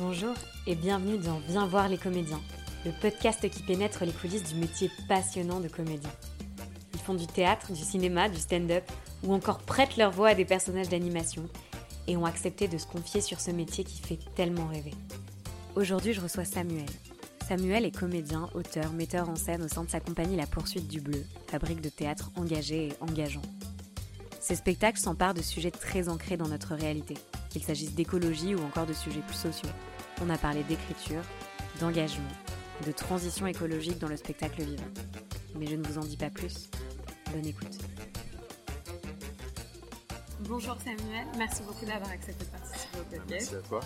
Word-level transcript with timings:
Bonjour 0.00 0.34
et 0.68 0.76
bienvenue 0.76 1.18
dans 1.18 1.40
Viens 1.48 1.66
voir 1.66 1.88
les 1.88 1.98
comédiens, 1.98 2.40
le 2.84 2.92
podcast 3.00 3.50
qui 3.50 3.64
pénètre 3.64 4.04
les 4.04 4.12
coulisses 4.12 4.44
du 4.44 4.54
métier 4.54 4.92
passionnant 5.08 5.58
de 5.58 5.66
comédien. 5.66 6.10
Ils 6.94 7.00
font 7.00 7.14
du 7.14 7.26
théâtre, 7.26 7.72
du 7.72 7.82
cinéma, 7.82 8.28
du 8.28 8.36
stand-up 8.36 8.84
ou 9.24 9.34
encore 9.34 9.58
prêtent 9.58 9.96
leur 9.96 10.12
voix 10.12 10.28
à 10.28 10.34
des 10.36 10.44
personnages 10.44 10.88
d'animation 10.88 11.48
et 12.06 12.16
ont 12.16 12.26
accepté 12.26 12.68
de 12.68 12.78
se 12.78 12.86
confier 12.86 13.20
sur 13.20 13.40
ce 13.40 13.50
métier 13.50 13.82
qui 13.82 14.00
fait 14.00 14.20
tellement 14.36 14.68
rêver. 14.68 14.94
Aujourd'hui, 15.74 16.12
je 16.12 16.20
reçois 16.20 16.44
Samuel. 16.44 16.86
Samuel 17.48 17.84
est 17.84 17.98
comédien, 17.98 18.48
auteur, 18.54 18.92
metteur 18.92 19.28
en 19.28 19.34
scène 19.34 19.64
au 19.64 19.68
sein 19.68 19.82
de 19.82 19.90
sa 19.90 19.98
compagnie 19.98 20.36
La 20.36 20.46
Poursuite 20.46 20.86
du 20.86 21.00
Bleu, 21.00 21.24
fabrique 21.48 21.80
de 21.80 21.88
théâtre 21.88 22.30
engagé 22.36 22.86
et 22.86 22.92
engageant. 23.00 23.42
Ces 24.38 24.54
spectacles 24.54 25.00
s'emparent 25.00 25.34
de 25.34 25.42
sujets 25.42 25.72
très 25.72 26.08
ancrés 26.08 26.36
dans 26.36 26.48
notre 26.48 26.76
réalité, 26.76 27.14
qu'il 27.50 27.64
s'agisse 27.64 27.94
d'écologie 27.94 28.54
ou 28.54 28.62
encore 28.64 28.86
de 28.86 28.92
sujets 28.92 29.22
plus 29.26 29.36
sociaux. 29.36 29.68
On 30.20 30.30
a 30.30 30.38
parlé 30.38 30.64
d'écriture, 30.64 31.22
d'engagement, 31.80 32.28
de 32.84 32.90
transition 32.90 33.46
écologique 33.46 33.98
dans 33.98 34.08
le 34.08 34.16
spectacle 34.16 34.62
vivant. 34.62 34.88
Mais 35.56 35.66
je 35.66 35.76
ne 35.76 35.86
vous 35.86 35.98
en 35.98 36.00
dis 36.00 36.16
pas 36.16 36.30
plus. 36.30 36.70
Bonne 37.32 37.46
écoute. 37.46 37.78
Bonjour 40.40 40.76
Samuel, 40.80 41.26
merci 41.36 41.62
beaucoup 41.62 41.84
d'avoir 41.84 42.10
accepté 42.10 42.44
de 42.44 42.50
participer 42.50 42.98
au 42.98 43.04
podcast. 43.04 43.28
Merci 43.30 43.54
à 43.54 43.60
toi. 43.60 43.80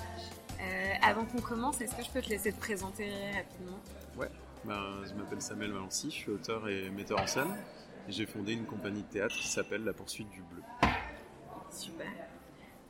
Euh, 0.60 0.92
avant 1.02 1.24
qu'on 1.24 1.40
commence, 1.40 1.80
est-ce 1.80 1.94
que 1.94 2.02
je 2.02 2.10
peux 2.10 2.22
te 2.22 2.28
laisser 2.28 2.52
te 2.52 2.60
présenter 2.60 3.10
rapidement? 3.34 3.78
Ouais, 4.16 4.30
ben, 4.64 5.02
je 5.06 5.14
m'appelle 5.14 5.42
Samuel 5.42 5.72
Valency, 5.72 6.10
je 6.10 6.14
suis 6.14 6.30
auteur 6.30 6.68
et 6.68 6.88
metteur 6.90 7.20
en 7.20 7.26
scène. 7.26 7.56
J'ai 8.08 8.26
fondé 8.26 8.52
une 8.52 8.66
compagnie 8.66 9.02
de 9.02 9.08
théâtre 9.08 9.34
qui 9.34 9.48
s'appelle 9.48 9.84
La 9.84 9.92
Poursuite 9.92 10.30
du 10.30 10.42
Bleu. 10.42 10.62
Super. 11.70 12.06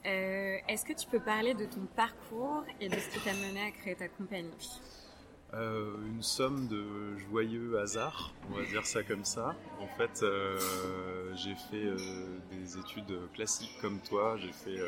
Euh, 0.04 0.58
est-ce 0.68 0.84
que 0.84 0.92
tu 0.92 1.06
peux 1.06 1.20
parler 1.20 1.54
de 1.54 1.64
ton 1.64 1.86
parcours 1.94 2.64
et 2.80 2.88
de 2.88 2.94
ce 2.94 3.08
qui 3.10 3.20
t'a 3.20 3.34
mené 3.34 3.62
à 3.62 3.70
créer 3.70 3.94
ta 3.94 4.08
compagnie 4.08 4.50
euh, 5.54 5.94
Une 6.08 6.22
somme 6.22 6.66
de 6.66 7.16
joyeux 7.30 7.78
hasards, 7.78 8.32
on 8.50 8.56
va 8.56 8.64
dire 8.64 8.84
ça 8.84 9.04
comme 9.04 9.24
ça. 9.24 9.54
En 9.80 9.86
fait, 9.96 10.22
euh, 10.22 10.58
j'ai 11.36 11.54
fait 11.54 11.86
des 12.50 12.78
études 12.78 13.16
classiques 13.32 13.78
comme 13.80 14.00
toi. 14.00 14.36
J'ai 14.38 14.52
fait 14.52 14.80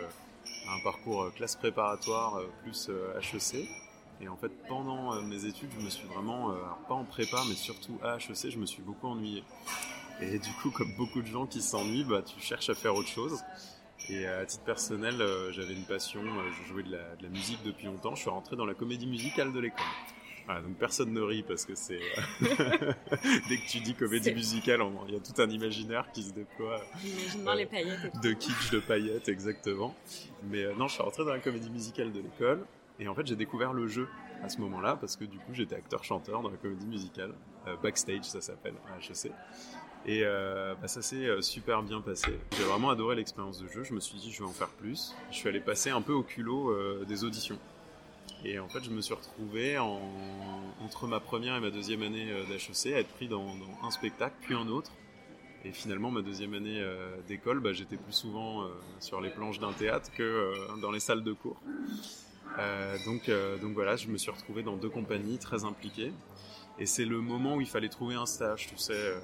un 0.68 0.82
parcours 0.82 1.32
classe 1.34 1.54
préparatoire 1.54 2.40
plus 2.62 2.90
HEC. 3.20 3.68
Et 4.20 4.28
en 4.28 4.36
fait, 4.36 4.50
pendant 4.68 5.20
mes 5.22 5.44
études, 5.44 5.70
je 5.78 5.84
me 5.84 5.90
suis 5.90 6.08
vraiment, 6.08 6.54
pas 6.88 6.94
en 6.94 7.04
prépa, 7.04 7.40
mais 7.48 7.54
surtout 7.54 7.98
à 8.02 8.16
HEC, 8.16 8.50
je 8.50 8.58
me 8.58 8.66
suis 8.66 8.82
beaucoup 8.82 9.06
ennuyé. 9.06 9.44
Et 10.20 10.38
du 10.38 10.50
coup, 10.62 10.70
comme 10.70 10.92
beaucoup 10.96 11.22
de 11.22 11.26
gens 11.26 11.46
qui 11.46 11.60
s'ennuient, 11.60 12.04
bah, 12.04 12.22
tu 12.22 12.40
cherches 12.40 12.70
à 12.70 12.74
faire 12.74 12.94
autre 12.94 13.08
chose. 13.08 13.42
Et 14.10 14.27
à 14.27 14.44
titre 14.44 14.64
personnel, 14.64 15.20
euh, 15.20 15.50
j'avais 15.52 15.72
une 15.72 15.84
passion, 15.84 16.20
euh, 16.20 16.50
je 16.50 16.69
jouais 16.69 16.83
de 16.83 16.92
la, 16.92 17.16
de 17.16 17.22
la, 17.22 17.28
musique 17.30 17.62
depuis 17.64 17.86
longtemps, 17.86 18.14
je 18.14 18.20
suis 18.20 18.30
rentré 18.30 18.55
dans 18.55 18.66
la 18.66 18.74
comédie 18.74 19.06
musicale 19.06 19.52
de 19.52 19.61
l'école. 19.61 19.86
Voilà, 20.44 20.61
donc 20.61 20.77
personne 20.77 21.11
ne 21.11 21.22
rit 21.22 21.42
parce 21.42 21.64
que 21.64 21.74
c'est... 21.74 22.00
Euh, 22.42 22.92
dès 23.48 23.56
que 23.56 23.66
tu 23.66 23.80
dis 23.80 23.94
comédie 23.94 24.34
musicale, 24.34 24.80
il 25.08 25.14
y 25.14 25.16
a 25.16 25.20
tout 25.20 25.41
un 25.41 25.48
imaginaire 25.48 26.12
qui 26.12 26.22
se 26.22 26.34
déploie. 26.34 26.83
Imagine 27.02 27.56
les 27.56 27.66
paillettes. 27.66 28.20
De 28.22 28.33
kitsch, 28.34 28.70
de 28.70 28.80
paillettes, 28.80 29.30
exactement. 29.30 29.94
Mais 30.42 30.66
non, 30.74 30.86
je 30.86 30.94
suis 30.94 31.02
rentré 31.02 31.24
dans 31.24 31.33
la 31.33 31.39
comédie 31.39 31.70
musicale 31.70 32.12
de 32.12 32.20
l'école. 32.20 32.66
Et 33.00 33.08
en 33.08 33.14
fait, 33.14 33.27
j'ai 33.27 33.36
découvert 33.36 33.72
le 33.72 33.89
jeu 33.89 34.06
à 34.42 34.50
ce 34.50 34.61
moment-là 34.61 34.98
parce 35.00 35.16
que 35.16 35.24
du 35.24 35.39
coup, 35.39 35.55
j'étais 35.55 35.77
acteur-chanteur 35.77 36.42
dans 36.42 36.50
la 36.50 36.58
comédie 36.58 36.86
musicale. 36.86 37.33
backstage, 37.83 38.24
ça 38.24 38.42
s'appelle, 38.42 38.74
à 38.92 38.98
HEC. 38.98 39.33
Et 40.06 40.22
euh, 40.24 40.74
bah, 40.80 40.88
ça 40.88 41.00
s'est 41.00 41.27
euh, 41.27 41.41
super 41.41 41.83
bien 41.83 42.00
passé. 42.00 42.38
J'ai 42.56 42.64
vraiment 42.64 42.91
adoré 42.91 43.16
l'expérience 43.16 43.62
de 43.62 43.69
jeu. 43.69 43.84
Je 43.84 43.94
me 43.94 44.00
suis 44.00 44.19
dit, 44.19 44.30
je 44.30 44.41
vais 44.41 44.48
en 44.48 44.52
faire 44.52 44.69
plus. 44.69 45.14
Je 45.30 45.36
suis 45.36 45.48
allé 45.48 45.61
passer 45.61 45.91
un 45.91 46.02
peu 46.02 46.12
au 46.12 46.22
culot 46.22 46.70
euh, 46.70 47.05
des 47.06 47.24
auditions. 47.24 47.58
Et 48.44 48.58
en 48.58 48.69
fait, 48.69 48.84
je 48.84 48.91
me 48.91 49.00
suis 49.00 49.14
retrouvé 49.14 49.78
en, 49.78 50.00
entre 50.83 51.06
ma 51.06 51.20
première 51.20 51.56
et 51.56 51.61
ma 51.61 51.70
deuxième 51.70 52.02
année 52.02 52.27
d'HEC 52.48 52.92
à 52.92 52.98
être 52.98 53.08
pris 53.08 53.27
dans, 53.27 53.46
un 53.83 53.90
spectacle, 53.90 54.34
puis 54.42 54.55
un 54.55 54.68
autre. 54.68 54.90
Et 55.64 55.73
finalement, 55.73 56.11
ma 56.11 56.20
deuxième 56.20 56.52
année 56.52 56.83
d'école, 57.27 57.61
bah, 57.61 57.73
j'étais 57.73 57.96
plus 57.96 58.12
souvent 58.12 58.68
sur 59.01 59.23
les 59.23 59.30
planches 59.30 59.61
d'un 59.61 59.73
théâtre 59.73 60.11
que 60.14 60.52
dans 60.83 60.90
les 60.90 61.01
salles 61.01 61.24
de 61.24 61.33
cours. 61.33 61.58
donc 63.07 63.73
voilà, 63.73 63.96
je 63.96 64.08
me 64.08 64.18
suis 64.18 64.30
retrouvé 64.30 64.62
dans 64.62 64.77
deux 64.77 64.90
compagnies 64.90 65.39
très 65.39 65.64
impliquées. 65.64 66.12
Et 66.78 66.84
c'est 66.84 67.07
le 67.07 67.23
moment 67.23 67.55
où 67.55 67.62
il 67.62 67.68
fallait 67.68 67.89
trouver 67.89 68.14
un 68.14 68.27
stage, 68.27 68.67
tu 68.67 68.77
sais 68.77 69.14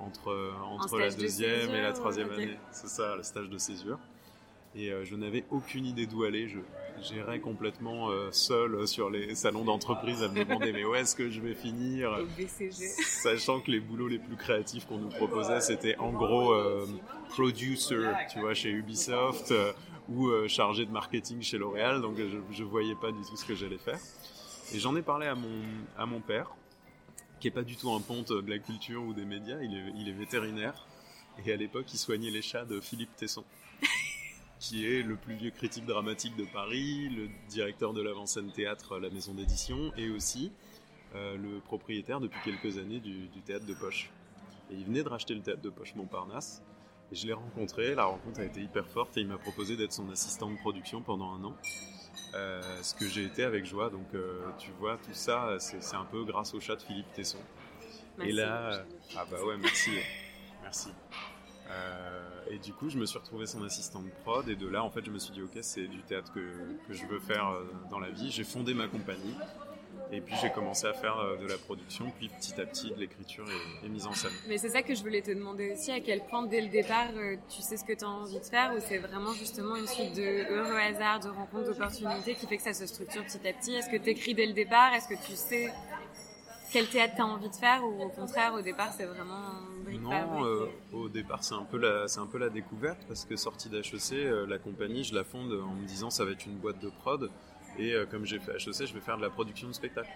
entre, 0.00 0.52
entre 0.62 0.98
la 0.98 1.10
deuxième 1.10 1.70
et 1.74 1.82
la 1.82 1.92
troisième 1.92 2.30
année. 2.30 2.56
C'est 2.70 2.88
ça, 2.88 3.16
le 3.16 3.22
stage 3.22 3.48
de 3.48 3.58
césure. 3.58 3.98
Et 4.74 4.92
euh, 4.92 5.04
je 5.04 5.16
n'avais 5.16 5.44
aucune 5.50 5.86
idée 5.86 6.06
d'où 6.06 6.24
aller. 6.24 6.48
Je 6.48 6.58
gérais 7.02 7.40
complètement 7.40 8.10
euh, 8.10 8.28
seul 8.32 8.86
sur 8.86 9.08
les 9.08 9.34
salons 9.34 9.64
d'entreprise 9.64 10.22
à 10.22 10.28
me 10.28 10.44
demander 10.44 10.72
mais 10.72 10.84
où 10.84 10.94
est-ce 10.94 11.16
que 11.16 11.30
je 11.30 11.40
vais 11.40 11.54
finir? 11.54 12.16
Sachant 13.02 13.60
que 13.60 13.70
les 13.70 13.80
boulots 13.80 14.08
les 14.08 14.18
plus 14.18 14.36
créatifs 14.36 14.86
qu'on 14.86 14.98
nous 14.98 15.08
proposait, 15.08 15.60
c'était 15.60 15.96
en 15.96 16.12
gros 16.12 16.52
euh, 16.52 16.86
producer, 17.30 18.12
tu 18.30 18.40
vois, 18.40 18.54
chez 18.54 18.70
Ubisoft 18.70 19.54
ou 20.08 20.30
chargé 20.48 20.86
de 20.86 20.90
marketing 20.90 21.42
chez 21.42 21.58
L'Oréal. 21.58 22.00
Donc 22.00 22.16
je 22.16 22.62
ne 22.62 22.68
voyais 22.68 22.94
pas 22.94 23.10
du 23.10 23.22
tout 23.22 23.36
ce 23.36 23.44
que 23.44 23.54
j'allais 23.54 23.78
faire. 23.78 23.98
Et 24.74 24.78
j'en 24.78 24.94
ai 24.96 25.02
parlé 25.02 25.26
à 25.26 25.34
mon, 25.34 25.62
à 25.96 26.04
mon 26.04 26.20
père, 26.20 26.50
qui 27.40 27.48
est 27.48 27.52
pas 27.52 27.62
du 27.62 27.76
tout 27.76 27.90
un 27.92 28.00
ponte 28.00 28.32
de 28.32 28.50
la 28.50 28.58
culture 28.58 29.02
ou 29.02 29.14
des 29.14 29.24
médias, 29.24 29.60
il 29.62 29.74
est, 29.74 29.92
il 29.96 30.08
est 30.08 30.12
vétérinaire. 30.12 30.86
Et 31.44 31.52
à 31.52 31.56
l'époque, 31.56 31.86
il 31.92 31.98
soignait 31.98 32.30
les 32.30 32.42
chats 32.42 32.64
de 32.64 32.80
Philippe 32.80 33.14
Tesson, 33.16 33.44
qui 34.58 34.86
est 34.86 35.02
le 35.02 35.16
plus 35.16 35.34
vieux 35.34 35.50
critique 35.50 35.86
dramatique 35.86 36.36
de 36.36 36.44
Paris, 36.44 37.08
le 37.10 37.28
directeur 37.48 37.92
de 37.92 38.02
l'avant-scène 38.02 38.50
théâtre 38.50 38.98
La 38.98 39.08
Maison 39.10 39.34
d'édition, 39.34 39.92
et 39.96 40.10
aussi 40.10 40.50
euh, 41.14 41.36
le 41.36 41.60
propriétaire 41.60 42.20
depuis 42.20 42.40
quelques 42.44 42.78
années 42.78 43.00
du, 43.00 43.28
du, 43.28 43.40
théâtre 43.40 43.66
de 43.66 43.74
Poche. 43.74 44.10
Et 44.70 44.74
il 44.74 44.84
venait 44.84 45.02
de 45.02 45.08
racheter 45.08 45.34
le 45.34 45.42
théâtre 45.42 45.62
de 45.62 45.70
Poche 45.70 45.94
Montparnasse. 45.94 46.62
Et 47.12 47.14
je 47.14 47.26
l'ai 47.26 47.32
rencontré, 47.32 47.94
la 47.94 48.04
rencontre 48.04 48.40
a 48.40 48.44
été 48.44 48.60
hyper 48.60 48.86
forte 48.86 49.16
et 49.16 49.20
il 49.20 49.28
m'a 49.28 49.38
proposé 49.38 49.76
d'être 49.76 49.92
son 49.92 50.10
assistant 50.10 50.50
de 50.50 50.56
production 50.56 51.00
pendant 51.00 51.32
un 51.32 51.44
an. 51.44 51.56
Euh, 52.34 52.60
ce 52.82 52.94
que 52.94 53.06
j'ai 53.06 53.24
été 53.24 53.42
avec 53.44 53.64
joie. 53.64 53.90
Donc, 53.90 54.14
euh, 54.14 54.40
tu 54.58 54.70
vois, 54.78 54.96
tout 54.96 55.14
ça, 55.14 55.56
c'est 55.58 55.96
un 55.96 56.04
peu 56.04 56.24
grâce 56.24 56.54
au 56.54 56.60
chat 56.60 56.76
de 56.76 56.82
Philippe 56.82 57.12
Tesson. 57.14 57.38
Merci, 58.18 58.32
et 58.32 58.34
là, 58.34 58.84
ah 59.16 59.24
bah 59.30 59.42
ouais, 59.44 59.56
merci, 59.56 59.92
merci. 60.62 60.90
Euh, 61.70 62.40
et 62.50 62.58
du 62.58 62.72
coup, 62.72 62.90
je 62.90 62.98
me 62.98 63.06
suis 63.06 63.18
retrouvé 63.18 63.46
son 63.46 63.62
assistant 63.62 64.02
de 64.02 64.10
prod, 64.24 64.48
et 64.48 64.56
de 64.56 64.66
là, 64.66 64.82
en 64.82 64.90
fait, 64.90 65.04
je 65.04 65.10
me 65.10 65.18
suis 65.18 65.32
dit, 65.32 65.42
ok, 65.42 65.58
c'est 65.62 65.86
du 65.86 66.02
théâtre 66.02 66.32
que, 66.32 66.40
que, 66.86 66.92
je 66.92 67.06
veux 67.06 67.20
faire 67.20 67.52
dans 67.90 68.00
la 68.00 68.10
vie. 68.10 68.30
J'ai 68.30 68.44
fondé 68.44 68.74
ma 68.74 68.88
compagnie, 68.88 69.34
et 70.10 70.20
puis 70.20 70.34
j'ai 70.40 70.50
commencé 70.50 70.86
à 70.86 70.92
faire 70.92 71.18
euh, 71.18 71.36
de 71.36 71.46
la 71.46 71.58
production, 71.58 72.10
puis 72.18 72.28
petit 72.28 72.58
à 72.60 72.66
petit 72.66 72.90
de 72.90 72.98
l'écriture 72.98 73.44
et, 73.84 73.88
mise 73.88 74.06
en 74.06 74.12
scène. 74.12 74.32
Mais 74.48 74.58
c'est 74.58 74.70
ça 74.70 74.82
que 74.82 74.94
je 74.94 75.02
voulais 75.02 75.22
te 75.22 75.30
demander 75.30 75.72
aussi, 75.72 75.90
à 75.92 76.00
quel 76.00 76.24
point 76.24 76.46
dès 76.46 76.60
le 76.60 76.68
départ 76.68 77.10
euh, 77.16 77.36
tu 77.48 77.62
sais 77.62 77.76
ce 77.76 77.84
que 77.84 77.92
tu 77.92 78.04
as 78.04 78.08
envie 78.08 78.38
de 78.38 78.44
faire 78.44 78.72
ou 78.74 78.80
c'est 78.80 78.98
vraiment 78.98 79.32
justement 79.32 79.76
une 79.76 79.86
suite 79.86 80.16
de 80.16 80.50
heureux 80.50 80.78
hasards, 80.78 81.20
de 81.20 81.28
rencontres, 81.28 81.66
d'opportunités 81.66 82.34
qui 82.34 82.46
fait 82.46 82.56
que 82.56 82.62
ça 82.62 82.72
se 82.72 82.86
structure 82.86 83.24
petit 83.24 83.46
à 83.46 83.52
petit? 83.52 83.74
Est-ce 83.74 83.90
que 83.90 83.96
tu 83.96 84.10
écris 84.10 84.34
dès 84.34 84.46
le 84.46 84.54
départ? 84.54 84.94
Est-ce 84.94 85.08
que 85.08 85.26
tu 85.26 85.34
sais 85.34 85.70
quel 86.72 86.86
théâtre 86.86 87.14
tu 87.16 87.22
as 87.22 87.26
envie 87.26 87.48
de 87.48 87.54
faire 87.54 87.82
ou 87.82 88.02
au 88.02 88.08
contraire 88.10 88.52
au 88.54 88.60
départ 88.60 88.92
c'est 88.92 89.06
vraiment 89.06 89.54
Non, 90.00 90.44
euh, 90.44 90.66
au 90.92 91.08
départ 91.08 91.42
c'est 91.42 91.54
un 91.54 91.64
peu 91.64 91.78
la 91.78 92.08
c'est 92.08 92.20
un 92.20 92.26
peu 92.26 92.38
la 92.38 92.50
découverte 92.50 92.98
parce 93.08 93.24
que 93.24 93.36
sortie 93.36 93.68
d'HEC, 93.68 94.48
la 94.48 94.58
compagnie 94.58 95.04
je 95.04 95.14
la 95.14 95.24
fonde 95.24 95.52
en 95.52 95.74
me 95.74 95.86
disant 95.86 96.10
ça 96.10 96.24
va 96.24 96.32
être 96.32 96.46
une 96.46 96.56
boîte 96.56 96.78
de 96.80 96.90
prod 96.90 97.30
et 97.78 97.92
euh, 97.92 98.06
comme 98.06 98.24
j'ai 98.24 98.38
fait 98.38 98.52
HEC, 98.52 98.86
je 98.86 98.94
vais 98.94 99.00
faire 99.00 99.16
de 99.16 99.22
la 99.22 99.30
production 99.30 99.68
de 99.68 99.72
spectacle. 99.72 100.10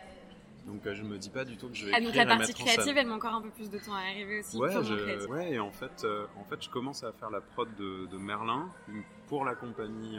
Donc 0.67 0.87
euh, 0.87 0.95
je 0.95 1.03
me 1.03 1.19
dis 1.19 1.31
pas 1.31 1.45
du 1.45 1.57
tout 1.57 1.69
que 1.69 1.75
je 1.75 1.87
vais 1.87 1.93
ah, 1.95 2.01
donc 2.01 2.15
la 2.15 2.25
partie 2.25 2.55
créative, 2.55 2.97
elle 2.97 3.07
met 3.07 3.13
encore 3.13 3.35
un 3.35 3.43
peu 3.43 3.51
plus 3.51 3.69
de 3.69 3.79
temps 3.79 3.95
à 3.95 4.01
arriver 4.01 4.41
aussi. 4.41 4.57
Ouais, 4.57 4.71
je, 4.73 5.27
ouais 5.27 5.53
et 5.53 5.59
en 5.59 5.73
fait, 5.73 6.05
euh, 6.05 6.25
en 6.41 6.45
fait, 6.45 6.63
je 6.63 6.69
commence 6.69 7.03
à 7.03 7.13
faire 7.13 7.31
la 7.31 7.41
prod 7.41 7.69
de, 7.77 8.07
de 8.07 8.17
Merlin 8.17 8.69
pour 9.27 9.45
la 9.45 9.55
compagnie 9.55 10.19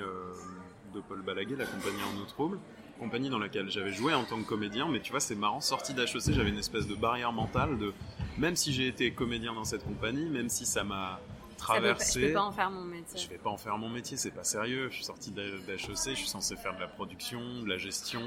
de 0.93 0.99
Paul 1.01 1.21
Balaguer, 1.21 1.55
la 1.55 1.65
compagnie 1.65 2.01
en 2.03 2.21
eau 2.21 2.25
trouble, 2.25 2.59
compagnie 2.99 3.29
dans 3.29 3.39
laquelle 3.39 3.69
j'avais 3.69 3.93
joué 3.93 4.13
en 4.13 4.25
tant 4.25 4.41
que 4.41 4.47
comédien. 4.47 4.89
Mais 4.89 4.99
tu 4.99 5.11
vois, 5.11 5.21
c'est 5.21 5.35
marrant, 5.35 5.61
sorti 5.61 5.93
d'HEC, 5.93 6.33
j'avais 6.33 6.49
une 6.49 6.59
espèce 6.59 6.87
de 6.87 6.95
barrière 6.95 7.31
mentale 7.31 7.77
de 7.77 7.93
même 8.37 8.55
si 8.55 8.73
j'ai 8.73 8.87
été 8.87 9.11
comédien 9.11 9.53
dans 9.53 9.63
cette 9.63 9.83
compagnie, 9.83 10.25
même 10.25 10.49
si 10.49 10.65
ça 10.65 10.83
m'a 10.83 11.21
traverser. 11.63 12.21
je 12.21 12.27
peux 12.27 12.33
pas 12.33 12.41
en 12.41 12.51
faire 12.51 12.69
mon 12.69 12.83
métier. 12.83 13.19
Je 13.19 13.29
vais 13.29 13.37
pas 13.37 13.49
en 13.49 13.57
faire 13.57 13.77
mon 13.77 13.89
métier, 13.89 14.17
c'est 14.17 14.31
pas 14.31 14.43
sérieux. 14.43 14.89
Je 14.89 14.95
suis 14.95 15.05
sorti 15.05 15.31
d'HEC, 15.31 15.77
je 15.77 16.13
suis 16.13 16.27
censé 16.27 16.55
faire 16.55 16.75
de 16.75 16.81
la 16.81 16.87
production, 16.87 17.63
de 17.63 17.69
la 17.69 17.77
gestion. 17.77 18.21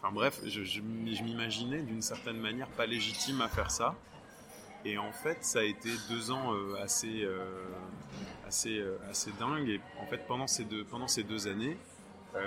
Enfin 0.00 0.12
bref, 0.12 0.40
je, 0.44 0.64
je, 0.64 0.80
m'imaginais 0.80 1.82
d'une 1.82 2.02
certaine 2.02 2.38
manière 2.38 2.68
pas 2.68 2.86
légitime 2.86 3.40
à 3.40 3.48
faire 3.48 3.70
ça. 3.70 3.94
Et 4.84 4.98
en 4.98 5.12
fait, 5.12 5.38
ça 5.44 5.60
a 5.60 5.62
été 5.62 5.90
deux 6.08 6.32
ans 6.32 6.54
euh, 6.54 6.74
assez, 6.82 7.22
euh, 7.22 7.64
assez, 8.46 8.78
euh, 8.78 8.98
assez 9.08 9.30
dingue. 9.38 9.68
Et 9.68 9.80
en 10.00 10.06
fait, 10.06 10.26
pendant 10.26 10.48
ces 10.48 10.64
deux, 10.64 10.84
pendant 10.84 11.08
ces 11.08 11.22
deux 11.22 11.46
années, 11.46 11.76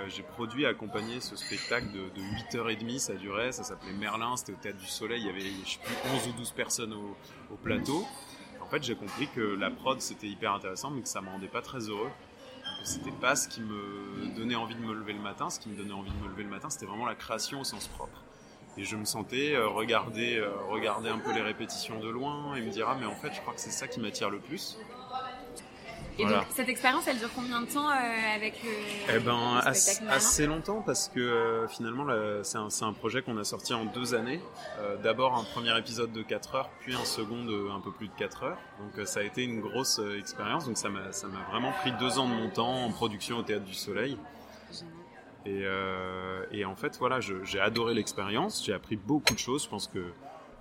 j'ai 0.08 0.24
produit 0.24 0.64
et 0.64 0.66
accompagné 0.66 1.20
ce 1.20 1.36
spectacle 1.36 1.86
de, 1.92 2.08
de 2.08 2.20
8h30, 2.50 2.98
ça 2.98 3.14
durait, 3.14 3.52
ça 3.52 3.62
s'appelait 3.62 3.92
Merlin, 3.92 4.36
c'était 4.36 4.52
au 4.52 4.56
Théâtre 4.56 4.78
du 4.78 4.86
Soleil, 4.86 5.20
il 5.20 5.26
y 5.28 5.30
avait 5.30 5.48
je 5.64 5.74
sais 5.74 5.78
plus 5.78 5.94
11 6.12 6.26
ou 6.26 6.32
12 6.38 6.50
personnes 6.50 6.92
au, 6.92 7.16
au 7.52 7.56
plateau 7.56 8.04
en 8.66 8.70
fait, 8.70 8.82
j'ai 8.82 8.96
compris 8.96 9.28
que 9.28 9.40
la 9.40 9.70
prod 9.70 10.00
c'était 10.00 10.26
hyper 10.26 10.52
intéressant, 10.52 10.90
mais 10.90 11.02
que 11.02 11.08
ça 11.08 11.20
me 11.20 11.28
rendait 11.28 11.46
pas 11.48 11.62
très 11.62 11.88
heureux 11.88 12.10
c'était 12.86 13.10
pas 13.10 13.34
ce 13.34 13.48
qui 13.48 13.60
me 13.60 14.28
donnait 14.36 14.54
envie 14.54 14.76
de 14.76 14.80
me 14.80 14.94
lever 14.94 15.12
le 15.12 15.20
matin. 15.20 15.50
Ce 15.50 15.58
qui 15.58 15.68
me 15.68 15.76
donnait 15.76 15.92
envie 15.92 16.10
de 16.10 16.24
me 16.24 16.28
lever 16.28 16.44
le 16.44 16.48
matin, 16.48 16.70
c'était 16.70 16.86
vraiment 16.86 17.06
la 17.06 17.16
création 17.16 17.60
au 17.60 17.64
sens 17.64 17.88
propre. 17.88 18.22
Et 18.78 18.84
je 18.84 18.96
me 18.96 19.04
sentais 19.04 19.54
euh, 19.54 19.68
regarder, 19.68 20.36
euh, 20.36 20.50
regarder 20.68 21.08
un 21.08 21.18
peu 21.18 21.32
les 21.32 21.40
répétitions 21.40 21.98
de 21.98 22.08
loin 22.08 22.54
et 22.54 22.60
me 22.60 22.70
dire 22.70 22.88
ah 22.88 22.96
mais 22.98 23.06
en 23.06 23.14
fait 23.14 23.32
je 23.32 23.40
crois 23.40 23.54
que 23.54 23.60
c'est 23.60 23.70
ça 23.70 23.88
qui 23.88 24.00
m'attire 24.00 24.30
le 24.30 24.38
plus. 24.38 24.78
Et 26.18 26.24
donc 26.24 26.44
cette 26.50 26.68
expérience, 26.68 27.06
elle 27.06 27.18
dure 27.18 27.30
combien 27.34 27.60
de 27.60 27.66
temps 27.66 27.90
euh, 27.90 28.34
avec 28.34 28.54
le, 28.64 28.70
eh 29.14 29.18
ben, 29.18 29.60
assez, 29.64 30.46
longtemps 30.46 30.80
parce 30.80 31.08
que 31.08 31.66
finalement 31.68 32.06
c'est 32.42 32.58
un, 32.58 32.68
un, 32.88 32.92
projet 32.92 33.22
qu'on 33.22 33.36
a 33.36 33.44
sorti 33.44 33.74
en 33.74 33.84
deux 33.84 34.14
années. 34.14 34.40
D'abord 35.02 35.36
un 35.36 35.44
premier 35.44 35.76
épisode 35.78 36.12
de 36.12 36.22
4 36.22 36.54
heures, 36.54 36.70
puis 36.80 36.94
un 36.94 37.04
second 37.04 37.44
de 37.44 37.70
un 37.70 37.80
peu 37.80 37.92
plus 37.92 38.08
de 38.08 38.14
4 38.14 38.44
heures. 38.44 38.58
Donc 38.80 39.06
ça 39.06 39.20
a 39.20 39.22
été 39.22 39.44
une 39.44 39.60
grosse 39.60 40.00
expérience. 40.18 40.66
Donc 40.66 40.78
ça 40.78 40.88
m'a 40.88 41.10
vraiment 41.50 41.72
pris 41.72 41.92
deux 41.92 42.18
ans 42.18 42.28
de 42.28 42.34
mon 42.34 42.48
temps 42.48 42.84
en 42.84 42.90
production 42.90 43.38
au 43.38 43.42
Théâtre 43.42 43.64
du 43.64 43.74
Soleil. 43.74 44.16
Euh, 45.48 46.44
et, 46.50 46.64
en 46.64 46.76
fait, 46.76 46.96
voilà, 46.98 47.20
j'ai 47.20 47.60
adoré 47.60 47.94
l'expérience, 47.94 48.64
j'ai 48.64 48.72
appris 48.72 48.96
beaucoup 48.96 49.34
de 49.34 49.38
choses. 49.38 49.64
Je 49.64 49.68
pense 49.68 49.86
que, 49.86 50.12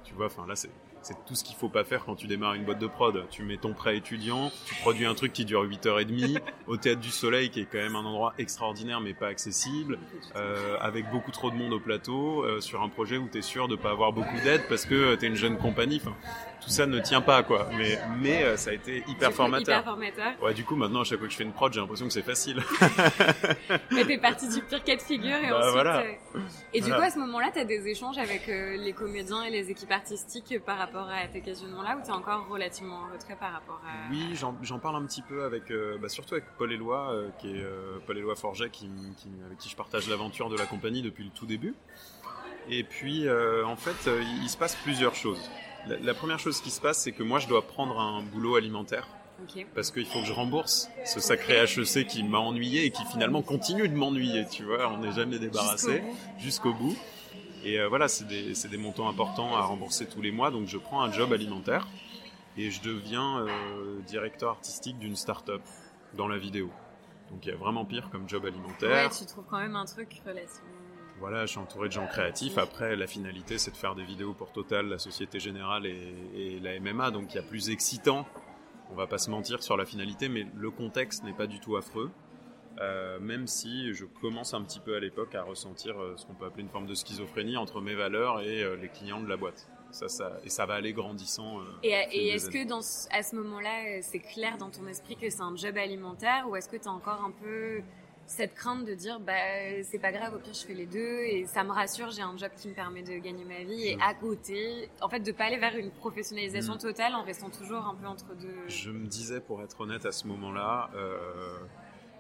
tu 0.04 0.14
vois, 0.14 0.28
enfin 0.28 0.46
là, 0.48 0.56
c'est 0.56 0.70
c'est 1.06 1.24
tout 1.26 1.36
ce 1.36 1.44
qu'il 1.44 1.56
faut 1.56 1.70
pas 1.70 1.84
faire 1.84 2.04
quand 2.04 2.16
tu 2.16 2.26
démarres 2.26 2.56
une 2.56 2.66
boîte 2.66 2.80
de 2.80 2.88
prod. 2.88 3.26
Tu 3.30 3.44
mets 3.44 3.58
ton 3.58 3.74
prêt 3.74 3.96
étudiant, 3.96 4.52
tu 4.66 4.74
produis 4.76 5.06
un 5.06 5.14
truc 5.14 5.34
qui 5.34 5.46
dure 5.46 5.64
8h30 5.64 6.40
au 6.68 6.78
Théâtre 6.78 7.00
du 7.00 7.12
Soleil 7.12 7.52
qui 7.52 7.62
est 7.62 7.66
quand 7.66 7.78
même 7.78 7.96
un 7.96 8.04
endroit 8.04 8.34
extraordinaire 8.40 9.02
mais 9.02 9.14
pas 9.14 9.28
accessible, 9.28 10.00
euh, 10.36 10.78
avec 10.82 11.08
beaucoup 11.12 11.30
trop 11.30 11.52
de 11.52 11.56
monde 11.56 11.74
au 11.74 11.80
plateau, 11.80 12.44
euh, 12.44 12.60
sur 12.60 12.82
un 12.82 12.90
projet 12.90 13.18
où 13.18 13.30
tu 13.32 13.38
es 13.38 13.42
sûr 13.44 13.68
de 13.68 13.76
pas 13.76 13.92
avoir 13.92 14.14
beaucoup 14.14 14.40
d'aide 14.44 14.64
parce 14.68 14.86
que 14.86 15.14
tu 15.16 15.26
es 15.26 15.28
une 15.28 15.36
jeune 15.36 15.60
compagnie. 15.60 16.02
Enfin, 16.02 16.16
tout 16.66 16.72
ça 16.72 16.88
ne 16.88 17.00
tient 17.00 17.22
pas 17.22 17.44
quoi. 17.44 17.70
Mais, 17.78 18.00
mais 18.20 18.44
euh, 18.44 18.58
ça 18.58 18.72
a 18.72 18.74
été 18.74 19.04
hyper 19.08 19.32
formateur. 19.32 19.80
hyper 19.80 19.84
formateur. 19.84 20.34
Ouais, 20.42 20.54
du 20.54 20.64
coup 20.66 20.76
maintenant 20.76 21.02
à 21.02 21.04
chaque 21.04 21.20
fois 21.20 21.28
que 21.28 21.32
je 21.32 21.38
fais 21.38 21.44
une 21.44 21.54
prod, 21.54 21.72
j'ai 21.72 21.80
l'impression 21.80 22.08
que 22.08 22.14
c'est 22.14 22.24
facile. 22.24 22.60
mais 23.92 24.04
t'es 24.04 24.18
parti 24.18 24.50
du 24.50 24.62
pire 24.62 24.84
cas 24.84 24.96
de 24.96 25.02
figure 25.02 25.38
et 25.38 25.50
bah, 25.50 25.60
ensuite. 25.60 25.74
Voilà. 25.74 26.00
Euh, 26.00 26.40
et 26.74 26.82
du 26.82 26.92
coup 26.92 27.02
à 27.02 27.12
ce 27.12 27.20
moment-là, 27.20 27.52
t'as 27.54 27.66
des 27.66 27.88
échanges 27.88 28.18
avec 28.18 28.50
euh, 28.50 28.78
les 28.78 28.94
comédiens 28.94 29.44
et 29.44 29.52
les 29.52 29.70
équipes 29.70 29.92
artistiques 29.92 30.60
par 30.66 30.78
rapport 30.78 30.95
à 30.98 31.28
tes 31.28 31.42
questionnements-là, 31.42 31.98
ou 31.98 32.06
t'es 32.06 32.12
encore 32.12 32.48
relativement 32.48 32.96
en 32.96 33.14
retrait 33.14 33.36
par 33.36 33.54
rapport 33.54 33.82
à. 33.86 34.10
Oui, 34.12 34.36
j'en 34.36 34.80
parle 34.80 34.96
un 34.96 35.06
petit 35.06 35.22
peu 35.22 35.44
avec, 35.44 35.72
bah, 36.02 36.10
surtout 36.10 36.36
avec 36.36 36.46
Paul 36.58 36.72
Éloi, 36.72 37.16
qui 37.40 37.50
est 37.50 37.66
Paul 38.06 38.18
Éloi 38.18 38.36
Forget, 38.36 38.70
qui, 38.70 38.90
qui, 39.18 39.30
avec 39.46 39.58
qui 39.58 39.70
je 39.70 39.76
partage 39.76 40.10
l'aventure 40.10 40.50
de 40.50 40.58
la 40.58 40.66
compagnie 40.66 41.02
depuis 41.02 41.24
le 41.24 41.32
tout 41.32 41.46
début. 41.46 41.76
Et 42.70 42.84
puis, 42.84 43.28
en 43.30 43.76
fait, 43.76 44.10
il 44.42 44.50
se 44.50 44.58
passe 44.58 44.76
plusieurs 44.76 45.16
choses. 45.16 45.50
La, 45.88 46.14
première 46.16 46.40
chose 46.40 46.62
qui 46.62 46.72
se 46.72 46.82
passe, 46.82 47.00
c'est 47.00 47.12
que 47.12 47.22
moi, 47.24 47.40
je 47.40 47.48
dois 47.48 47.62
prendre 47.62 48.00
un 48.00 48.24
boulot 48.24 48.56
alimentaire. 48.56 49.08
Parce 49.76 49.92
qu'il 49.92 50.06
faut 50.06 50.22
que 50.22 50.26
je 50.26 50.34
rembourse 50.34 50.90
ce 51.06 51.20
sacré 51.20 51.58
HEC 51.58 52.08
qui 52.08 52.24
m'a 52.24 52.40
ennuyé 52.40 52.86
et 52.86 52.92
qui 52.92 53.04
finalement 53.06 53.42
continue 53.42 53.88
de 53.88 53.96
m'ennuyer, 53.96 54.46
tu 54.50 54.64
vois, 54.64 54.90
on 54.90 55.00
n'est 55.00 55.12
jamais 55.12 55.40
débarrassé 55.40 56.04
jusqu'au 56.40 56.74
bout. 56.74 56.96
Et 57.66 57.80
euh, 57.80 57.90
voilà, 57.90 58.08
c'est 58.08 58.26
des, 58.26 58.54
des, 58.54 58.78
montants 58.78 59.10
importants 59.10 59.56
à 59.56 59.62
rembourser 59.62 60.06
tous 60.06 60.22
les 60.22 60.32
mois, 60.32 60.52
donc 60.52 60.68
je 60.68 60.78
prends 60.78 61.02
un 61.02 61.12
job 61.12 61.34
alimentaire 61.34 61.88
et 62.58 62.70
je 62.70 62.82
deviens 62.82 63.40
euh, 63.40 64.00
directeur 64.08 64.52
artistique 64.52 65.00
d'une 65.00 65.16
start-up 65.16 65.62
dans 66.14 66.28
la 66.28 66.38
vidéo. 66.38 66.70
Donc 67.32 67.46
il 67.46 67.50
y 67.50 67.52
a 67.52 67.58
vraiment 67.58 67.84
pire 67.84 68.10
comme 68.12 68.30
job 68.30 68.46
alimentaire. 68.46 69.10
Ouais, 69.10 69.18
tu 69.18 69.26
trouves 69.26 69.46
quand 69.50 69.60
même 69.60 69.76
un 69.76 69.86
truc 69.86 70.22
relativement 70.26 70.70
voilà, 71.20 71.46
je 71.46 71.52
suis 71.52 71.60
entouré 71.60 71.88
de 71.88 71.94
gens 71.94 72.08
créatifs. 72.08 72.58
Après, 72.58 72.96
la 72.96 73.08
finalité, 73.08 73.58
c'est 73.58 73.72
de 73.72 73.78
faire 73.78 73.96
des 73.96 74.04
vidéos 74.04 74.34
pour 74.34 74.52
Total, 74.52 74.88
la 74.88 75.00
Société 75.00 75.40
Générale 75.40 75.86
et, 75.86 76.60
la 76.62 76.78
MMA. 76.80 77.12
Donc, 77.12 77.34
il 77.34 77.38
y 77.38 77.40
a 77.40 77.44
plus 77.44 77.70
excitant. 77.70 78.28
On 78.92 78.96
va 78.96 79.08
pas 79.08 79.18
se 79.18 79.30
mentir 79.30 79.64
sur 79.64 79.78
la 79.78 79.86
finalité, 79.86 80.28
mais 80.28 80.46
le 80.54 80.72
contexte 80.72 81.24
n'est 81.24 81.34
pas 81.34 81.48
du 81.48 81.60
tout 81.60 81.78
affreux. 81.78 82.12
Euh, 82.82 83.20
même 83.20 83.48
si 83.48 83.94
je 83.94 84.06
commence 84.06 84.54
un 84.54 84.62
petit 84.62 84.80
peu 84.80 84.96
à 84.96 85.00
l'époque 85.00 85.34
à 85.36 85.44
ressentir 85.44 85.98
euh, 85.98 86.16
ce 86.18 86.26
qu'on 86.26 86.34
peut 86.34 86.46
appeler 86.46 86.64
une 86.64 86.70
forme 86.70 86.88
de 86.88 86.94
schizophrénie 86.94 87.56
entre 87.56 87.80
mes 87.80 87.96
valeurs 87.96 88.42
et 88.42 88.64
euh, 88.64 88.76
les 88.76 88.90
clients 88.90 89.22
de 89.22 89.30
la 89.30 89.38
boîte. 89.38 89.68
Ça, 89.92 90.10
ça, 90.10 90.34
et 90.44 90.50
ça 90.50 90.66
va 90.66 90.74
aller 90.74 90.92
grandissant. 90.92 91.60
et, 91.82 91.92
et 92.12 92.28
est-ce 92.30 92.50
que 92.50 92.68
dans, 92.68 92.80
à 93.12 93.24
ce 93.24 93.36
moment-là, 93.38 94.02
c'est 94.02 94.20
clair 94.20 94.58
dans 94.58 94.70
ton 94.70 94.86
esprit 94.88 95.16
que 95.16 95.30
c'est 95.30 95.42
un 95.42 95.56
job 95.56 95.78
alimentaire 95.78 96.50
ou 96.50 96.58
est-ce 96.58 96.68
que 96.68 96.76
tu 96.76 96.90
as 96.90 96.92
encore 96.92 97.24
un 97.24 97.32
peu 97.32 97.82
cette 98.28 98.56
crainte 98.56 98.86
de 98.86 98.94
dire 98.94 99.20
bah 99.20 99.34
c'est 99.84 100.00
pas 100.00 100.12
grave 100.12 100.34
au 100.34 100.40
pire 100.40 100.54
je 100.54 100.66
fais 100.66 100.74
les 100.74 100.88
deux 100.88 101.20
et 101.22 101.46
ça 101.46 101.64
me 101.64 101.72
rassure 101.72 102.10
j'ai 102.10 102.24
un 102.24 102.36
job 102.36 102.50
qui 102.58 102.68
me 102.70 102.74
permet 102.74 103.04
de 103.04 103.20
gagner 103.20 103.46
ma 103.46 103.64
vie 103.64 103.90
et 103.90 103.98
à 104.02 104.16
côté 104.16 104.90
en 105.02 105.10
fait 105.10 105.20
de 105.20 105.32
pas 105.32 105.44
aller 105.44 105.58
vers 105.60 105.78
une 105.78 105.92
professionnalisation 105.92 106.74
mm. 106.74 106.80
totale 106.80 107.14
en 107.14 107.24
restant 107.24 107.52
toujours 107.52 107.86
un 107.86 107.94
peu 107.94 108.08
entre 108.08 108.34
deux 108.36 108.68
je 108.68 108.90
me 108.90 109.06
disais 109.06 109.42
pour 109.42 109.62
être 109.62 109.80
honnête 109.80 110.08
à 110.08 110.12
ce 110.12 110.26
moment-là 110.26 110.90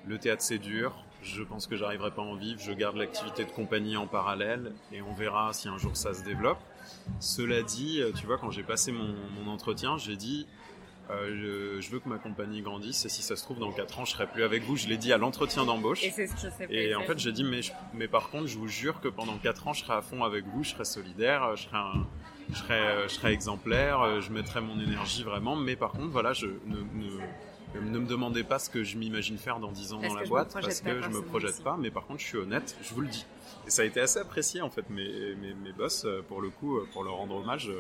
le 0.07 0.17
théâtre 0.17 0.41
c'est 0.41 0.57
dur 0.57 1.03
je 1.21 1.41
pense 1.41 1.65
que 1.65 1.75
j'arriverai 1.75 2.11
pas 2.11 2.21
à 2.21 2.25
en 2.25 2.35
vivre 2.35 2.59
je 2.59 2.71
garde 2.71 2.97
l'activité 2.97 3.45
de 3.45 3.51
compagnie 3.51 3.97
en 3.97 4.07
parallèle 4.07 4.73
et 4.91 5.01
on 5.01 5.13
verra 5.13 5.53
si 5.53 5.67
un 5.67 5.77
jour 5.77 5.95
ça 5.97 6.13
se 6.13 6.23
développe 6.23 6.59
cela 7.19 7.63
dit 7.63 8.01
tu 8.15 8.25
vois 8.25 8.37
quand 8.37 8.51
j'ai 8.51 8.63
passé 8.63 8.91
mon, 8.91 9.15
mon 9.37 9.51
entretien 9.51 9.97
j'ai 9.97 10.15
dit 10.15 10.47
euh, 11.11 11.79
je, 11.81 11.91
veux 11.91 11.99
que 11.99 12.09
ma 12.09 12.17
compagnie 12.17 12.61
grandisse 12.61 13.05
et 13.05 13.09
si 13.09 13.21
ça 13.21 13.35
se 13.35 13.43
trouve 13.43 13.59
dans 13.59 13.71
4 13.71 13.99
ans 13.99 14.05
je 14.05 14.11
serai 14.11 14.25
plus 14.25 14.43
avec 14.43 14.63
vous. 14.63 14.75
Je 14.75 14.87
l'ai 14.87 14.97
dit 14.97 15.13
à 15.13 15.17
l'entretien 15.17 15.65
d'embauche. 15.65 16.03
Et 16.03 16.09
c'est 16.09 16.27
ce 16.27 16.35
qui 16.35 16.51
s'est 16.51 16.67
Et 16.69 16.95
en 16.95 17.03
fait 17.03 17.19
j'ai 17.19 17.31
dit 17.31 17.43
mais, 17.43 17.61
mais 17.93 18.07
par 18.07 18.29
contre 18.29 18.47
je 18.47 18.57
vous 18.57 18.67
jure 18.67 18.99
que 19.01 19.07
pendant 19.07 19.37
4 19.37 19.67
ans 19.67 19.73
je 19.73 19.83
serai 19.83 19.93
à 19.93 20.01
fond 20.01 20.23
avec 20.23 20.45
vous, 20.47 20.63
je 20.63 20.71
serai 20.71 20.85
solidaire, 20.85 21.55
je 21.55 21.63
serai, 21.63 21.77
je 22.49 22.55
serai, 22.55 23.03
je 23.03 23.13
serai 23.13 23.31
exemplaire, 23.33 24.21
je 24.21 24.31
mettrai 24.31 24.61
mon 24.61 24.79
énergie 24.79 25.23
vraiment. 25.23 25.55
Mais 25.55 25.75
par 25.75 25.91
contre 25.91 26.09
voilà, 26.09 26.33
je 26.33 26.47
ne, 26.47 26.77
ne, 26.77 27.19
ne 27.81 27.99
me 27.99 28.07
demandez 28.07 28.43
pas 28.43 28.59
ce 28.59 28.69
que 28.69 28.83
je 28.83 28.97
m'imagine 28.97 29.37
faire 29.37 29.59
dans 29.59 29.71
10 29.71 29.93
ans 29.93 30.01
dans 30.01 30.13
la 30.13 30.23
boîte 30.23 30.53
parce 30.53 30.81
que 30.81 31.01
je 31.01 31.09
me 31.09 31.21
projette 31.21 31.63
pas. 31.63 31.77
Mais 31.77 31.91
par 31.91 32.05
contre 32.05 32.21
je 32.21 32.25
suis 32.25 32.37
honnête, 32.37 32.77
je 32.81 32.93
vous 32.93 33.01
le 33.01 33.07
dis. 33.07 33.25
Et 33.67 33.69
ça 33.69 33.81
a 33.81 33.85
été 33.85 33.99
assez 33.99 34.19
apprécié 34.19 34.61
en 34.61 34.69
fait. 34.69 34.89
Mes, 34.89 35.35
mes, 35.35 35.53
mes 35.53 35.73
boss 35.73 36.05
pour 36.27 36.41
le 36.41 36.49
coup, 36.49 36.79
pour 36.93 37.03
leur 37.03 37.15
rendre 37.15 37.35
hommage, 37.35 37.71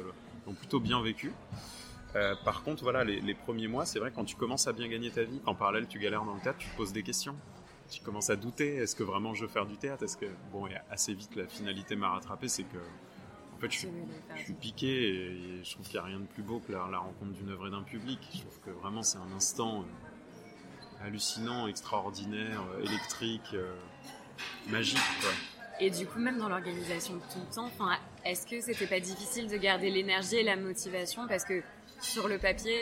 l'ont 0.45 0.53
plutôt 0.53 0.79
bien 0.79 1.01
vécu. 1.01 1.31
Euh, 2.15 2.33
par 2.45 2.63
contre, 2.63 2.83
voilà, 2.83 3.03
les, 3.03 3.33
premiers 3.33 3.67
mois, 3.67 3.85
c'est 3.85 3.99
vrai, 3.99 4.11
quand 4.13 4.23
tu 4.23 4.35
commences 4.35 4.67
à 4.67 4.73
bien 4.73 4.87
gagner 4.87 5.11
ta 5.11 5.23
vie, 5.23 5.41
en 5.45 5.53
parallèle 5.53 5.87
tu 5.87 5.99
galères 5.99 6.23
dans 6.23 6.33
le 6.33 6.39
théâtre, 6.39 6.59
tu 6.59 6.69
te 6.69 6.75
poses 6.77 6.93
des 6.93 7.03
questions. 7.03 7.35
Tu 7.89 8.01
commences 8.01 8.29
à 8.29 8.35
douter, 8.35 8.77
est-ce 8.77 8.95
que 8.95 9.03
vraiment 9.03 9.33
je 9.33 9.43
veux 9.43 9.47
faire 9.47 9.65
du 9.65 9.77
théâtre? 9.77 10.03
Est-ce 10.03 10.17
que 10.17 10.25
bon, 10.51 10.65
et 10.67 10.75
assez 10.89 11.13
vite 11.13 11.35
la 11.35 11.45
finalité 11.45 11.95
m'a 11.95 12.09
rattrapé, 12.09 12.47
c'est 12.47 12.63
que 12.63 12.77
fait, 13.69 13.87
je, 14.35 14.43
suis 14.43 14.53
piqué 14.53 14.87
et, 14.87 15.63
je 15.63 15.71
trouve 15.71 15.85
qu'il 15.85 15.99
n'y 15.99 16.05
a 16.05 16.07
rien 16.07 16.19
de 16.19 16.25
plus 16.25 16.43
beau 16.43 16.59
que 16.59 16.71
la, 16.71 16.83
rencontre 16.97 17.31
d'une 17.33 17.49
œuvre 17.49 17.67
et 17.67 17.71
d'un 17.71 17.83
public. 17.83 18.19
Je 18.33 18.39
trouve 18.39 18.59
que 18.65 18.71
vraiment 18.71 19.03
c'est 19.03 19.17
un 19.17 19.31
instant 19.35 19.81
euh, 19.81 21.05
hallucinant, 21.05 21.67
extraordinaire, 21.67 22.61
euh, 22.73 22.83
électrique, 22.83 23.55
magique. 24.67 24.99
Et 25.79 25.89
du 25.89 26.05
coup, 26.05 26.19
même 26.19 26.37
dans 26.37 26.47
l'organisation 26.47 27.15
de 27.15 27.21
ton 27.33 27.45
temps, 27.53 27.69
est-ce 28.23 28.47
que 28.47 28.61
c'était 28.61 28.87
pas 28.87 28.99
difficile 28.99 29.49
de 29.49 29.57
garder 29.57 29.89
l'énergie 29.89 30.37
et 30.37 30.43
la 30.43 30.55
motivation? 30.55 31.27
Parce 31.27 31.43
que 31.43 31.61
sur 31.99 32.29
le 32.29 32.37
papier, 32.37 32.81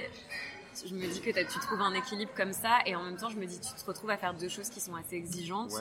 je 0.88 0.94
me 0.94 1.08
dis 1.08 1.22
que 1.22 1.32
tu 1.32 1.60
trouves 1.60 1.82
un 1.82 1.94
équilibre 1.94 2.32
comme 2.36 2.54
ça 2.54 2.80
et 2.86 2.96
en 2.96 3.04
même 3.04 3.18
temps 3.18 3.30
je 3.30 3.38
me 3.38 3.46
dis 3.46 3.60
tu 3.60 3.74
te 3.74 3.86
retrouves 3.86 4.10
à 4.10 4.18
faire 4.18 4.34
deux 4.34 4.50
choses 4.50 4.70
qui 4.70 4.80
sont 4.80 4.96
assez 4.96 5.16
exigeantes 5.16 5.72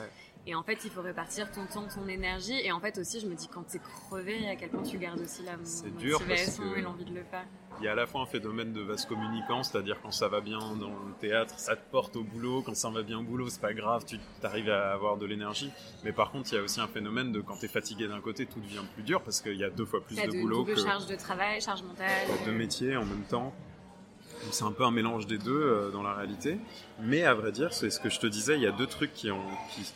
et 0.45 0.55
en 0.55 0.63
fait 0.63 0.79
il 0.83 0.89
faut 0.89 1.01
répartir 1.01 1.51
ton 1.51 1.65
temps, 1.65 1.87
ton 1.87 2.07
énergie 2.07 2.59
et 2.63 2.71
en 2.71 2.79
fait 2.79 2.97
aussi 2.97 3.19
je 3.19 3.27
me 3.27 3.35
dis 3.35 3.47
quand 3.47 3.63
tu 3.63 3.77
es 3.77 3.79
crevé 3.79 4.47
à 4.49 4.55
quel 4.55 4.69
point 4.69 4.83
tu 4.83 4.97
gardes 4.97 5.21
aussi 5.21 5.43
la 5.43 5.57
motivation 5.57 6.75
et 6.75 6.81
l'envie 6.81 7.05
de 7.05 7.13
le 7.13 7.23
faire. 7.23 7.45
Il 7.79 7.85
y 7.85 7.87
a 7.87 7.93
à 7.93 7.95
la 7.95 8.05
fois 8.05 8.21
un 8.21 8.25
phénomène 8.25 8.71
de 8.71 8.81
vase 8.81 9.05
communicant, 9.05 9.63
c'est-à-dire 9.63 9.99
quand 10.01 10.11
ça 10.11 10.27
va 10.27 10.41
bien 10.41 10.59
dans 10.59 10.89
le 10.89 11.13
théâtre, 11.19 11.57
ça 11.57 11.75
te 11.75 11.81
porte 11.91 12.15
au 12.15 12.23
boulot, 12.23 12.61
quand 12.61 12.75
ça 12.75 12.89
va 12.89 13.01
bien 13.01 13.19
au 13.19 13.23
boulot, 13.23 13.49
c'est 13.49 13.61
pas 13.61 13.73
grave, 13.73 14.05
tu 14.05 14.19
arrives 14.43 14.69
à 14.69 14.93
avoir 14.93 15.17
de 15.17 15.25
l'énergie. 15.25 15.71
Mais 16.03 16.11
par 16.11 16.31
contre, 16.31 16.53
il 16.53 16.55
y 16.55 16.59
a 16.59 16.61
aussi 16.61 16.79
un 16.79 16.87
phénomène 16.87 17.31
de 17.31 17.41
quand 17.41 17.57
tu 17.57 17.65
es 17.65 17.67
fatigué 17.67 18.07
d'un 18.07 18.21
côté, 18.21 18.45
tout 18.45 18.59
devient 18.59 18.83
plus 18.93 19.03
dur 19.03 19.21
parce 19.23 19.41
qu'il 19.41 19.57
y 19.57 19.63
a 19.63 19.69
deux 19.69 19.85
fois 19.85 20.03
plus 20.03 20.15
de, 20.15 20.21
de, 20.21 20.41
boulot. 20.41 20.65
que 20.65 20.75
charge 20.75 21.07
de 21.07 21.15
travail, 21.15 21.61
charge 21.61 21.81
mentale. 21.83 22.27
Deux 22.45 22.51
métiers 22.51 22.95
en 22.95 23.05
même 23.05 23.23
temps. 23.23 23.53
C'est 24.51 24.63
un 24.63 24.71
peu 24.71 24.83
un 24.83 24.91
mélange 24.91 25.27
des 25.27 25.37
deux 25.37 25.51
euh, 25.51 25.91
dans 25.91 26.03
la 26.03 26.13
réalité. 26.13 26.57
Mais 27.01 27.23
à 27.23 27.33
vrai 27.33 27.51
dire, 27.51 27.73
c'est 27.73 27.89
ce 27.89 27.99
que 27.99 28.09
je 28.09 28.19
te 28.19 28.27
disais, 28.27 28.55
il 28.55 28.61
y 28.61 28.67
a 28.67 28.71
deux 28.71 28.87
trucs 28.87 29.13
qui, 29.13 29.31
ont, 29.31 29.41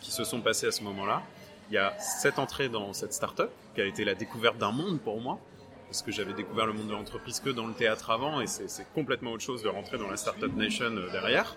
qui, 0.01 0.11
se 0.11 0.23
sont 0.23 0.41
passés 0.41 0.67
à 0.67 0.71
ce 0.71 0.83
moment-là. 0.83 1.23
Il 1.69 1.73
y 1.73 1.77
a 1.77 1.97
cette 1.99 2.39
entrée 2.39 2.69
dans 2.69 2.93
cette 2.93 3.13
start-up 3.13 3.51
qui 3.75 3.81
a 3.81 3.85
été 3.85 4.05
la 4.05 4.15
découverte 4.15 4.57
d'un 4.57 4.71
monde 4.71 4.99
pour 4.99 5.19
moi. 5.21 5.39
Parce 5.87 6.01
que 6.01 6.11
j'avais 6.11 6.33
découvert 6.33 6.65
le 6.65 6.73
monde 6.73 6.87
de 6.87 6.91
l'entreprise 6.91 7.39
que 7.39 7.49
dans 7.49 7.65
le 7.65 7.73
théâtre 7.73 8.09
avant 8.09 8.41
et 8.41 8.47
c'est 8.47 8.85
complètement 8.93 9.31
autre 9.31 9.43
chose 9.43 9.63
de 9.63 9.69
rentrer 9.69 9.97
dans 9.97 10.09
la 10.09 10.17
Startup 10.17 10.53
Nation 10.53 10.97
euh, 10.97 11.09
derrière. 11.11 11.55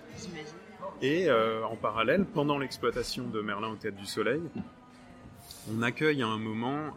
Et 1.03 1.29
euh, 1.29 1.65
en 1.65 1.77
parallèle, 1.77 2.25
pendant 2.25 2.59
l'exploitation 2.59 3.27
de 3.27 3.41
Merlin 3.41 3.71
au 3.71 3.77
Théâtre 3.77 3.97
du 3.97 4.07
Soleil, 4.07 4.41
on 5.75 5.83
accueille 5.83 6.23
à 6.23 6.27
un 6.27 6.39
moment 6.39 6.95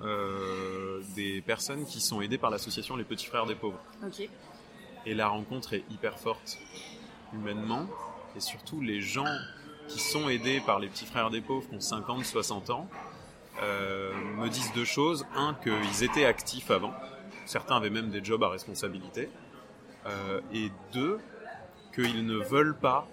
des 1.16 1.42
personnes 1.42 1.86
qui 1.86 2.00
sont 2.00 2.22
aidées 2.22 2.38
par 2.38 2.50
l'association 2.50 2.96
Les 2.96 3.04
Petits 3.04 3.26
Frères 3.26 3.46
des 3.46 3.56
Pauvres. 3.56 3.80
Et 5.06 5.14
la 5.14 5.28
rencontre 5.28 5.74
est 5.74 5.84
hyper 5.92 6.18
forte 6.18 6.60
humainement. 7.34 7.88
Et 8.36 8.40
surtout, 8.40 8.82
les 8.82 9.02
gens 9.02 9.28
qui 9.88 10.00
sont 10.00 10.30
aidés 10.30 10.62
par 10.66 10.80
les 10.80 10.88
petits 10.88 11.06
frères 11.06 11.30
des 11.30 11.42
pauvres 11.42 11.68
qui 11.68 11.76
ont 11.76 11.80
50, 11.80 12.24
60 12.26 12.70
ans, 12.70 12.88
euh, 13.62 14.12
me 14.38 14.50
disent 14.50 14.72
deux 14.74 14.86
choses. 14.86 15.26
Un, 15.36 15.56
qu'ils 15.56 16.04
étaient 16.04 16.26
actifs 16.26 16.72
avant. 16.72 16.94
Certains 17.46 17.76
avaient 17.76 17.90
même 17.90 18.10
des 18.10 18.24
jobs 18.24 18.44
à 18.44 18.50
responsabilité. 18.50 19.30
Euh, 20.06 20.42
et 20.54 20.72
deux, 20.94 21.20
qu'ils 21.94 22.26
ne 22.26 22.38
veulent 22.38 22.78
pas 22.78 23.08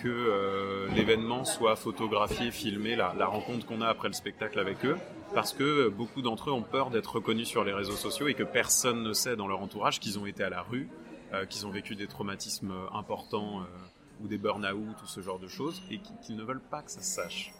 que 0.00 0.08
euh, 0.08 0.88
l'événement 0.94 1.44
soit 1.44 1.76
photographié, 1.76 2.50
filmé, 2.50 2.96
la, 2.96 3.14
la 3.16 3.26
rencontre 3.26 3.66
qu'on 3.66 3.80
a 3.80 3.88
après 3.88 4.08
le 4.08 4.14
spectacle 4.14 4.58
avec 4.58 4.84
eux, 4.84 4.98
parce 5.34 5.52
que 5.52 5.88
beaucoup 5.88 6.22
d'entre 6.22 6.50
eux 6.50 6.52
ont 6.52 6.62
peur 6.62 6.90
d'être 6.90 7.16
reconnus 7.16 7.48
sur 7.48 7.64
les 7.64 7.72
réseaux 7.72 7.96
sociaux 7.96 8.28
et 8.28 8.34
que 8.34 8.42
personne 8.42 9.02
ne 9.02 9.12
sait 9.12 9.36
dans 9.36 9.48
leur 9.48 9.60
entourage 9.60 10.00
qu'ils 10.00 10.18
ont 10.18 10.26
été 10.26 10.42
à 10.44 10.50
la 10.50 10.62
rue, 10.62 10.88
euh, 11.32 11.46
qu'ils 11.46 11.66
ont 11.66 11.70
vécu 11.70 11.96
des 11.96 12.06
traumatismes 12.06 12.74
importants 12.92 13.60
euh, 13.60 13.64
ou 14.22 14.28
des 14.28 14.38
burn-out 14.38 14.96
ou 15.02 15.06
ce 15.06 15.20
genre 15.20 15.38
de 15.38 15.48
choses, 15.48 15.82
et 15.90 15.98
qu'ils 15.98 16.36
ne 16.36 16.42
veulent 16.42 16.60
pas 16.60 16.82
que 16.82 16.90
ça 16.90 17.02
se 17.02 17.14
sache. 17.14 17.52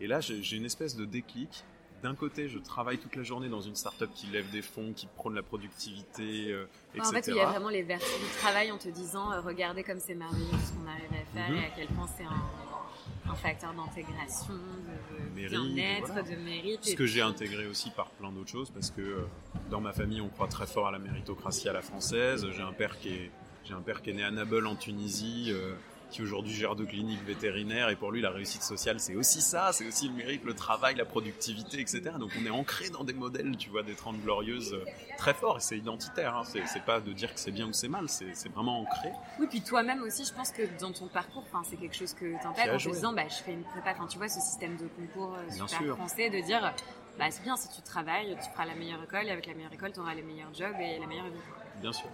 Et 0.00 0.06
là, 0.06 0.20
j'ai 0.20 0.56
une 0.56 0.64
espèce 0.64 0.96
de 0.96 1.04
déclic 1.04 1.64
d'un 2.02 2.14
côté, 2.14 2.48
je 2.48 2.58
travaille 2.58 2.98
toute 2.98 3.14
la 3.16 3.22
journée 3.22 3.48
dans 3.48 3.60
une 3.60 3.76
start-up 3.76 4.08
qui 4.14 4.26
lève 4.28 4.50
des 4.50 4.62
fonds, 4.62 4.92
qui 4.94 5.06
prône 5.06 5.34
la 5.34 5.42
productivité, 5.42 6.50
euh, 6.50 6.66
etc. 6.94 7.08
En 7.08 7.12
fait, 7.12 7.26
il 7.28 7.36
y 7.36 7.40
a 7.40 7.46
vraiment 7.46 7.68
les 7.68 7.82
vertus 7.82 8.18
du 8.18 8.38
travail 8.38 8.72
en 8.72 8.78
te 8.78 8.88
disant 8.88 9.30
euh, 9.32 9.40
regardez 9.40 9.82
comme 9.82 10.00
c'est 10.00 10.14
merveilleux 10.14 10.46
ce 10.64 10.72
qu'on 10.72 10.88
arrive 10.88 11.10
à 11.10 11.36
faire 11.36 11.50
Mhm. 11.50 11.56
et 11.56 11.66
à 11.66 11.70
quel 11.76 11.88
point 11.88 12.06
c'est 12.16 12.24
un, 12.24 12.42
un 13.30 13.34
facteur 13.34 13.72
d'intégration, 13.74 14.54
de 14.54 15.48
bien-être, 15.48 16.06
voilà. 16.06 16.22
de 16.22 16.36
mérite. 16.36 16.84
Ce 16.84 16.94
que 16.94 17.06
j'ai 17.06 17.20
intégré 17.20 17.66
aussi 17.66 17.90
par 17.90 18.10
plein 18.10 18.32
d'autres 18.32 18.50
choses, 18.50 18.70
parce 18.70 18.90
que 18.90 19.00
euh, 19.00 19.26
dans 19.70 19.80
ma 19.80 19.92
famille, 19.92 20.20
on 20.20 20.28
croit 20.28 20.48
très 20.48 20.66
fort 20.66 20.88
à 20.88 20.90
la 20.90 20.98
méritocratie 20.98 21.68
à 21.68 21.72
la 21.72 21.82
française. 21.82 22.46
J'ai 22.52 22.62
un 22.62 22.72
père 22.72 22.98
qui 22.98 23.08
est, 23.10 23.30
j'ai 23.64 23.74
un 23.74 23.80
père 23.80 24.02
qui 24.02 24.10
est 24.10 24.14
né 24.14 24.24
à 24.24 24.30
Nabeul 24.30 24.66
en 24.66 24.74
Tunisie, 24.76 25.46
euh, 25.50 25.74
qui 26.10 26.22
aujourd'hui 26.22 26.52
gère 26.52 26.76
deux 26.76 26.84
cliniques 26.84 27.24
vétérinaires, 27.24 27.88
et 27.88 27.96
pour 27.96 28.12
lui, 28.12 28.20
la 28.20 28.30
réussite 28.30 28.62
sociale, 28.62 29.00
c'est 29.00 29.14
aussi 29.14 29.40
ça, 29.40 29.72
c'est 29.72 29.86
aussi 29.86 30.08
le 30.08 30.14
mérite, 30.14 30.44
le 30.44 30.54
travail, 30.54 30.94
la 30.96 31.04
productivité, 31.04 31.80
etc. 31.80 32.02
Donc 32.18 32.30
on 32.40 32.44
est 32.44 32.50
ancré 32.50 32.90
dans 32.90 33.04
des 33.04 33.12
modèles, 33.12 33.56
tu 33.56 33.70
vois, 33.70 33.82
des 33.82 33.94
30 33.94 34.20
glorieuses 34.22 34.74
euh, 34.74 34.84
très 35.16 35.34
forts, 35.34 35.58
et 35.58 35.60
c'est 35.60 35.78
identitaire. 35.78 36.36
Hein. 36.36 36.42
C'est, 36.44 36.84
pas 36.84 37.00
de 37.00 37.12
dire 37.12 37.32
que 37.32 37.40
c'est 37.40 37.52
bien 37.52 37.66
ou 37.66 37.72
c'est 37.72 37.88
mal, 37.88 38.08
c'est, 38.08 38.48
vraiment 38.52 38.80
ancré. 38.80 39.10
Oui, 39.38 39.46
puis 39.48 39.60
toi-même 39.60 40.02
aussi, 40.02 40.24
je 40.24 40.32
pense 40.32 40.50
que 40.50 40.62
dans 40.80 40.92
ton 40.92 41.06
parcours, 41.06 41.44
c'est 41.64 41.76
quelque 41.76 41.96
chose 41.96 42.14
que 42.14 42.40
t'intègres 42.42 42.74
en 42.74 42.78
te 42.78 42.88
disant, 42.88 43.12
bah, 43.12 43.28
je 43.28 43.42
fais 43.42 43.52
une 43.52 43.64
prépa. 43.64 43.92
Enfin, 43.92 44.06
tu 44.06 44.18
vois, 44.18 44.28
ce 44.28 44.40
système 44.40 44.76
de 44.76 44.86
concours 44.88 45.36
euh, 45.36 45.54
Bien 45.54 45.68
super 45.68 45.96
français, 45.96 46.30
de 46.30 46.40
dire, 46.40 46.74
bah, 47.18 47.26
c'est 47.30 47.42
bien 47.42 47.56
si 47.56 47.68
tu 47.68 47.82
travailles, 47.82 48.36
tu 48.42 48.50
feras 48.50 48.66
la 48.66 48.74
meilleure 48.74 49.02
école, 49.02 49.26
et 49.26 49.30
avec 49.30 49.46
la 49.46 49.54
meilleure 49.54 49.72
école, 49.72 49.92
tu 49.92 50.00
auras 50.00 50.14
les 50.14 50.22
meilleurs 50.22 50.52
jobs 50.54 50.74
et 50.80 50.98
la 50.98 51.06
meilleure 51.06 51.26
vie. 51.26 51.40
Bien 51.80 51.92
sûr. 51.92 52.08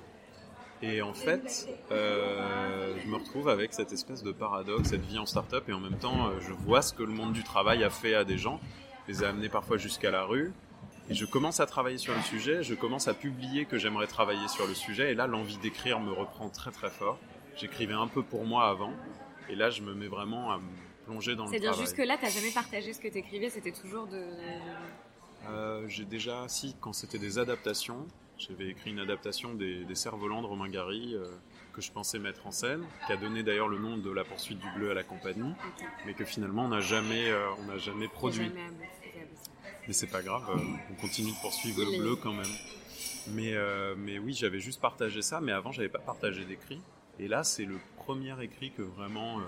Et 0.82 1.00
en 1.00 1.14
fait, 1.14 1.68
euh, 1.90 2.94
je 3.02 3.08
me 3.08 3.16
retrouve 3.16 3.48
avec 3.48 3.72
cette 3.72 3.92
espèce 3.92 4.22
de 4.22 4.32
paradoxe, 4.32 4.90
cette 4.90 5.04
vie 5.04 5.18
en 5.18 5.26
start-up, 5.26 5.68
et 5.68 5.72
en 5.72 5.80
même 5.80 5.96
temps, 5.96 6.28
euh, 6.28 6.40
je 6.40 6.52
vois 6.52 6.82
ce 6.82 6.92
que 6.92 7.02
le 7.02 7.12
monde 7.12 7.32
du 7.32 7.42
travail 7.42 7.82
a 7.82 7.90
fait 7.90 8.14
à 8.14 8.24
des 8.24 8.36
gens, 8.36 8.60
les 9.08 9.24
a 9.24 9.30
amenés 9.30 9.48
parfois 9.48 9.78
jusqu'à 9.78 10.10
la 10.10 10.24
rue, 10.24 10.52
et 11.08 11.14
je 11.14 11.24
commence 11.24 11.60
à 11.60 11.66
travailler 11.66 11.98
sur 11.98 12.14
le 12.14 12.20
sujet, 12.20 12.62
je 12.62 12.74
commence 12.74 13.08
à 13.08 13.14
publier 13.14 13.64
que 13.64 13.78
j'aimerais 13.78 14.06
travailler 14.06 14.48
sur 14.48 14.66
le 14.66 14.74
sujet, 14.74 15.12
et 15.12 15.14
là, 15.14 15.26
l'envie 15.26 15.56
d'écrire 15.58 15.98
me 15.98 16.12
reprend 16.12 16.50
très 16.50 16.72
très 16.72 16.90
fort. 16.90 17.18
J'écrivais 17.56 17.94
un 17.94 18.08
peu 18.08 18.22
pour 18.22 18.44
moi 18.44 18.68
avant, 18.68 18.92
et 19.48 19.54
là, 19.54 19.70
je 19.70 19.80
me 19.80 19.94
mets 19.94 20.08
vraiment 20.08 20.52
à 20.52 20.58
me 20.58 20.68
plonger 21.06 21.36
dans 21.36 21.44
le 21.44 21.50
C'est-à-dire, 21.50 21.72
jusque-là, 21.72 22.18
t'as 22.20 22.28
jamais 22.28 22.50
partagé 22.50 22.92
ce 22.92 23.00
que 23.00 23.08
t'écrivais, 23.08 23.48
c'était 23.48 23.72
toujours 23.72 24.06
de. 24.08 24.22
Euh, 25.48 25.88
j'ai 25.88 26.04
déjà, 26.04 26.44
si, 26.48 26.76
quand 26.80 26.92
c'était 26.92 27.18
des 27.18 27.38
adaptations, 27.38 28.06
j'avais 28.38 28.68
écrit 28.68 28.90
une 28.90 28.98
adaptation 29.00 29.54
des, 29.54 29.84
des 29.84 29.94
Cerfs-Volants 29.94 30.42
de 30.42 30.46
Romain 30.46 30.68
Gary 30.68 31.14
euh, 31.14 31.24
que 31.72 31.80
je 31.80 31.90
pensais 31.90 32.18
mettre 32.18 32.46
en 32.46 32.50
scène, 32.50 32.84
qui 33.06 33.12
a 33.12 33.16
donné 33.16 33.42
d'ailleurs 33.42 33.68
le 33.68 33.78
nom 33.78 33.96
de 33.98 34.10
La 34.10 34.24
poursuite 34.24 34.58
du 34.58 34.66
bleu 34.76 34.90
à 34.90 34.94
la 34.94 35.02
compagnie, 35.04 35.52
mais 36.04 36.14
que 36.14 36.24
finalement 36.24 36.64
on 36.64 36.68
n'a 36.68 36.80
jamais, 36.80 37.28
euh, 37.30 37.48
on 37.60 37.64
n'a 37.64 37.78
jamais 37.78 38.08
produit. 38.08 38.44
Jamais. 38.48 38.70
Mais 39.86 39.92
c'est 39.92 40.06
pas 40.08 40.22
grave, 40.22 40.44
euh, 40.50 40.58
on 40.90 40.94
continue 41.00 41.30
de 41.30 41.40
poursuivre 41.40 41.80
le 41.84 41.98
bleu 41.98 42.16
quand 42.16 42.32
même. 42.32 42.44
Mais, 43.28 43.54
euh, 43.54 43.94
mais 43.96 44.18
oui, 44.18 44.32
j'avais 44.34 44.60
juste 44.60 44.80
partagé 44.80 45.22
ça, 45.22 45.40
mais 45.40 45.52
avant 45.52 45.72
j'avais 45.72 45.88
pas 45.88 45.98
partagé 45.98 46.44
d'écrit. 46.44 46.80
Et 47.18 47.28
là, 47.28 47.42
c'est 47.44 47.64
le 47.64 47.78
premier 47.96 48.34
écrit 48.42 48.70
que 48.72 48.82
vraiment 48.82 49.40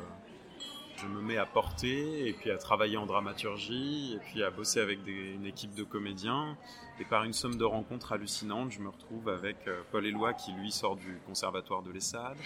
je 0.97 1.07
me 1.07 1.21
mets 1.21 1.37
à 1.37 1.47
porter, 1.47 2.26
et 2.28 2.33
puis 2.33 2.50
à 2.50 2.57
travailler 2.59 2.97
en 2.97 3.07
dramaturgie, 3.07 4.14
et 4.14 4.18
puis 4.18 4.42
à 4.42 4.50
bosser 4.50 4.80
avec 4.80 5.04
des- 5.04 5.33
une 5.35 5.47
équipe 5.47 5.75
de 5.75 5.85
comédiens. 5.85 6.57
Et 7.00 7.05
par 7.05 7.23
une 7.23 7.33
somme 7.33 7.57
de 7.57 7.64
rencontres 7.64 8.12
hallucinantes, 8.12 8.73
je 8.73 8.81
me 8.81 8.88
retrouve 8.88 9.28
avec 9.28 9.57
euh, 9.69 9.83
Paul 9.93 10.05
Éloi 10.05 10.35
qui 10.35 10.50
lui 10.52 10.73
sort 10.73 10.97
du 10.97 11.17
conservatoire 11.26 11.83
de 11.83 11.93
l'ESSAD, 11.93 12.37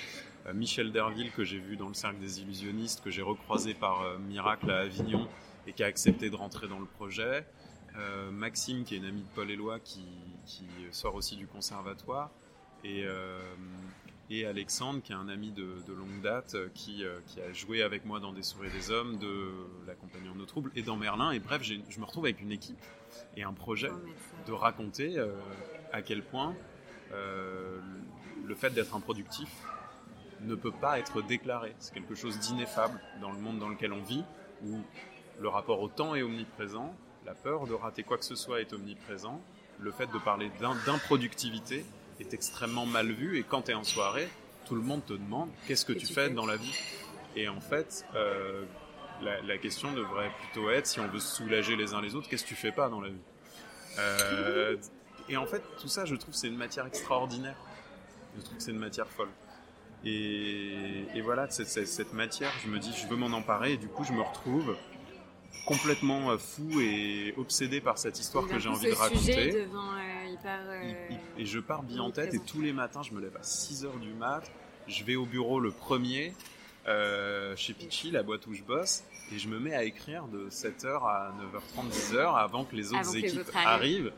euh, 0.47 0.53
Michel 0.53 0.93
Derville 0.93 1.31
que 1.33 1.43
j'ai 1.43 1.59
vu 1.59 1.77
dans 1.77 1.89
le 1.89 1.95
cercle 1.95 2.19
des 2.19 2.43
illusionnistes, 2.43 3.03
que 3.03 3.11
j'ai 3.11 3.23
recroisé 3.23 3.73
par 3.73 4.03
euh, 4.03 4.19
miracle 4.19 4.71
à 4.71 4.81
Avignon 4.81 5.27
et 5.67 5.73
qui 5.73 5.83
a 5.83 5.87
accepté 5.87 6.29
de 6.29 6.37
rentrer 6.37 6.69
dans 6.69 6.81
le 6.81 6.87
projet. 6.87 7.47
Maxime 8.31 8.85
qui 8.85 8.95
est 8.95 8.99
une 8.99 9.05
amie 9.05 9.21
de 9.21 9.29
Paul 9.35 9.51
Éloi 9.51 9.79
qui, 9.79 10.07
sort 10.93 11.15
aussi 11.15 11.37
du 11.37 11.47
conservatoire. 11.47 12.31
Et, 12.85 13.05
et 14.31 14.47
Alexandre 14.47 15.03
qui 15.03 15.13
est 15.13 15.17
un 15.17 15.29
ami 15.29 15.51
de, 15.51 15.77
de 15.87 15.93
longue 15.93 16.21
date 16.23 16.55
euh, 16.55 16.69
qui, 16.75 17.05
euh, 17.05 17.19
qui 17.27 17.41
a 17.41 17.53
joué 17.53 17.83
avec 17.83 18.05
moi 18.05 18.19
dans 18.21 18.33
Des 18.33 18.43
souris 18.43 18.71
des 18.71 18.91
hommes, 18.91 19.19
de 19.19 19.51
La 19.87 19.95
compagnie 19.95 20.29
en 20.29 20.39
eau 20.41 20.47
trouble 20.47 20.71
et 20.75 20.83
dans 20.83 20.97
Merlin. 20.97 21.33
Et 21.33 21.39
bref, 21.39 21.63
je 21.63 22.01
me 22.01 22.05
retrouve 22.05 22.25
avec 22.25 22.41
une 22.41 22.53
équipe 22.53 22.81
et 23.37 23.43
un 23.43 23.53
projet 23.53 23.89
ça. 23.89 23.95
de 24.47 24.53
raconter 24.53 25.19
euh, 25.19 25.33
à 25.93 26.03
quel 26.03 26.23
point 26.23 26.55
le 28.45 28.55
fait 28.55 28.71
d'être 28.71 28.97
improductif 28.97 29.51
ne 30.41 30.55
peut 30.55 30.73
pas 30.73 30.99
être 30.99 31.21
déclaré. 31.23 31.75
C'est 31.79 31.93
quelque 31.95 32.15
chose 32.15 32.39
d'ineffable 32.41 32.99
dans 33.21 33.31
le 33.31 33.39
monde 33.39 33.59
dans 33.59 33.69
lequel 33.69 33.93
on 33.93 34.03
vit, 34.03 34.25
où 34.65 34.79
le 35.39 35.49
rapport 35.49 35.81
au 35.83 35.89
temps 35.89 36.15
est 36.15 36.23
omniprésent, 36.23 36.95
la 37.27 37.35
peur 37.35 37.67
de 37.67 37.75
rater 37.75 38.03
quoi 38.03 38.17
que 38.19 38.25
ce 38.25 38.35
soit 38.35 38.61
est 38.63 38.73
omniprésent, 38.73 39.43
le 39.79 39.93
fait 39.93 40.07
de 40.11 40.19
parler 40.19 40.51
d'im- 40.61 40.77
d'improductivité 40.87 41.85
est 42.21 42.35
extrêmement 42.35 42.87
mal 42.87 43.11
vu, 43.13 43.39
et 43.39 43.43
quand 43.43 43.63
tu 43.63 43.71
es 43.71 43.75
en 43.75 43.85
soirée, 43.85 44.29
tout 44.67 44.75
le 44.75 44.83
monde 44.83 45.05
te 45.05 45.13
demande 45.13 45.49
qu'est-ce 45.67 45.85
que 45.85 45.93
tu 45.93 46.07
tu 46.07 46.07
fais 46.07 46.29
fais. 46.29 46.31
dans 46.31 46.47
la 46.47 46.57
vie? 46.57 46.75
Et 47.37 47.49
en 47.49 47.61
fait, 47.61 48.05
euh, 48.15 48.65
la, 49.23 49.41
la 49.43 49.59
question 49.59 49.93
devrait 49.93 50.31
plutôt 50.41 50.71
être, 50.71 50.87
si 50.87 51.01
on 51.01 51.09
veut 51.09 51.21
se 51.21 51.37
soulager 51.37 51.77
les 51.77 51.95
uns 51.95 52.01
les 52.01 52.15
autres, 52.15 52.29
qu'est-ce 52.29 52.45
que 52.45 52.49
tu 52.49 52.55
fais 52.55 52.73
pas 52.73 52.89
dans 52.89 53.01
la 53.01 53.09
vie? 53.09 53.21
Euh, 53.99 54.77
Et 55.29 55.37
en 55.37 55.47
fait, 55.47 55.63
tout 55.81 55.89
ça, 55.89 56.05
je 56.05 56.15
trouve, 56.17 56.35
c'est 56.35 56.49
une 56.49 56.57
matière 56.57 56.87
extraordinaire. 56.87 57.57
Je 58.37 58.43
trouve 58.43 58.57
que 58.57 58.63
c'est 58.63 58.71
une 58.73 58.79
matière 58.79 59.09
folle. 59.09 59.29
Et, 60.05 61.05
et 61.15 61.21
voilà, 61.21 61.49
cette 61.51 62.13
matière, 62.13 62.51
je 62.65 62.69
me 62.69 62.79
dis, 62.79 62.93
je 62.93 63.07
veux 63.07 63.17
m'en 63.17 63.35
emparer, 63.37 63.73
et 63.75 63.77
du 63.77 63.89
coup, 63.89 64.05
je 64.05 64.13
me 64.13 64.23
retrouve 64.23 64.77
complètement 65.67 66.31
euh, 66.31 66.39
fou 66.39 66.81
et 66.81 67.35
obsédé 67.37 67.81
par 67.81 67.99
cette 67.99 68.19
histoire 68.19 68.47
que 68.47 68.59
j'ai 68.59 68.69
envie 68.69 68.89
de 68.91 68.95
raconter. 68.95 69.57
euh, 69.57 70.29
hyper. 70.29 70.61
euh, 70.67 70.83
Il- 71.11 71.17
il- 71.39 71.43
Et 71.43 71.47
je 71.47 71.61
pars 71.61 71.83
bien 71.83 72.03
en 72.03 72.11
tête 72.11 72.35
et 72.35 72.39
tous 72.41 72.61
les 72.61 72.73
matins 72.73 73.03
je 73.03 73.13
me 73.13 73.21
lève 73.21 73.37
à 73.37 73.43
6h 73.45 73.99
du 74.01 74.13
mat, 74.15 74.43
je 74.89 75.05
vais 75.05 75.15
au 75.17 75.25
bureau 75.27 75.61
le 75.61 75.71
premier 75.71 76.33
euh, 76.89 77.55
chez 77.57 77.75
Pitchy, 77.75 78.11
la 78.11 78.23
boîte 78.25 78.47
où 78.49 78.55
je 78.55 78.63
bosse, 78.63 79.05
et 79.33 79.39
je 79.39 79.47
me 79.47 79.61
mets 79.61 79.75
à 79.75 79.85
écrire 79.85 80.25
de 80.27 80.49
7h 80.51 81.05
à 81.07 81.33
9h30, 81.41 81.89
10h 81.91 82.37
avant 82.37 82.65
que 82.65 82.75
les 82.75 82.89
autres 82.89 82.99
Avant 82.99 83.13
que 83.13 83.17
les 83.19 83.25
équipes 83.29 83.41
autres 83.41 83.57
arrivent. 83.57 83.69
arrivent. 84.09 84.13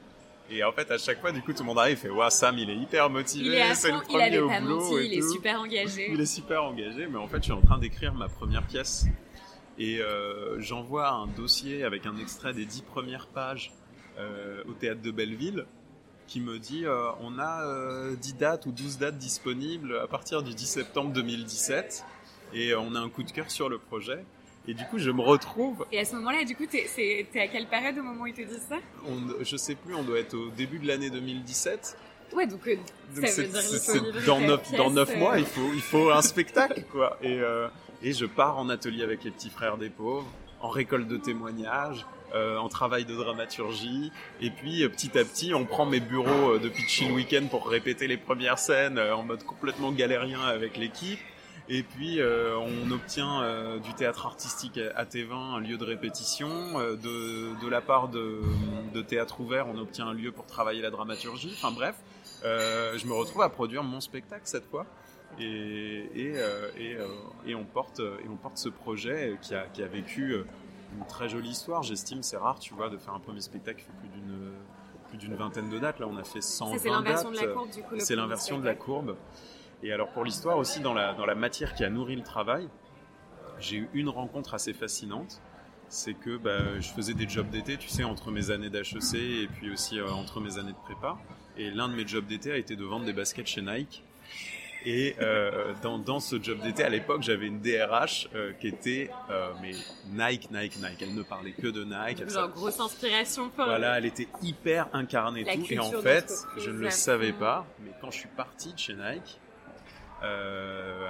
Et 0.50 0.62
en 0.64 0.72
fait, 0.72 0.90
à 0.90 0.96
chaque 0.98 1.20
fois, 1.20 1.32
du 1.32 1.40
coup, 1.42 1.52
tout 1.52 1.60
le 1.62 1.66
monde 1.66 1.78
arrive 1.78 1.94
et 1.98 2.00
fait 2.00 2.10
Waouh, 2.10 2.30
Sam, 2.30 2.56
il 2.58 2.68
est 2.70 2.76
hyper 2.76 3.08
motivé, 3.10 3.48
Il 3.48 3.54
est 3.54 3.74
c'est 3.74 3.90
le 3.90 3.96
il 3.98 4.02
premier 4.02 4.22
avait 4.24 4.38
au 4.38 4.48
boulot. 4.48 4.80
menti, 4.80 4.94
il 5.06 5.14
est 5.14 5.20
tout. 5.20 5.32
super 5.32 5.60
engagé. 5.60 6.10
Il 6.12 6.20
est 6.20 6.26
super 6.26 6.64
engagé, 6.64 7.06
mais 7.06 7.16
en 7.18 7.26
fait, 7.28 7.38
je 7.38 7.42
suis 7.44 7.52
en 7.52 7.60
train 7.62 7.78
d'écrire 7.78 8.14
ma 8.14 8.28
première 8.28 8.62
pièce. 8.66 9.06
Et 9.78 10.00
euh, 10.00 10.60
j'envoie 10.60 11.10
un 11.10 11.26
dossier 11.26 11.84
avec 11.84 12.06
un 12.06 12.16
extrait 12.16 12.52
des 12.54 12.64
dix 12.64 12.82
premières 12.82 13.26
pages 13.26 13.72
euh, 14.18 14.62
au 14.68 14.72
théâtre 14.72 15.02
de 15.02 15.10
Belleville 15.10 15.66
qui 16.26 16.40
me 16.40 16.58
dit 16.58 16.86
euh, 16.86 17.10
on 17.20 17.38
a 17.38 17.64
euh, 17.66 18.16
10 18.16 18.34
dates 18.34 18.66
ou 18.66 18.72
12 18.72 18.98
dates 18.98 19.18
disponibles 19.18 19.98
à 19.98 20.06
partir 20.06 20.42
du 20.42 20.54
10 20.54 20.66
septembre 20.66 21.12
2017 21.12 22.04
et 22.54 22.74
on 22.74 22.94
a 22.94 23.00
un 23.00 23.08
coup 23.08 23.22
de 23.22 23.30
cœur 23.30 23.50
sur 23.50 23.68
le 23.68 23.78
projet. 23.78 24.24
Et 24.66 24.72
du 24.72 24.84
coup, 24.86 24.98
je 24.98 25.10
me 25.10 25.20
retrouve, 25.20 25.84
Et 25.92 25.98
à 25.98 26.06
ce 26.06 26.14
moment-là, 26.16 26.44
du 26.44 26.56
coup, 26.56 26.64
t'es 26.64 26.86
t'es 26.96 27.40
à 27.40 27.48
quelle 27.48 27.66
période 27.66 27.98
au 27.98 28.02
moment 28.02 28.22
où 28.22 28.26
ils 28.26 28.32
te 28.32 28.40
disent 28.40 28.66
ça? 28.66 28.76
On, 29.06 29.44
je 29.44 29.56
sais 29.58 29.74
plus, 29.74 29.94
on 29.94 30.02
doit 30.02 30.18
être 30.18 30.34
au 30.34 30.48
début 30.50 30.78
de 30.78 30.86
l'année 30.86 31.10
2017. 31.10 31.98
Ouais, 32.32 32.46
donc, 32.46 32.66
euh, 32.66 32.76
Donc 33.14 33.26
ça 33.26 33.42
veut 33.42 33.48
dire 33.48 34.24
dans 34.26 34.40
ta 34.40 34.46
9 34.46 34.62
pièce, 34.62 34.78
dans 34.78 34.90
neuf 34.90 35.10
euh, 35.10 35.18
mois, 35.18 35.38
il 35.38 35.44
faut 35.44 35.70
il 35.74 35.82
faut 35.82 36.10
un 36.10 36.22
spectacle 36.22 36.84
quoi. 36.90 37.18
Et 37.22 37.40
et 38.04 38.12
je 38.12 38.26
pars 38.26 38.58
en 38.58 38.68
atelier 38.68 39.02
avec 39.02 39.24
les 39.24 39.30
petits 39.30 39.48
frères 39.48 39.78
des 39.78 39.88
pauvres, 39.88 40.30
en 40.60 40.68
récolte 40.68 41.08
de 41.08 41.16
témoignages, 41.16 42.06
euh, 42.34 42.58
en 42.58 42.68
travail 42.68 43.06
de 43.06 43.14
dramaturgie. 43.14 44.12
Et 44.42 44.50
puis 44.50 44.82
euh, 44.82 44.90
petit 44.90 45.18
à 45.18 45.24
petit, 45.24 45.54
on 45.54 45.64
prend 45.64 45.86
mes 45.86 46.00
bureaux 46.00 46.54
euh, 46.54 46.58
de 46.58 46.68
pitchy 46.68 47.08
le 47.08 47.14
week-end 47.14 47.46
pour 47.50 47.66
répéter 47.66 48.06
les 48.06 48.18
premières 48.18 48.58
scènes 48.58 48.98
euh, 48.98 49.16
en 49.16 49.22
mode 49.22 49.42
complètement 49.44 49.90
galérien 49.90 50.42
avec 50.42 50.76
l'équipe. 50.76 51.18
Et 51.70 51.82
puis 51.82 52.20
on 52.20 52.90
obtient 52.90 53.40
du 53.82 53.94
théâtre 53.94 54.26
artistique 54.26 54.78
à 54.94 55.06
Tévin 55.06 55.54
un 55.54 55.60
lieu 55.60 55.78
de 55.78 55.84
répétition. 55.86 56.46
de, 56.78 57.68
la 57.70 57.80
part 57.80 58.08
de, 58.08 58.42
de 58.92 59.00
théâtre 59.00 59.40
ouvert, 59.40 59.66
on 59.68 59.78
obtient 59.78 60.08
un 60.08 60.12
lieu 60.12 60.30
pour 60.30 60.44
travailler 60.44 60.82
la 60.82 60.90
dramaturgie. 60.90 61.56
Enfin 61.56 61.72
bref, 61.72 61.94
je 62.42 63.06
me 63.06 63.14
retrouve 63.14 63.40
à 63.40 63.48
produire 63.48 63.82
mon 63.82 64.02
spectacle 64.02 64.42
cette 64.44 64.68
fois. 64.68 64.84
Et, 65.38 66.10
et, 66.14 66.32
euh, 66.36 66.70
et, 66.78 66.94
euh, 66.94 67.06
et 67.46 67.54
on 67.54 67.64
porte, 67.64 68.00
et 68.00 68.28
on 68.28 68.36
porte 68.36 68.56
ce 68.58 68.68
projet 68.68 69.36
qui 69.42 69.54
a, 69.54 69.66
qui 69.66 69.82
a 69.82 69.86
vécu 69.86 70.32
euh, 70.32 70.46
une 70.96 71.04
très 71.06 71.28
jolie 71.28 71.50
histoire. 71.50 71.82
J'estime 71.82 72.22
c'est 72.22 72.36
rare, 72.36 72.58
tu 72.58 72.74
vois, 72.74 72.88
de 72.88 72.96
faire 72.96 73.14
un 73.14 73.20
premier 73.20 73.40
spectacle 73.40 73.80
qui 73.80 73.84
fait 73.86 73.98
plus 73.98 74.08
d'une 74.08 74.52
plus 75.08 75.18
d'une 75.18 75.34
vingtaine 75.34 75.70
de 75.70 75.78
dates. 75.78 75.98
Là, 75.98 76.06
on 76.08 76.16
a 76.16 76.24
fait 76.24 76.40
120 76.40 76.76
Ça, 76.76 76.82
c'est 76.82 76.88
l'inversion 76.88 77.30
de 77.30 77.36
dates. 77.36 77.46
la 77.46 77.52
courbe, 77.52 77.70
du 77.70 77.82
coup. 77.82 77.94
C'est 77.98 78.16
l'inversion 78.16 78.58
de 78.58 78.64
la 78.64 78.74
courbe. 78.74 79.16
Et 79.82 79.92
alors 79.92 80.08
pour 80.08 80.24
l'histoire 80.24 80.56
aussi, 80.56 80.80
dans 80.80 80.94
la, 80.94 81.12
dans 81.12 81.26
la 81.26 81.34
matière 81.34 81.74
qui 81.74 81.84
a 81.84 81.90
nourri 81.90 82.16
le 82.16 82.22
travail, 82.22 82.68
j'ai 83.60 83.76
eu 83.76 83.90
une 83.94 84.08
rencontre 84.08 84.54
assez 84.54 84.72
fascinante. 84.72 85.40
C'est 85.88 86.14
que 86.14 86.36
bah, 86.38 86.80
je 86.80 86.88
faisais 86.88 87.14
des 87.14 87.28
jobs 87.28 87.48
d'été, 87.50 87.76
tu 87.76 87.88
sais, 87.88 88.02
entre 88.02 88.30
mes 88.30 88.50
années 88.50 88.70
d'HEC 88.70 89.14
et 89.14 89.48
puis 89.48 89.70
aussi 89.70 89.98
euh, 89.98 90.10
entre 90.10 90.40
mes 90.40 90.58
années 90.58 90.72
de 90.72 90.78
prépa. 90.78 91.18
Et 91.56 91.70
l'un 91.70 91.88
de 91.88 91.94
mes 91.94 92.06
jobs 92.06 92.26
d'été 92.26 92.50
a 92.50 92.56
été 92.56 92.74
de 92.74 92.84
vendre 92.84 93.04
des 93.04 93.12
baskets 93.12 93.46
chez 93.46 93.62
Nike. 93.62 94.02
Et 94.86 95.16
euh, 95.20 95.72
dans, 95.82 95.98
dans, 95.98 96.20
ce 96.20 96.42
job 96.42 96.60
d'été, 96.60 96.84
à 96.84 96.90
l'époque, 96.90 97.22
j'avais 97.22 97.46
une 97.46 97.60
DRH 97.60 98.28
euh, 98.34 98.52
qui 98.52 98.68
était 98.68 99.10
euh, 99.30 99.52
mais 99.62 99.72
Nike, 100.10 100.50
Nike, 100.50 100.76
Nike. 100.76 101.00
Elle 101.00 101.14
ne 101.14 101.22
parlait 101.22 101.52
que 101.52 101.68
de 101.68 101.84
Nike. 101.84 102.20
Elle 102.20 102.30
Genre 102.30 102.50
grosse 102.50 102.78
inspiration 102.80 103.48
pour. 103.48 103.64
Voilà, 103.64 103.96
elle 103.98 104.04
était 104.04 104.28
hyper 104.42 104.88
incarnée 104.92 105.44
tout. 105.44 105.72
Et 105.72 105.78
en 105.78 105.90
fait, 105.90 106.32
je 106.58 106.70
ne 106.70 106.78
le 106.78 106.90
savais 106.90 107.32
pas, 107.32 107.66
mais 107.80 107.92
quand 108.00 108.10
je 108.10 108.18
suis 108.18 108.28
parti 108.28 108.72
de 108.72 108.78
chez 108.78 108.94
Nike, 108.94 109.40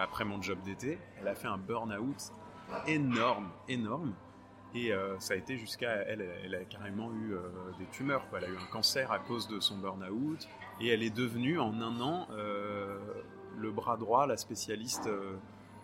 après 0.01 0.25
mon 0.25 0.41
job 0.41 0.59
d'été, 0.65 0.99
elle 1.21 1.29
a 1.29 1.35
fait 1.35 1.49
un 1.49 1.59
burn-out 1.59 2.33
énorme, 2.87 3.51
énorme. 3.69 4.15
Et 4.77 4.93
ça 5.19 5.35
a 5.35 5.37
été 5.37 5.57
jusqu'à 5.57 5.91
elle, 6.07 6.25
elle, 6.45 6.55
a 6.55 6.65
carrément 6.65 7.13
eu 7.13 7.35
des 7.79 7.87
tumeurs. 7.87 8.29
Quoi. 8.29 8.39
Elle 8.39 8.47
a 8.47 8.49
eu 8.49 8.57
un 8.57 8.73
cancer 8.73 9.11
à 9.11 9.19
cause 9.19 9.49
de 9.49 9.59
son 9.59 9.79
burn-out. 9.79 10.49
Et 10.81 10.89
elle 10.89 11.03
est 11.03 11.15
devenue 11.15 11.59
en 11.61 11.81
un 11.81 12.01
an 12.01 12.29
le 13.57 13.71
bras 13.71 13.97
droit, 13.97 14.27
la 14.27 14.37
spécialiste 14.37 15.07
euh, 15.07 15.37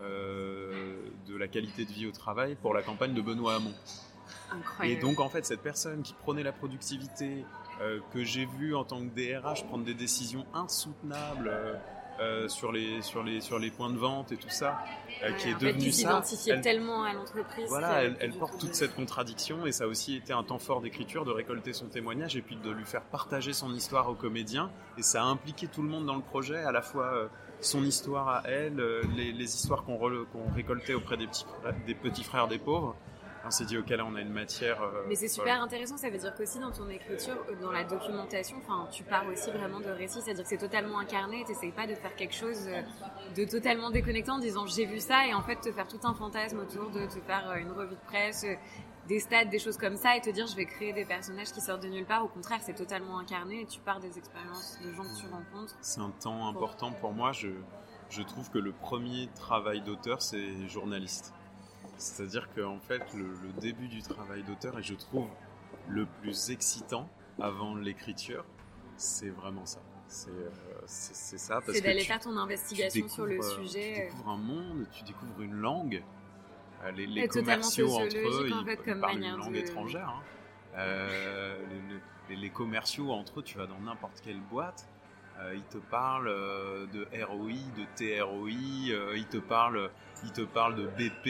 euh, 0.03 0.97
de 1.27 1.37
la 1.37 1.49
qualité 1.49 1.85
de 1.85 1.93
vie 1.93 2.07
au 2.07 2.13
travail 2.13 2.57
pour 2.61 2.75
la 2.75 2.83
campagne 2.83 3.15
de 3.15 3.23
Benoît 3.23 3.57
Hamon. 3.57 3.75
Incroyable. 4.53 4.99
Et 4.99 5.01
donc 5.01 5.21
en 5.21 5.29
fait 5.29 5.45
cette 5.45 5.63
personne 5.63 6.03
qui 6.03 6.15
prenait 6.15 6.43
la 6.43 6.53
productivité, 6.53 7.45
euh, 7.81 8.01
que 8.13 8.25
j'ai 8.25 8.47
vu 8.47 8.75
en 8.75 8.85
tant 8.85 9.01
que 9.01 9.15
DRH 9.15 9.65
prendre 9.67 9.85
des 9.85 9.95
décisions 9.95 10.47
insoutenables 10.55 11.53
sur, 12.49 12.71
les, 12.71 13.01
sur, 13.01 13.23
les, 13.23 13.41
sur 13.41 13.59
les 13.59 13.71
points 13.71 13.89
de 13.89 13.97
vente 13.97 14.31
et 14.31 14.37
tout 14.37 14.51
ça, 14.51 14.85
qui 15.39 15.49
est 15.49 15.59
devenue 15.59 15.91
ça. 15.91 16.23
Elle 16.49 16.61
tellement 16.61 17.03
à 17.03 17.15
l'entreprise. 17.15 17.65
Voilà, 17.71 18.03
elle, 18.03 18.15
elle 18.21 18.33
porte 18.33 18.59
toute 18.59 18.75
cette 18.75 18.95
contradiction 18.95 19.65
et 19.65 19.73
ça 19.73 19.85
a 19.85 19.87
aussi 19.87 20.17
été 20.17 20.35
un 20.35 20.43
temps 20.43 20.59
fort 20.59 20.83
d'écriture, 20.83 21.25
de 21.25 21.31
récolter 21.31 21.73
son 21.73 21.87
témoignage 21.87 22.37
et 22.37 22.43
puis 22.43 22.57
de 22.57 22.71
lui 22.71 22.85
faire 22.85 23.05
partager 23.05 23.55
son 23.55 23.73
histoire 23.73 24.11
aux 24.11 24.15
comédiens. 24.15 24.71
Et 24.99 25.03
ça 25.03 25.23
a 25.23 25.25
impliqué 25.25 25.67
tout 25.67 25.81
le 25.81 25.89
monde 25.89 26.05
dans 26.05 26.17
le 26.17 26.21
projet, 26.21 26.59
à 26.59 26.73
la 26.73 26.83
fois 26.83 27.31
son 27.61 27.85
histoire 27.85 28.29
à 28.29 28.43
elle, 28.47 28.81
euh, 28.81 29.03
les, 29.17 29.45
histoires 29.45 29.85
qu'on 29.85 29.99
récoltait 30.55 30.95
auprès 30.95 31.17
des 31.17 31.27
petits, 31.27 31.47
des 31.87 31.95
petits 31.95 32.25
frères 32.25 32.49
des 32.49 32.59
pauvres. 32.59 32.97
On 33.43 33.51
s'est 33.51 33.65
dit, 33.65 33.79
ok, 33.79 33.89
là, 33.89 34.05
on 34.07 34.15
a 34.17 34.21
une 34.21 34.33
matière. 34.33 34.83
Euh, 34.83 35.05
Mais 35.09 35.15
c'est 35.15 35.29
super 35.29 35.63
intéressant. 35.63 35.97
Ça 35.97 36.11
veut 36.11 36.19
dire 36.19 36.35
qu'aussi 36.35 36.59
dans 36.59 36.71
ton 36.71 36.89
écriture, 36.91 37.39
euh, 37.49 37.55
dans 37.63 37.73
la 37.73 37.85
documentation, 37.85 38.57
tu 38.93 39.03
pars 39.03 39.27
aussi 39.29 39.51
vraiment 39.51 39.81
de 39.81 39.89
récits. 39.89 40.21
C'est-à-dire 40.23 40.45
que 40.45 40.51
c'est 40.51 40.59
totalement 40.59 40.99
incarné. 40.99 41.43
T'essayes 41.47 41.73
pas 41.73 41.87
de 41.87 41.95
faire 41.95 42.15
quelque 42.17 42.35
chose 42.35 42.69
de 43.35 43.45
totalement 43.45 43.91
déconnectant 43.91 44.35
en 44.35 44.41
disant 44.41 44.67
j'ai 44.67 44.85
vu 44.85 45.01
ça 45.01 45.27
et 45.27 45.33
en 45.33 45.43
fait 45.43 45.57
te 45.57 45.73
faire 45.73 45.89
tout 45.89 46.01
un 46.05 46.13
fantasme 46.13 46.59
autour 46.59 46.91
de 46.91 47.07
te 47.07 47.19
faire 47.21 47.55
une 47.57 47.73
revue 47.73 47.95
de 47.95 48.07
presse, 48.07 48.45
des 49.11 49.19
stades, 49.19 49.51
des 49.51 49.59
choses 49.59 49.77
comme 49.77 49.97
ça 49.97 50.17
et 50.17 50.21
te 50.21 50.31
dire 50.31 50.47
je 50.47 50.55
vais 50.55 50.67
créer 50.67 50.93
des 50.93 51.05
personnages 51.05 51.51
qui 51.51 51.61
sortent 51.61 51.83
de 51.83 51.89
nulle 51.89 52.07
part. 52.07 52.25
Au 52.25 52.29
contraire, 52.29 52.61
c'est 52.63 52.75
totalement 52.75 53.19
incarné 53.19 53.63
et 53.63 53.67
tu 53.67 53.81
pars 53.81 53.99
des 53.99 54.17
expériences 54.17 54.79
de 54.85 54.93
gens 54.93 55.03
que 55.03 55.21
tu 55.21 55.27
rencontres. 55.27 55.77
C'est 55.81 56.01
un 56.01 56.11
temps 56.11 56.47
important 56.47 56.93
pour 56.93 57.13
moi. 57.13 57.33
Je, 57.33 57.49
je 58.09 58.23
trouve 58.23 58.49
que 58.51 58.59
le 58.59 58.73
premier 58.73 59.29
travail 59.35 59.81
d'auteur, 59.81 60.23
c'est 60.23 60.69
journaliste. 60.69 61.35
C'est-à-dire 61.99 62.49
qu'en 62.55 62.79
fait, 62.79 63.03
le, 63.15 63.53
début 63.61 63.89
du 63.89 64.01
travail 64.01 64.45
d'auteur, 64.45 64.79
et 64.79 64.83
je 64.83 64.95
trouve 64.95 65.29
le 65.89 66.07
plus 66.07 66.51
excitant 66.51 67.09
avant 67.41 67.75
l'écriture, 67.75 68.45
c'est 68.97 69.29
vraiment 69.29 69.67
ça. 69.67 69.81
C'est 70.07 70.31
euh, 70.31 70.53
ça. 70.87 71.61
C'est 71.67 71.81
d'aller 71.81 72.05
faire 72.05 72.21
ton 72.21 72.37
investigation 72.37 73.09
sur 73.09 73.27
le 73.27 73.39
euh, 73.39 73.43
sujet. 73.43 73.95
Tu 73.95 74.01
découvres 74.03 74.31
un 74.31 74.37
monde, 74.37 74.87
tu 74.93 75.03
découvres 75.03 75.41
une 75.41 75.55
langue. 75.55 76.03
Euh, 76.85 76.91
les, 76.93 77.07
les 77.07 77.29
commerciaux 77.29 77.93
entre 77.95 78.17
eux, 78.17 78.49
ils 78.49 79.01
parlent 79.01 79.19
une 79.19 79.37
langue 79.37 79.57
étrangère. 79.57 80.09
Hein. 80.09 80.23
Euh, 80.77 81.59
les, 82.29 82.37
les, 82.37 82.51
commerciaux 82.51 83.11
entre 83.11 83.41
eux, 83.41 83.43
tu 83.43 83.59
vas 83.59 83.67
dans 83.67 83.81
n'importe 83.81 84.21
quelle 84.23 84.41
boîte, 84.41 84.89
euh, 85.41 85.55
ils 85.55 85.65
te 85.65 85.79
parlent 85.79 86.29
de 86.29 87.07
ROI, 87.25 87.53
de 87.77 87.85
TROI, 87.97 89.17
ils 89.17 89.27
te 89.27 89.39
parlent, 89.39 89.91
ils 90.25 90.33
te 90.33 90.43
parlent 90.43 90.77
de 90.77 90.87
BP, 90.87 91.27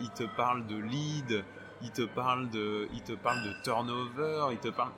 ils 0.00 0.10
te 0.14 0.24
parlent 0.36 0.66
de 0.66 0.76
lead, 0.76 1.44
ils 1.82 1.90
te 1.90 2.02
parlent 2.02 2.50
de, 2.50 2.88
ils 2.92 3.02
te 3.02 3.12
parlent 3.12 3.42
de 3.42 3.62
turnover, 3.62 4.52
ils 4.52 4.58
te 4.58 4.68
parlent, 4.68 4.92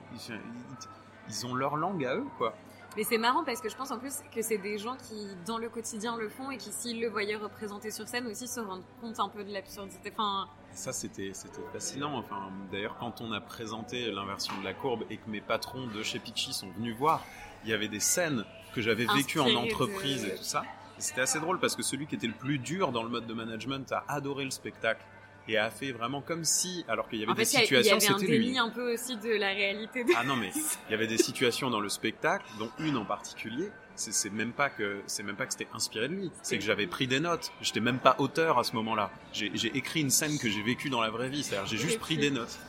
ils 1.29 1.45
ont 1.45 1.55
leur 1.55 1.77
langue 1.77 2.05
à 2.05 2.15
eux 2.15 2.27
quoi. 2.37 2.53
Mais 2.97 3.03
c'est 3.03 3.19
marrant 3.19 3.43
parce 3.43 3.61
que 3.61 3.69
je 3.69 3.75
pense 3.75 3.91
en 3.91 3.99
plus 3.99 4.15
que 4.33 4.41
c'est 4.41 4.57
des 4.57 4.79
gens 4.79 4.97
qui, 4.97 5.27
dans 5.45 5.59
le 5.59 5.69
quotidien, 5.69 6.17
le 6.17 6.29
font 6.29 6.49
et 6.49 6.57
qui, 6.57 6.71
s'ils 6.71 6.99
le 6.99 7.07
voyaient 7.07 7.35
représenté 7.35 7.91
sur 7.91 8.07
scène 8.07 8.25
aussi, 8.25 8.47
se 8.47 8.59
rendent 8.59 8.81
compte 8.99 9.19
un 9.19 9.29
peu 9.29 9.43
de 9.43 9.53
l'absurdité. 9.53 10.11
Enfin... 10.11 10.47
Ça, 10.71 10.91
c'était 10.91 11.31
fascinant. 11.71 12.17
Enfin, 12.17 12.49
D'ailleurs, 12.71 12.97
quand 12.99 13.21
on 13.21 13.31
a 13.33 13.39
présenté 13.39 14.09
l'inversion 14.11 14.57
de 14.59 14.63
la 14.63 14.73
courbe 14.73 15.03
et 15.11 15.17
que 15.17 15.29
mes 15.29 15.41
patrons 15.41 15.85
de 15.85 16.01
chez 16.01 16.17
Pitchy 16.17 16.53
sont 16.53 16.71
venus 16.71 16.95
voir, 16.97 17.23
il 17.63 17.69
y 17.69 17.73
avait 17.73 17.87
des 17.87 17.99
scènes 17.99 18.43
que 18.73 18.81
j'avais 18.81 19.05
vécues 19.05 19.39
en 19.39 19.53
entreprise 19.53 20.25
et 20.25 20.35
tout 20.35 20.43
ça. 20.43 20.63
C'était 20.97 21.21
assez 21.21 21.39
drôle 21.39 21.59
parce 21.59 21.75
que 21.75 21.83
celui 21.83 22.07
qui 22.07 22.15
était 22.15 22.25
le 22.25 22.33
plus 22.33 22.57
dur 22.57 22.91
dans 22.91 23.03
le 23.03 23.09
mode 23.09 23.27
de 23.27 23.33
management 23.35 23.91
a 23.91 24.05
adoré 24.07 24.43
le 24.43 24.49
spectacle 24.49 25.05
et 25.47 25.57
a 25.57 25.69
fait 25.69 25.91
vraiment 25.91 26.21
comme 26.21 26.43
si, 26.43 26.83
alors 26.87 27.09
qu'il 27.09 27.19
y 27.19 27.23
avait 27.23 27.33
des 27.33 27.45
situations, 27.45 27.99
c'était 27.99 28.25
lui. 28.25 28.47
Il 28.47 28.53
y 28.53 28.57
avait 28.57 28.59
un 28.59 28.59
déni 28.59 28.59
un 28.59 28.69
peu 28.69 28.93
aussi 28.93 29.17
de 29.17 29.29
la 29.29 29.49
réalité. 29.49 30.05
Ah 30.15 30.23
non, 30.23 30.35
mais 30.35 30.51
il 30.87 30.91
y 30.91 30.93
avait 30.93 31.07
des 31.07 31.17
situations 31.17 31.69
dans 31.69 31.79
le 31.79 31.89
spectacle, 31.89 32.45
dont 32.59 32.69
une 32.79 32.97
en 32.97 33.05
particulier. 33.05 33.69
C'est 33.95 34.31
même 34.31 34.51
pas 34.51 34.69
que 34.69 35.01
c'est 35.07 35.23
même 35.23 35.35
pas 35.35 35.47
que 35.47 35.53
c'était 35.53 35.67
inspiré 35.73 36.07
de 36.07 36.13
lui. 36.13 36.31
C'est 36.43 36.59
que 36.59 36.63
j'avais 36.63 36.85
pris 36.85 37.07
des 37.07 37.19
notes. 37.19 37.51
J'étais 37.61 37.79
même 37.79 37.97
pas 37.97 38.15
auteur 38.19 38.59
à 38.59 38.63
ce 38.63 38.75
moment-là. 38.75 39.09
J'ai 39.33 39.75
écrit 39.75 40.01
une 40.01 40.11
scène 40.11 40.37
que 40.37 40.49
j'ai 40.49 40.61
vécue 40.61 40.89
dans 40.89 41.01
la 41.01 41.09
vraie 41.09 41.29
vie. 41.29 41.43
C'est-à-dire 41.43 41.67
j'ai 41.67 41.77
juste 41.77 41.99
pris 41.99 42.17
des 42.17 42.29
notes. 42.29 42.59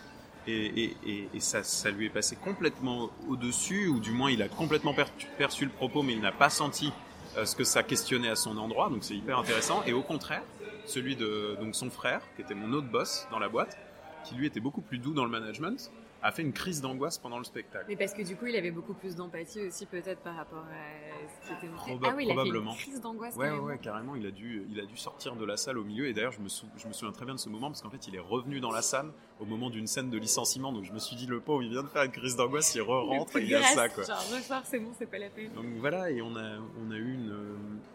Et, 0.47 0.97
et, 1.05 1.29
et, 1.35 1.41
ça, 1.41 1.63
ça 1.63 1.91
lui 1.91 2.07
est 2.07 2.11
passé 2.11 2.35
complètement 2.35 3.11
au-dessus, 3.29 3.89
ou 3.89 4.01
du 4.01 4.13
moins 4.13 4.31
il 4.31 4.41
a 4.41 4.49
complètement 4.49 4.95
perçu 5.37 5.67
le 5.67 5.71
propos, 5.71 6.03
mais 6.03 6.15
il 6.15 6.23
n'a 6.23 6.33
pas 6.33 6.49
senti 6.49 6.91
euh, 7.37 7.45
ce 7.45 7.55
que 7.55 7.65
ça 7.65 7.83
questionnait 7.83 8.31
à 8.31 8.37
son 8.37 8.57
endroit. 8.57 8.89
Donc 8.89 9.05
c'est 9.05 9.15
hyper 9.15 9.39
intéressant. 9.39 9.83
Et 9.87 9.93
au 9.93 10.01
contraire, 10.01 10.43
celui 10.89 11.17
de 11.17 11.57
son 11.73 11.91
frère, 11.91 12.23
qui 12.35 12.43
était 12.43 12.55
mon 12.55 12.73
autre 12.73 12.89
boss 12.89 13.27
dans 13.31 13.39
la 13.39 13.49
boîte, 13.49 13.79
qui 14.25 14.35
lui 14.35 14.47
était 14.47 14.61
beaucoup 14.61 14.81
plus 14.81 14.99
doux 14.99 15.15
dans 15.15 15.25
le 15.25 15.31
management, 15.31 15.91
a 16.23 16.33
fait 16.33 16.43
une 16.43 16.53
crise 16.53 16.81
d'angoisse 16.81 17.19
pendant 17.19 17.39
le 17.39 17.45
spectacle. 17.45 17.87
Mais 17.89 17.97
parce 17.97 18.13
que 18.13 18.23
du 18.23 18.37
coup, 18.37 18.47
il 18.47 18.57
avait 18.57 18.71
beaucoup 18.71 18.95
plus 18.95 19.15
d'empathie 19.15 19.67
aussi, 19.67 19.87
peut-être 19.87 20.21
par 20.21 20.37
rapport 20.37 20.65
à 20.65 21.43
ce 21.43 21.49
qui 21.49 21.55
était 21.55 21.69
montré. 21.69 21.99
ah 22.05 22.15
oui, 22.17 22.25
il 22.27 22.31
a 22.31 22.43
fait 22.43 22.49
une 22.49 22.75
crise 22.75 23.01
d'angoisse. 23.01 23.37
Ouais, 23.37 23.47
carrément. 23.47 23.65
ouais, 23.67 23.79
carrément. 23.79 24.17
Il 24.17 24.27
a 24.27 24.31
dû, 24.31 24.67
il 24.71 24.81
a 24.81 24.85
dû 24.87 24.97
sortir 24.97 25.37
de 25.37 25.45
la 25.45 25.57
salle 25.57 25.79
au 25.79 25.85
milieu. 25.85 26.07
Et 26.07 26.13
d'ailleurs, 26.13 26.33
je 26.33 26.41
me, 26.41 26.49
je 26.49 26.89
me 26.89 26.93
souviens 26.93 27.13
très 27.13 27.25
bien 27.25 27.35
de 27.35 27.41
ce 27.41 27.49
moment 27.49 27.69
parce 27.69 27.83
qu'en 27.83 27.91
fait, 27.91 28.09
il 28.09 28.15
est 28.15 28.21
revenu 28.21 28.61
dans 28.61 28.73
la 28.73 28.83
salle 28.83 29.13
au 29.41 29.45
moment 29.45 29.71
d'une 29.71 29.87
scène 29.87 30.11
de 30.11 30.19
licenciement. 30.19 30.73
Donc, 30.73 30.85
je 30.85 30.93
me 30.93 30.99
suis 30.99 31.17
dit, 31.17 31.27
le 31.27 31.41
pauvre, 31.41 31.63
il 31.63 31.71
vient 31.71 31.83
de 31.83 31.89
faire 31.89 32.03
une 32.03 32.11
crise 32.11 32.37
d'angoisse, 32.37 32.75
il 32.75 32.83
re-rentre 32.83 33.37
et 33.37 33.45
il 33.45 33.55
a 33.55 33.63
ça, 33.63 33.89
quoi. 33.89 34.05
Genre, 34.05 34.25
le 34.35 34.43
soir, 34.43 34.63
c'est 34.65 34.81
bon, 34.81 34.91
c'est 34.99 35.07
pas 35.07 35.19
la 35.19 35.31
peine. 35.31 35.53
Donc 35.53 35.67
voilà, 35.79 36.11
et 36.11 36.21
on 36.23 36.37
a, 36.37 36.59
on 36.81 36.91
a 36.91 36.97
eu 36.97 37.15
une, 37.15 37.35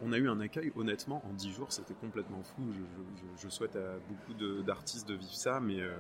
on 0.02 0.14
a 0.14 0.18
eu 0.18 0.30
un 0.30 0.40
accueil. 0.40 0.72
Honnêtement, 0.76 1.24
en 1.30 1.34
10 1.34 1.52
jours, 1.52 1.72
c'était 1.72 1.94
complètement 1.94 2.42
fou. 2.44 2.64
Je, 2.72 3.44
je, 3.44 3.50
souhaite 3.50 3.76
à 3.76 3.98
beaucoup 4.08 4.34
d'artistes 4.64 5.08
de, 5.08 5.16
vivre 5.16 5.34
ça, 5.34 5.60
mais 5.60 5.80
euh, 5.80 5.92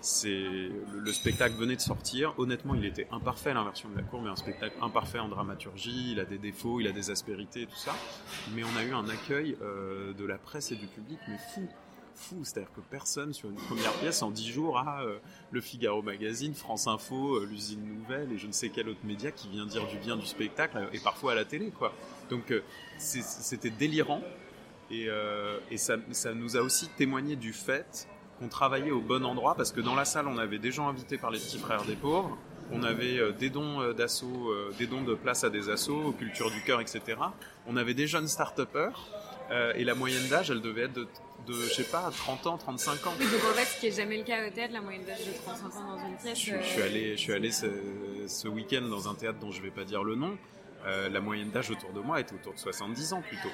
c'est 0.00 0.28
le, 0.28 1.00
le, 1.00 1.12
spectacle 1.12 1.56
venait 1.56 1.69
de 1.76 1.80
sortir. 1.80 2.34
Honnêtement, 2.38 2.74
il 2.74 2.84
était 2.84 3.06
imparfait 3.10 3.54
l'inversion 3.54 3.88
de 3.88 3.96
la 3.96 4.02
cour, 4.02 4.22
mais 4.22 4.30
un 4.30 4.36
spectacle 4.36 4.76
imparfait 4.80 5.18
en 5.18 5.28
dramaturgie, 5.28 6.12
il 6.12 6.20
a 6.20 6.24
des 6.24 6.38
défauts, 6.38 6.80
il 6.80 6.86
a 6.86 6.92
des 6.92 7.10
aspérités, 7.10 7.66
tout 7.66 7.76
ça. 7.76 7.94
Mais 8.54 8.62
on 8.64 8.76
a 8.76 8.84
eu 8.84 8.92
un 8.92 9.08
accueil 9.08 9.56
euh, 9.62 10.12
de 10.12 10.24
la 10.24 10.38
presse 10.38 10.72
et 10.72 10.76
du 10.76 10.86
public, 10.86 11.18
mais 11.28 11.38
fou. 11.54 11.68
Fou, 12.14 12.44
c'est-à-dire 12.44 12.72
que 12.72 12.80
personne 12.80 13.32
sur 13.32 13.48
une 13.48 13.56
première 13.56 13.92
pièce 13.94 14.20
en 14.20 14.30
dix 14.30 14.48
jours 14.50 14.76
a 14.78 15.02
euh, 15.04 15.18
le 15.52 15.60
Figaro 15.62 16.02
Magazine, 16.02 16.54
France 16.54 16.86
Info, 16.86 17.36
euh, 17.36 17.46
l'usine 17.46 17.82
Nouvelle 17.82 18.30
et 18.32 18.36
je 18.36 18.46
ne 18.46 18.52
sais 18.52 18.68
quel 18.68 18.90
autre 18.90 19.00
média 19.04 19.30
qui 19.30 19.48
vient 19.48 19.64
dire 19.64 19.86
du 19.86 19.96
bien 19.96 20.18
du 20.18 20.26
spectacle 20.26 20.86
et 20.92 20.98
parfois 20.98 21.32
à 21.32 21.34
la 21.34 21.46
télé 21.46 21.70
quoi. 21.70 21.94
Donc 22.28 22.52
c'était 22.98 23.70
délirant. 23.70 24.22
Et, 24.90 25.08
ça, 25.76 25.96
nous 26.34 26.56
a 26.56 26.60
aussi 26.60 26.88
témoigné 26.88 27.36
du 27.36 27.54
fait 27.54 28.08
qu'on 28.40 28.48
travaillait 28.48 28.90
au 28.90 29.00
bon 29.00 29.24
endroit 29.24 29.54
parce 29.54 29.70
que 29.70 29.80
dans 29.80 29.94
la 29.94 30.04
salle, 30.04 30.26
on 30.26 30.38
avait 30.38 30.58
des 30.58 30.72
gens 30.72 30.88
invités 30.88 31.18
par 31.18 31.30
les 31.30 31.38
petits 31.38 31.58
frères 31.58 31.84
des 31.84 31.94
pauvres, 31.94 32.36
on 32.72 32.82
avait 32.82 33.18
euh, 33.18 33.32
des 33.32 33.50
dons 33.50 33.80
euh, 33.80 33.92
d'assaut, 33.92 34.50
euh, 34.50 34.72
des 34.78 34.86
dons 34.86 35.02
de 35.02 35.14
place 35.14 35.44
à 35.44 35.50
des 35.50 35.68
assos, 35.68 36.00
aux 36.06 36.12
cultures 36.12 36.50
du 36.50 36.62
cœur, 36.62 36.80
etc. 36.80 37.00
On 37.66 37.76
avait 37.76 37.94
des 37.94 38.06
jeunes 38.06 38.28
start-upers 38.28 39.08
et 39.74 39.82
la 39.82 39.96
moyenne 39.96 40.28
d'âge, 40.28 40.52
elle 40.52 40.60
devait 40.60 40.82
être 40.82 40.92
de, 40.92 41.08
de, 41.48 41.52
je 41.54 41.74
sais 41.74 41.82
pas, 41.82 42.08
30 42.16 42.46
ans, 42.46 42.56
35 42.56 43.04
ans. 43.08 43.14
Oui, 43.18 43.26
donc 43.26 43.40
en 43.50 43.54
fait, 43.54 43.64
ce 43.64 43.80
qui 43.80 43.88
est 43.88 43.96
jamais 43.96 44.18
le 44.18 44.22
cas 44.22 44.46
au 44.46 44.50
théâtre, 44.50 44.72
la 44.72 44.80
moyenne 44.80 45.04
d'âge 45.04 45.26
de 45.26 45.32
35 45.44 45.76
ans 45.76 45.96
dans 45.96 46.06
une 46.06 46.16
pièce. 46.16 46.38
Je, 46.38 46.62
suis 46.62 46.82
allé, 46.82 47.16
je 47.16 47.20
suis 47.20 47.32
allé 47.32 47.50
ce, 47.50 47.66
ce 48.28 48.46
week-end 48.46 48.82
dans 48.82 49.08
un 49.08 49.14
théâtre 49.16 49.40
dont 49.40 49.50
je 49.50 49.60
vais 49.60 49.72
pas 49.72 49.82
dire 49.82 50.04
le 50.04 50.14
nom. 50.14 50.38
la 50.86 51.20
moyenne 51.20 51.50
d'âge 51.50 51.68
autour 51.68 51.92
de 51.92 51.98
moi 51.98 52.20
était 52.20 52.34
autour 52.34 52.54
de 52.54 52.60
70 52.60 53.12
ans 53.12 53.22
plutôt. 53.22 53.50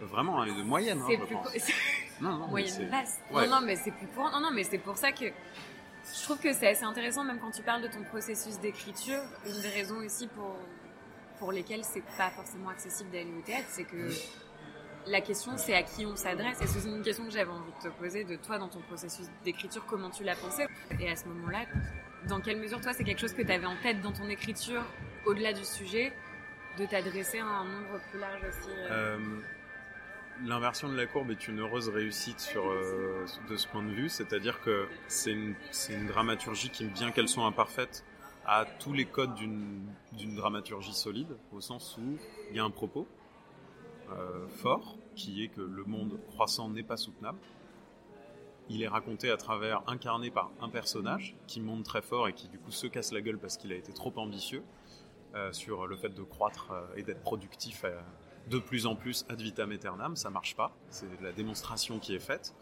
Vraiment, 0.00 0.42
hein, 0.42 0.46
de 0.46 0.62
moyenne, 0.62 1.00
hein, 1.00 1.08
je 1.10 1.34
pense. 1.34 1.48
Non, 2.20 2.38
non, 2.38 2.46
moyenne 2.48 2.88
basse. 2.88 3.20
Non, 3.30 3.46
non, 3.46 3.60
mais 3.60 3.76
c'est 3.76 3.90
plus 3.90 4.06
courant. 4.06 4.30
Non, 4.30 4.40
non, 4.40 4.50
mais 4.50 4.64
c'est 4.64 4.78
pour 4.78 4.96
ça 4.96 5.12
que 5.12 5.26
je 5.26 6.22
trouve 6.22 6.38
que 6.38 6.52
c'est 6.52 6.68
assez 6.68 6.84
intéressant, 6.84 7.24
même 7.24 7.38
quand 7.38 7.50
tu 7.50 7.62
parles 7.62 7.82
de 7.82 7.88
ton 7.88 8.02
processus 8.04 8.58
d'écriture. 8.58 9.20
Une 9.46 9.60
des 9.60 9.68
raisons 9.68 9.96
aussi 9.96 10.26
pour, 10.28 10.56
pour 11.38 11.52
lesquelles 11.52 11.84
c'est 11.84 12.04
pas 12.16 12.30
forcément 12.30 12.70
accessible 12.70 13.10
d'aller 13.10 13.32
au 13.38 13.42
théâtre, 13.42 13.66
c'est 13.68 13.84
que 13.84 14.08
la 15.06 15.20
question, 15.20 15.52
c'est 15.56 15.74
à 15.74 15.82
qui 15.82 16.06
on 16.06 16.16
s'adresse. 16.16 16.60
Et 16.62 16.66
c'est 16.66 16.88
une 16.88 17.02
question 17.02 17.24
que 17.24 17.30
j'avais 17.30 17.50
envie 17.50 17.72
de 17.82 17.90
te 17.90 17.94
poser, 17.94 18.24
de 18.24 18.36
toi, 18.36 18.58
dans 18.58 18.68
ton 18.68 18.80
processus 18.80 19.26
d'écriture, 19.44 19.84
comment 19.86 20.10
tu 20.10 20.24
l'as 20.24 20.36
pensé 20.36 20.66
Et 20.98 21.10
à 21.10 21.16
ce 21.16 21.26
moment-là, 21.26 21.64
dans 22.28 22.40
quelle 22.40 22.58
mesure, 22.58 22.80
toi, 22.80 22.92
c'est 22.92 23.04
quelque 23.04 23.20
chose 23.20 23.34
que 23.34 23.42
tu 23.42 23.52
avais 23.52 23.66
en 23.66 23.76
tête 23.82 24.00
dans 24.00 24.12
ton 24.12 24.28
écriture, 24.28 24.82
au-delà 25.26 25.52
du 25.52 25.64
sujet, 25.64 26.12
de 26.78 26.86
t'adresser 26.86 27.38
à 27.38 27.46
un 27.46 27.64
nombre 27.64 28.00
plus 28.10 28.20
large 28.20 28.42
aussi 28.48 28.70
euh 28.70 28.90
euh, 28.90 29.18
L'inversion 30.44 30.90
de 30.90 30.96
la 30.96 31.06
courbe 31.06 31.30
est 31.30 31.48
une 31.48 31.60
heureuse 31.60 31.88
réussite 31.88 32.40
sur, 32.40 32.68
euh, 32.68 33.24
de 33.48 33.56
ce 33.56 33.66
point 33.68 33.82
de 33.82 33.90
vue, 33.90 34.10
c'est-à-dire 34.10 34.60
que 34.60 34.86
c'est 35.08 35.32
une, 35.32 35.54
dramaturgie 36.06 36.68
qui, 36.68 36.84
bien 36.84 37.10
qu'elle 37.10 37.28
soit 37.28 37.46
imparfaite, 37.46 38.04
a 38.44 38.66
tous 38.78 38.92
les 38.92 39.06
codes 39.06 39.34
d'une 39.34 40.36
dramaturgie 40.36 40.92
solide, 40.92 41.38
au 41.52 41.60
sens 41.60 41.96
où 41.96 42.18
il 42.50 42.56
y 42.56 42.60
a 42.60 42.64
un 42.64 42.70
propos, 42.70 43.08
euh, 44.12 44.46
fort, 44.48 44.98
qui 45.14 45.42
est 45.42 45.48
que 45.48 45.62
le 45.62 45.84
monde 45.84 46.20
croissant 46.28 46.68
n'est 46.68 46.82
pas 46.82 46.98
soutenable. 46.98 47.38
Il 48.68 48.82
est 48.82 48.88
raconté 48.88 49.30
à 49.30 49.38
travers, 49.38 49.82
incarné 49.86 50.30
par 50.30 50.50
un 50.60 50.68
personnage 50.68 51.34
qui 51.46 51.60
monte 51.60 51.84
très 51.84 52.02
fort 52.02 52.28
et 52.28 52.34
qui 52.34 52.48
du 52.48 52.58
coup 52.58 52.72
se 52.72 52.86
casse 52.86 53.10
la 53.10 53.22
gueule 53.22 53.38
parce 53.38 53.56
qu'il 53.56 53.72
a 53.72 53.76
été 53.76 53.92
trop 53.92 54.12
ambitieux 54.16 54.62
euh, 55.34 55.50
sur 55.52 55.86
le 55.86 55.96
fait 55.96 56.10
de 56.10 56.22
croître 56.22 56.72
et 56.96 57.02
d'être 57.02 57.22
productif 57.22 57.84
de 58.46 58.58
plus 58.58 58.86
en 58.86 58.94
plus 58.94 59.24
ad 59.28 59.40
vitam 59.40 59.72
aeternam. 59.72 60.16
Ça 60.16 60.30
marche 60.30 60.56
pas, 60.56 60.76
c'est 60.90 61.06
la 61.20 61.32
démonstration 61.32 61.98
qui 61.98 62.14
est 62.14 62.20
faite. 62.20 62.54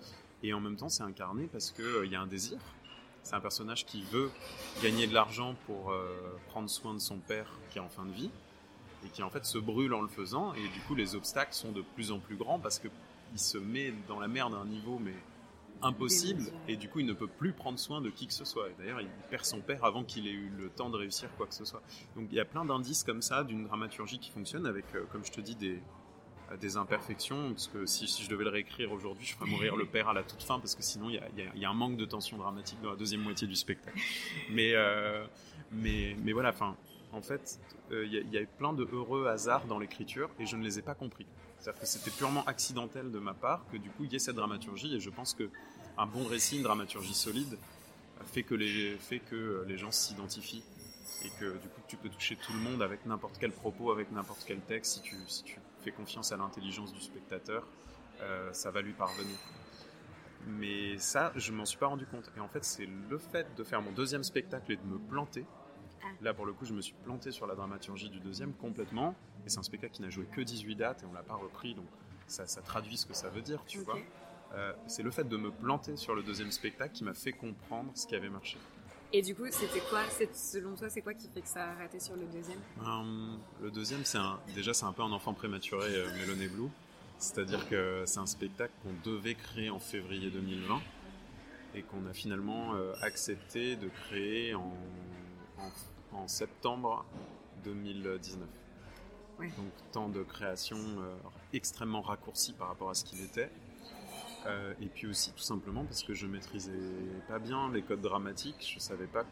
Et 0.43 0.53
en 0.53 0.61
même 0.61 0.77
temps, 0.77 0.89
c'est 0.89 1.03
incarné 1.03 1.49
parce 1.51 1.71
qu'il 1.71 2.11
y 2.11 2.15
a 2.15 2.21
un 2.21 2.27
désir. 2.27 2.59
C'est 3.23 3.35
un 3.35 3.41
personnage 3.41 3.87
qui 3.87 4.03
veut 4.03 4.31
gagner 4.83 5.07
de 5.07 5.15
l'argent 5.15 5.55
pour 5.67 5.95
prendre 6.49 6.69
soin 6.69 6.93
de 6.93 6.99
son 6.99 7.17
père 7.17 7.51
qui 7.71 7.79
est 7.79 7.81
en 7.81 7.89
fin 7.89 8.05
de 8.05 8.13
vie 8.13 8.31
et 9.05 9.09
qui 9.09 9.23
en 9.23 9.31
fait 9.31 9.45
se 9.45 9.59
brûle 9.59 9.95
en 9.95 10.01
le 10.01 10.09
faisant 10.09 10.55
et 10.55 10.69
du 10.69 10.81
coup 10.81 10.95
les 10.95 11.15
obstacles 11.15 11.55
sont 11.55 11.73
de 11.73 11.83
plus 11.95 12.11
en 12.11 12.19
plus 12.19 12.37
grands 12.37 12.59
parce 12.59 12.79
que 12.79 12.89
il 13.33 13.39
se 13.39 13.59
met 13.59 13.93
dans 14.09 14.21
la 14.21 14.29
merde 14.29 14.55
à 14.55 14.59
un 14.59 14.67
niveau 14.67 14.99
mais 14.99 15.15
impossible 15.83 16.45
et 16.69 16.77
du 16.77 16.89
coup 16.89 17.01
il 17.01 17.07
ne 17.07 17.13
peut 17.13 17.27
plus 17.27 17.53
prendre 17.53 17.79
soin 17.79 18.01
de 18.01 18.11
qui 18.11 18.27
que 18.27 18.33
ce 18.33 18.45
soit. 18.45 18.69
D'ailleurs 18.79 19.01
il 19.01 19.09
perd 19.31 19.45
son 19.45 19.61
père 19.61 19.85
avant 19.85 20.05
qu'il 20.05 20.27
ait 20.27 20.33
eu 20.33 20.51
le 20.57 20.71
temps 20.71 20.91
de 20.91 20.97
réussir 20.97 21.29
quoi 21.37 21.47
que 21.47 21.55
ce 21.55 21.65
soit. 21.65 21.83
Donc 22.17 22.27
il 22.31 22.37
y 22.37 22.41
a 22.41 22.45
plein 22.45 22.65
d'indices 22.65 23.05
comme 23.05 23.23
ça 23.23 23.45
d'une 23.45 23.65
dramaturgie 23.65 24.19
qui 24.19 24.31
fonctionne 24.31 24.67
avec 24.67 24.87
euh, 24.95 25.05
comme 25.13 25.25
je 25.25 25.33
te 25.33 25.41
dis 25.41 25.57
des 25.57 25.81
euh, 26.51 26.57
des 26.57 26.77
imperfections 26.77 27.51
parce 27.51 27.69
que 27.69 27.87
si, 27.87 28.07
je 28.07 28.29
devais 28.29 28.45
le 28.45 28.51
réécrire 28.51 28.93
aujourd'hui 28.93 29.27
je 29.27 29.35
ferais 29.35 29.51
mourir 29.51 29.77
le 29.77 29.87
père 29.87 30.09
à 30.09 30.15
la 30.15 30.23
toute 30.23 30.43
fin 30.43 30.59
parce 30.59 30.75
que 30.75 30.83
sinon 30.83 31.11
il 31.11 31.21
y 31.37 31.65
a, 31.65 31.71
un 31.71 31.75
manque 31.75 31.97
de 31.97 32.05
tension 32.05 32.37
dramatique 32.37 32.81
dans 32.83 32.91
la 32.91 32.97
deuxième 32.97 33.23
moitié 33.23 33.47
du 33.47 33.57
spectacle. 33.57 33.99
Mais 34.51 34.73
euh, 34.75 35.27
mais 35.73 36.17
mais 36.23 36.33
voilà 36.33 36.51
enfin 36.51 36.77
en 37.15 37.23
fait, 37.23 37.61
il 37.91 37.97
euh, 37.97 38.07
y, 38.07 38.37
a 38.37 38.41
eu 38.41 38.49
plein 38.59 38.73
de 38.73 38.87
heureux 38.93 39.29
hasards 39.29 39.67
dans 39.67 39.79
l'écriture 39.79 40.31
et 40.41 40.47
je 40.47 40.57
ne 40.57 40.65
les 40.65 40.79
ai 40.79 40.83
pas 40.83 40.95
compris. 40.95 41.27
C'est-à-dire 41.65 41.81
que 41.81 41.87
c'était 41.87 42.11
purement 42.11 42.45
accidentel 42.45 43.11
de 43.11 43.19
ma 43.19 43.33
part 43.33 43.65
que 43.73 43.79
du 43.79 43.89
coup 43.89 44.05
il 44.05 44.13
y 44.13 44.17
ait 44.17 44.19
cette 44.19 44.37
dramaturgie 44.37 44.95
et 44.95 45.01
je 45.01 45.09
pense 45.09 45.33
que 45.33 45.49
un 45.97 46.05
bon 46.05 46.23
récit, 46.27 46.59
une 46.59 46.63
dramaturgie 46.63 47.15
solide, 47.15 47.57
fait 48.27 48.43
que 48.43 48.55
les, 48.55 48.99
fait 48.99 49.21
que 49.21 49.65
les 49.67 49.79
gens 49.79 49.91
s'identifient 49.91 50.63
et 51.25 51.31
que 51.41 51.57
du 51.57 51.69
coup 51.69 51.81
tu 51.89 51.97
peux 51.97 52.11
toucher 52.11 52.37
tout 52.37 52.53
le 52.53 52.59
monde 52.59 52.83
avec 52.83 53.07
n'importe 53.07 53.39
quel 53.41 53.51
propos, 53.51 53.93
avec 53.93 54.13
n'importe 54.13 54.45
quel 54.47 54.61
texte. 54.61 54.93
Si 54.93 55.01
tu, 55.01 55.17
si 55.27 55.43
tu 55.43 55.59
fais 55.81 55.91
confiance 55.91 56.33
à 56.33 56.37
l'intelligence 56.37 56.93
du 56.93 57.01
spectateur, 57.01 57.67
euh, 58.21 58.53
ça 58.53 58.71
va 58.71 58.83
lui 58.83 58.93
parvenir. 58.93 59.39
Mais 60.47 60.99
ça, 60.99 61.33
je 61.35 61.51
m'en 61.51 61.65
suis 61.65 61.79
pas 61.79 61.87
rendu 61.87 62.05
compte. 62.05 62.31
Et 62.37 62.41
en 62.41 62.49
fait, 62.49 62.63
c'est 62.63 62.87
le 63.09 63.17
fait 63.17 63.47
de 63.57 63.65
faire 63.65 63.81
mon 63.81 63.93
deuxième 63.93 64.23
spectacle 64.23 64.71
et 64.71 64.77
de 64.77 64.85
me 64.85 64.99
planter 64.99 65.47
Là, 66.21 66.35
pour 66.35 66.47
le 66.47 66.53
coup, 66.53 66.65
je 66.65 66.73
me 66.73 66.81
suis 66.81 66.95
planté 67.05 67.31
sur 67.31 67.47
la 67.47 67.55
dramaturgie 67.55 68.11
du 68.11 68.21
deuxième 68.21 68.53
complètement. 68.53 69.15
Et 69.47 69.51
c'est 69.51 69.59
un 69.59 69.63
spectacle 69.63 69.95
qui 69.95 70.03
n'a 70.03 70.11
joué 70.11 70.25
que 70.25 70.41
18 70.41 70.75
dates 70.77 71.03
et 71.03 71.07
on 71.07 71.13
l'a 71.13 71.23
pas 71.23 71.35
repris, 71.35 71.75
donc 71.75 71.87
ça, 72.27 72.45
traduit 72.63 72.97
ce 72.97 73.07
que 73.07 73.15
ça 73.15 73.29
veut 73.29 73.43
dire, 73.43 73.63
tu 73.67 73.79
vois. 73.79 73.99
Euh, 74.55 74.73
c'est 74.87 75.03
le 75.03 75.11
fait 75.11 75.29
de 75.29 75.37
me 75.37 75.51
planter 75.51 75.97
sur 75.97 76.15
le 76.15 76.23
deuxième 76.23 76.51
spectacle 76.51 76.93
qui 76.95 77.05
m'a 77.05 77.15
fait 77.15 77.33
comprendre 77.33 77.91
ce 77.95 78.07
qui 78.07 78.15
avait 78.15 78.31
marché. 78.31 78.57
Et 79.13 79.23
du 79.23 79.35
coup, 79.35 79.45
c'était 79.51 79.81
quoi 79.91 80.03
Selon 80.33 80.75
toi, 80.75 80.89
c'est 80.89 81.03
quoi 81.03 81.15
qui 81.15 81.29
fait 81.29 81.43
que 81.43 81.49
ça 81.49 81.71
a 81.71 81.75
raté 81.75 82.01
sur 82.01 82.17
le 82.17 82.27
deuxième? 82.27 82.59
Euh, 82.83 83.37
Le 83.63 83.71
deuxième, 83.71 84.05
c'est 84.05 84.19
un, 84.19 84.41
déjà, 84.55 84.75
c'est 84.75 84.87
un 84.87 84.93
peu 84.93 85.03
un 85.03 85.13
enfant 85.13 85.35
prématuré, 85.35 85.89
euh, 85.89 86.49
Blue. 86.49 86.69
C'est-à-dire 87.19 87.69
que 87.69 88.03
c'est 88.07 88.19
un 88.19 88.27
spectacle 88.27 88.73
qu'on 88.83 89.09
devait 89.09 89.35
créer 89.35 89.71
en 89.71 89.79
février 89.79 90.31
2020 90.31 90.81
et 91.77 91.83
qu'on 91.83 92.07
a 92.07 92.13
finalement 92.13 92.75
euh, 92.75 92.93
accepté 93.03 93.77
de 93.77 93.89
créer 93.89 94.55
en, 94.55 94.73
en 95.59 95.71
en 96.15 96.29
septembre 96.29 97.05
2019. 97.65 98.49
Donc 99.41 99.93
temps 99.93 100.09
de 100.09 100.23
création 100.23 100.77
euh, 100.77 101.17
extrêmement 101.53 102.03
raccourci 102.03 102.53
par 102.53 102.69
rapport 102.69 102.91
à 102.91 102.95
ce 102.95 103.05
qu'il 103.05 103.21
était. 103.23 103.51
Euh, 104.47 104.75
et 104.81 104.87
puis 104.87 105.07
aussi 105.07 105.33
tout 105.33 105.43
simplement 105.43 105.85
parce 105.85 106.03
que 106.03 106.13
je 106.13 106.27
maîtrisais 106.27 106.73
pas 107.29 107.39
bien 107.39 107.73
les 107.73 107.83
codes 107.83 108.03
dramatiques, 108.03 108.73
je 108.75 108.79
savais 108.79 109.07
pas 109.07 109.25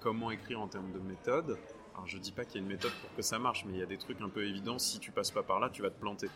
comment 0.00 0.30
écrire 0.30 0.60
en 0.60 0.68
termes 0.68 0.92
de 0.92 0.98
méthode. 0.98 1.58
Alors 1.94 2.06
je 2.06 2.18
dis 2.18 2.32
pas 2.32 2.44
qu'il 2.44 2.56
y 2.56 2.58
a 2.58 2.62
une 2.62 2.72
méthode 2.72 2.92
pour 3.00 3.14
que 3.14 3.22
ça 3.22 3.38
marche, 3.38 3.64
mais 3.66 3.74
il 3.74 3.78
y 3.78 3.82
a 3.82 3.86
des 3.86 3.98
trucs 3.98 4.20
un 4.20 4.28
peu 4.28 4.46
évidents, 4.46 4.78
si 4.78 5.00
tu 5.00 5.10
passes 5.10 5.30
pas 5.30 5.42
par 5.42 5.60
là, 5.60 5.70
tu 5.70 5.82
vas 5.82 5.90
te 5.90 5.98
planter. 5.98 6.28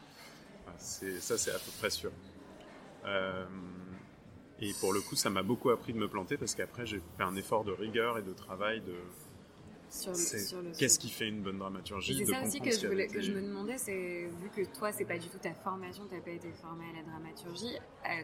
ça 0.79 1.38
c'est 1.38 1.50
à 1.50 1.59
peu 1.59 1.70
près 1.79 1.90
sûr. 1.90 2.11
Euh, 3.05 3.44
et 4.61 4.72
pour 4.81 4.92
le 4.92 5.00
coup, 5.00 5.16
ça 5.16 5.31
m'a 5.31 5.42
beaucoup 5.42 5.70
appris 5.70 5.92
de 5.92 5.98
me 5.98 6.09
planter 6.09 6.37
parce 6.37 6.55
qu'après 6.55 6.87
j'ai 6.87 7.00
fait 7.16 7.22
un 7.22 7.37
effort 7.37 7.64
de 7.64 7.72
rigueur 7.72 8.18
et 8.18 8.22
de 8.22 8.33
travail 8.33 8.81
de, 8.81 8.94
Qu'est-ce 10.79 10.99
qui 10.99 11.11
fait 11.11 11.29
une 11.29 11.43
bonne 11.43 11.59
dramaturgie 11.59 12.19
C'est 12.19 12.33
ça 12.33 12.43
aussi 12.43 12.61
que 12.61 12.71
je, 12.71 12.87
que 13.13 13.21
je 13.21 13.33
me 13.33 13.43
demandais, 13.43 13.79
c'est 13.79 14.29
vu 14.41 14.51
que 14.55 14.63
toi, 14.77 14.93
c'est 14.93 15.05
pas 15.05 15.19
du 15.19 15.29
tout 15.29 15.39
ta 15.39 15.55
formation, 15.55 16.05
tu 16.09 16.15
n'as 16.15 16.21
pas 16.21 16.31
été 16.31 16.51
formé 16.53 16.85
à 16.93 16.97
la 16.97 17.03
dramaturgie. 17.03 17.77
Euh, 18.07 18.23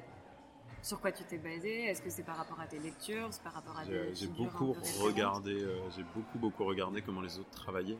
sur 0.82 1.00
quoi 1.00 1.12
tu 1.12 1.24
t'es 1.24 1.38
basé 1.38 1.84
Est-ce 1.84 2.00
que 2.02 2.10
c'est 2.10 2.22
par 2.22 2.36
rapport 2.36 2.58
à 2.58 2.66
tes 2.66 2.78
lectures 2.78 3.28
C'est 3.30 3.42
par 3.42 3.52
rapport 3.52 3.76
à 3.78 3.84
des 3.84 4.14
J'ai 4.14 4.26
beaucoup 4.26 4.74
regardé, 5.00 5.52
euh, 5.52 5.78
j'ai 5.94 6.04
beaucoup 6.14 6.38
beaucoup 6.38 6.64
regardé 6.64 7.02
comment 7.02 7.20
les 7.20 7.38
autres 7.38 7.50
travaillaient. 7.50 7.98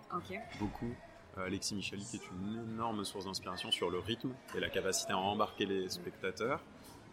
Beaucoup. 0.59 0.93
Euh, 1.39 1.47
Alexis 1.47 1.75
Michali 1.75 2.05
qui 2.05 2.17
est 2.17 2.31
une 2.31 2.71
énorme 2.73 3.05
source 3.05 3.27
d'inspiration 3.27 3.71
sur 3.71 3.91
le 3.91 3.99
rythme 3.99 4.33
et 4.57 4.61
la 4.61 4.69
capacité 4.69 5.13
à 5.13 5.19
embarquer 5.19 5.67
les 5.67 5.89
spectateurs. 5.89 6.61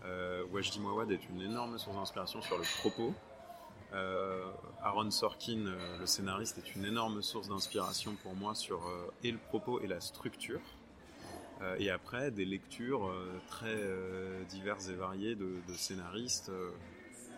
Euh, 0.05 0.45
Wajdi 0.53 0.79
Mouawad 0.79 1.11
est 1.11 1.29
une 1.29 1.41
énorme 1.41 1.77
source 1.77 1.95
d'inspiration 1.95 2.41
sur 2.41 2.57
le 2.57 2.63
propos. 2.79 3.13
Euh, 3.93 4.43
Aaron 4.83 5.11
Sorkin, 5.11 5.65
euh, 5.65 5.97
le 5.99 6.05
scénariste, 6.05 6.57
est 6.57 6.75
une 6.75 6.85
énorme 6.85 7.21
source 7.21 7.47
d'inspiration 7.47 8.15
pour 8.21 8.35
moi 8.35 8.53
sur 8.53 8.85
euh, 8.85 9.11
et 9.23 9.31
le 9.31 9.37
propos 9.37 9.79
et 9.79 9.87
la 9.87 10.01
structure. 10.01 10.61
et 11.79 11.89
après, 11.89 12.29
des 12.29 12.45
lectures 12.45 13.11
très 13.49 13.81
diverses 14.47 14.89
et 14.89 14.93
variées 14.93 15.35
de, 15.35 15.73
scénaristes, 15.75 16.51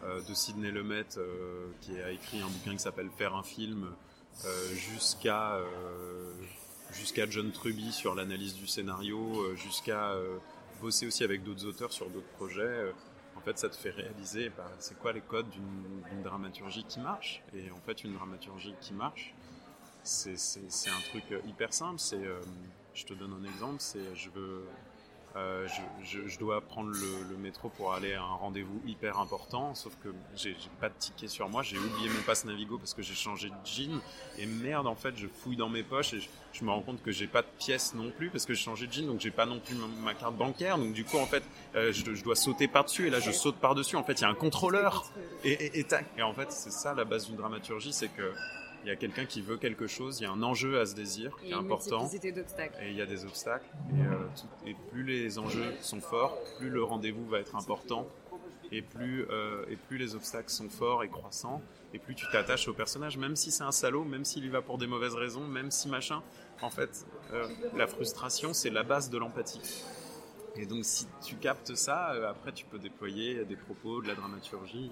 de 0.03 0.33
Sidney 0.33 0.71
Lumet, 0.71 1.07
qui 1.79 1.97
a 2.01 2.11
écrit 2.11 2.41
un 2.41 2.47
bouquin 2.47 2.73
qui 2.73 2.79
s'appelle 2.79 3.09
Faire 3.17 3.33
un 3.33 3.43
film, 3.43 3.87
jusqu'à 4.73 5.57
jusqu'à 6.91 7.29
John 7.29 7.49
Truby 7.53 7.93
sur 7.93 8.13
l'analyse 8.13 8.55
du 8.55 8.67
scénario, 8.67 9.55
jusqu'à 9.55 10.13
bosser 10.81 11.07
aussi 11.07 11.23
avec 11.23 11.45
d'autres 11.45 11.65
auteurs 11.65 11.93
sur 11.93 12.09
d'autres 12.09 12.33
projets 12.35 12.91
en 13.39 13.41
fait, 13.41 13.57
ça 13.57 13.69
te 13.69 13.77
fait 13.77 13.91
réaliser 13.91 14.49
bah, 14.49 14.69
c'est 14.79 14.99
quoi 14.99 15.13
les 15.13 15.21
codes 15.21 15.49
d'une 15.49 16.21
dramaturgie 16.23 16.83
qui 16.83 16.99
marche? 16.99 17.41
Et 17.53 17.71
en 17.71 17.79
fait, 17.85 18.03
une 18.03 18.13
dramaturgie 18.13 18.75
qui 18.81 18.93
marche, 18.93 19.33
c'est 20.03 20.33
un 20.89 21.01
truc 21.09 21.23
hyper 21.47 21.73
simple. 21.73 22.01
Euh, 22.13 22.41
je 22.93 23.05
te 23.05 23.13
donne 23.13 23.33
un 23.33 23.43
exemple, 23.45 23.77
c'est 23.79 24.13
je 24.13 24.29
veux 24.31 24.65
euh, 25.35 25.67
je, 26.03 26.39
dois 26.39 26.59
prendre 26.61 26.89
le, 26.89 27.37
métro 27.37 27.69
pour 27.69 27.93
aller 27.93 28.13
à 28.13 28.21
un 28.21 28.35
rendez-vous 28.35 28.81
hyper 28.85 29.19
important, 29.19 29.75
sauf 29.75 29.95
que 30.03 30.09
j'ai 30.35 30.55
pas 30.79 30.89
de 30.89 30.95
ticket 30.97 31.27
sur 31.27 31.47
moi, 31.47 31.61
j'ai 31.61 31.77
oublié 31.77 32.09
mon 32.09 32.21
passe 32.23 32.45
Navigo 32.45 32.77
parce 32.77 32.93
que 32.93 33.01
j'ai 33.01 33.13
changé 33.13 33.49
de 33.49 33.55
jean, 33.63 34.01
et 34.37 34.45
merde, 34.45 34.87
en 34.87 34.95
fait, 34.95 35.15
je 35.15 35.27
fouille 35.27 35.55
dans 35.55 35.69
mes 35.69 35.83
poches 35.83 36.13
et 36.13 36.19
je, 36.53 36.63
me 36.63 36.71
rends 36.71 36.81
compte 36.81 37.01
que 37.03 37.11
j'ai 37.11 37.27
pas 37.27 37.43
de 37.43 37.47
pièces 37.59 37.93
non 37.93 38.09
plus 38.09 38.29
parce 38.29 38.45
que 38.45 38.53
j'ai 38.53 38.63
changé 38.63 38.87
de 38.87 38.91
jean, 38.91 39.05
donc 39.05 39.19
j'ai 39.19 39.31
pas 39.31 39.45
non 39.45 39.59
plus 39.59 39.75
ma, 40.03 40.13
carte 40.15 40.35
bancaire, 40.35 40.77
donc 40.77 40.93
du 40.93 41.05
coup, 41.05 41.17
en 41.17 41.27
fait, 41.27 41.43
euh, 41.75 41.93
je, 41.93 42.23
dois 42.23 42.35
sauter 42.35 42.67
par-dessus, 42.67 43.07
et 43.07 43.09
là, 43.09 43.19
je 43.19 43.31
saute 43.31 43.57
par-dessus, 43.57 43.95
en 43.95 44.03
fait, 44.03 44.13
il 44.13 44.21
y 44.21 44.25
a 44.25 44.29
un 44.29 44.35
contrôleur, 44.35 45.11
et, 45.43 45.51
et, 45.51 45.79
et, 45.79 45.87
et 46.17 46.21
en 46.23 46.33
fait, 46.33 46.51
c'est 46.51 46.71
ça 46.71 46.93
la 46.93 47.05
base 47.05 47.27
d'une 47.27 47.37
dramaturgie, 47.37 47.93
c'est 47.93 48.09
que 48.09 48.33
il 48.83 48.87
y 48.87 48.91
a 48.91 48.95
quelqu'un 48.95 49.25
qui 49.25 49.41
veut 49.41 49.57
quelque 49.57 49.87
chose, 49.87 50.19
il 50.19 50.23
y 50.23 50.27
a 50.27 50.31
un 50.31 50.43
enjeu 50.43 50.79
à 50.79 50.85
ce 50.85 50.95
désir 50.95 51.35
qui 51.37 51.51
est 51.51 51.53
important. 51.53 52.09
Et 52.81 52.89
il 52.89 52.95
y 52.95 53.01
a 53.01 53.05
des 53.05 53.25
obstacles. 53.25 53.65
Et, 53.93 54.69
euh, 54.69 54.73
plus 54.91 55.03
les 55.03 55.39
enjeux 55.39 55.73
sont 55.81 56.01
forts, 56.01 56.37
plus 56.57 56.69
le 56.69 56.83
rendez-vous 56.83 57.27
va 57.27 57.39
être 57.39 57.55
important. 57.55 58.07
Et 58.71 58.83
plus, 58.83 59.25
euh, 59.31 59.65
et 59.67 59.75
plus 59.75 59.97
les 59.97 60.13
obstacles 60.13 60.51
sont 60.51 60.69
forts 60.69 61.03
et 61.03 61.09
croissants, 61.09 61.59
et 61.91 61.97
plus 61.97 62.13
tu 62.13 62.27
t'attaches 62.31 62.67
au 62.67 62.73
personnage, 62.73 63.17
même 63.17 63.35
si 63.35 63.49
c'est 63.49 63.63
un 63.63 63.71
salaud, 63.71 64.03
même 64.03 64.23
s'il 64.23 64.45
y 64.45 64.49
va 64.49 64.61
pour 64.61 64.77
des 64.77 64.85
mauvaises 64.85 65.15
raisons, 65.15 65.47
même 65.47 65.71
si 65.71 65.89
machin. 65.89 66.21
En 66.61 66.69
fait, 66.69 67.05
euh, 67.33 67.47
la 67.75 67.87
frustration, 67.87 68.53
c'est 68.53 68.69
la 68.69 68.83
base 68.83 69.09
de 69.09 69.17
l'empathie. 69.17 69.83
Et 70.55 70.67
donc, 70.67 70.85
si 70.85 71.07
tu 71.25 71.35
captes 71.35 71.73
ça, 71.73 72.13
après, 72.29 72.51
tu 72.51 72.65
peux 72.65 72.77
déployer 72.77 73.43
des 73.45 73.55
propos, 73.55 74.01
de 74.01 74.07
la 74.07 74.15
dramaturgie 74.15 74.91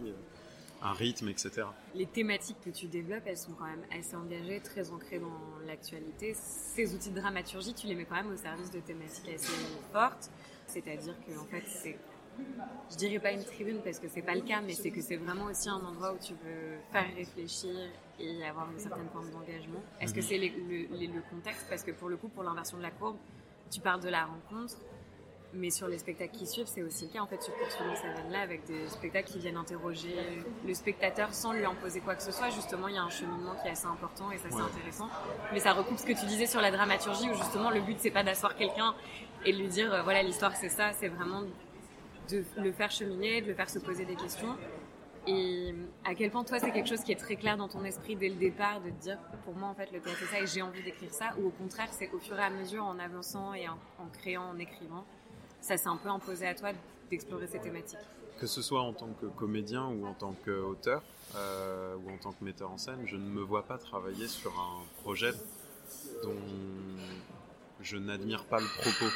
un 0.87 0.93
rythme, 0.93 1.29
etc. 1.29 1.63
Les 1.95 2.05
thématiques 2.05 2.57
que 2.63 2.69
tu 2.69 2.87
développes, 2.87 3.23
elles 3.25 3.37
sont 3.37 3.53
quand 3.53 3.65
même 3.65 3.85
assez 3.91 4.15
engagées, 4.15 4.59
très 4.61 4.89
ancrées 4.91 5.19
dans 5.19 5.65
l'actualité. 5.65 6.33
Ces 6.35 6.93
outils 6.93 7.11
de 7.11 7.19
dramaturgie, 7.19 7.73
tu 7.73 7.87
les 7.87 7.95
mets 7.95 8.05
quand 8.05 8.15
même 8.15 8.31
au 8.31 8.37
service 8.37 8.71
de 8.71 8.79
thématiques 8.79 9.29
assez 9.33 9.51
fortes. 9.91 10.29
C'est-à-dire 10.67 11.15
que, 11.25 11.37
en 11.39 11.45
fait, 11.45 11.63
c'est 11.65 11.97
je 12.91 12.95
dirais 12.97 13.19
pas 13.19 13.31
une 13.31 13.43
tribune 13.43 13.81
parce 13.83 13.99
que 13.99 14.07
c'est 14.07 14.21
pas 14.21 14.35
le 14.35 14.41
cas, 14.41 14.61
mais 14.61 14.73
c'est 14.73 14.91
que 14.91 15.01
c'est 15.01 15.15
vraiment 15.15 15.45
aussi 15.45 15.69
un 15.69 15.83
endroit 15.83 16.13
où 16.13 16.17
tu 16.19 16.33
veux 16.33 16.77
faire 16.91 17.07
réfléchir 17.15 17.75
et 18.19 18.45
avoir 18.45 18.71
une 18.71 18.79
certaine 18.79 19.09
forme 19.09 19.29
d'engagement. 19.31 19.81
Est-ce 19.99 20.13
que 20.13 20.19
mhm. 20.19 20.25
c'est 20.25 20.37
le, 20.37 21.21
contexte? 21.29 21.65
Parce 21.69 21.83
que 21.83 21.91
pour 21.91 22.09
le 22.09 22.17
coup, 22.17 22.29
pour 22.29 22.43
l'inversion 22.43 22.77
de 22.77 22.83
la 22.83 22.91
courbe, 22.91 23.17
tu 23.71 23.81
parles 23.81 24.01
de 24.01 24.09
la 24.09 24.25
rencontre, 24.25 24.77
mais 25.57 25.69
sur 25.69 25.87
les 25.87 25.97
spectacles 25.97 26.35
qui 26.35 26.47
suivent, 26.47 26.67
c'est 26.67 26.83
aussi 26.83 27.05
le 27.05 27.11
cas. 27.11 27.21
En 27.21 27.27
fait, 27.27 27.37
tu 27.37 27.51
poursuis 27.51 27.83
dans 27.85 27.95
cette 27.95 28.15
veine-là 28.15 28.41
avec 28.41 28.65
des 28.65 28.87
spectacles 28.87 29.31
qui 29.31 29.39
viennent 29.39 29.57
interroger 29.57 30.15
le 30.65 30.73
spectateur 30.73 31.33
sans 31.33 31.53
lui 31.53 31.65
imposer 31.65 31.99
quoi 31.99 32.15
que 32.15 32.23
ce 32.23 32.31
soit. 32.31 32.49
Justement, 32.49 32.87
il 32.87 32.95
y 32.95 32.97
a 32.97 33.03
un 33.03 33.09
cheminement 33.09 33.55
qui 33.61 33.67
est 33.67 33.71
assez 33.71 33.87
important 33.87 34.31
et 34.31 34.37
ça, 34.37 34.49
c'est 34.49 34.61
intéressant. 34.61 35.09
Mais 35.51 35.59
ça 35.59 35.73
recoupe 35.73 35.97
ce 35.97 36.05
que 36.05 36.19
tu 36.19 36.25
disais 36.25 36.45
sur 36.45 36.61
la 36.61 36.71
dramaturgie 36.71 37.29
où 37.29 37.33
justement, 37.33 37.71
le 37.71 37.81
but, 37.81 37.97
c'est 37.99 38.11
pas 38.11 38.23
d'asseoir 38.23 38.55
quelqu'un 38.55 38.93
et 39.45 39.53
de 39.53 39.57
lui 39.57 39.67
dire, 39.67 39.93
euh, 39.93 40.01
voilà, 40.03 40.23
l'histoire, 40.23 40.55
c'est 40.55 40.69
ça. 40.69 40.93
C'est 40.93 41.07
vraiment 41.07 41.43
de 42.29 42.43
le 42.57 42.71
faire 42.71 42.91
cheminer, 42.91 43.41
de 43.41 43.47
le 43.47 43.53
faire 43.53 43.69
se 43.69 43.79
poser 43.79 44.05
des 44.05 44.15
questions. 44.15 44.55
Et 45.27 45.75
à 46.05 46.15
quel 46.15 46.31
point 46.31 46.45
toi 46.45 46.57
c'est 46.57 46.71
quelque 46.71 46.87
chose 46.87 47.01
qui 47.01 47.11
est 47.11 47.17
très 47.17 47.35
clair 47.35 47.57
dans 47.57 47.67
ton 47.67 47.83
esprit 47.83 48.15
dès 48.15 48.29
le 48.29 48.35
départ 48.35 48.79
de 48.79 48.89
te 48.89 49.01
dire 49.01 49.17
pour 49.43 49.55
moi 49.55 49.67
en 49.67 49.73
fait 49.73 49.91
le 49.91 49.99
théâtre 49.99 50.17
c'est 50.21 50.37
ça 50.37 50.41
et 50.41 50.47
j'ai 50.47 50.61
envie 50.61 50.81
d'écrire 50.81 51.13
ça 51.13 51.33
ou 51.37 51.47
au 51.47 51.49
contraire 51.49 51.89
c'est 51.91 52.09
au 52.13 52.19
fur 52.19 52.39
et 52.39 52.43
à 52.43 52.49
mesure 52.49 52.85
en 52.85 52.97
avançant 52.97 53.53
et 53.53 53.67
en, 53.67 53.77
créant, 54.13 54.49
en 54.49 54.57
écrivant, 54.57 55.05
ça 55.61 55.77
s'est 55.77 55.87
un 55.87 55.97
peu 55.97 56.09
imposé 56.09 56.47
à 56.47 56.55
toi 56.55 56.69
d'explorer 57.09 57.47
ces 57.47 57.59
thématiques? 57.59 57.99
Que 58.39 58.47
ce 58.47 58.61
soit 58.61 58.81
en 58.81 58.93
tant 58.93 59.09
que 59.19 59.25
comédien 59.25 59.85
ou 59.87 60.05
en 60.05 60.13
tant 60.13 60.35
qu'auteur 60.45 61.01
euh, 61.35 61.95
ou 61.95 62.11
en 62.11 62.17
tant 62.17 62.31
que 62.31 62.43
metteur 62.43 62.71
en 62.71 62.77
scène, 62.77 62.99
je 63.05 63.15
ne 63.15 63.27
me 63.27 63.41
vois 63.41 63.63
pas 63.63 63.77
travailler 63.77 64.27
sur 64.27 64.51
un 64.59 64.83
projet 65.01 65.31
dont 66.23 66.35
je 67.81 67.97
n'admire 67.97 68.45
pas 68.45 68.59
le 68.59 68.67
propos. 68.81 69.11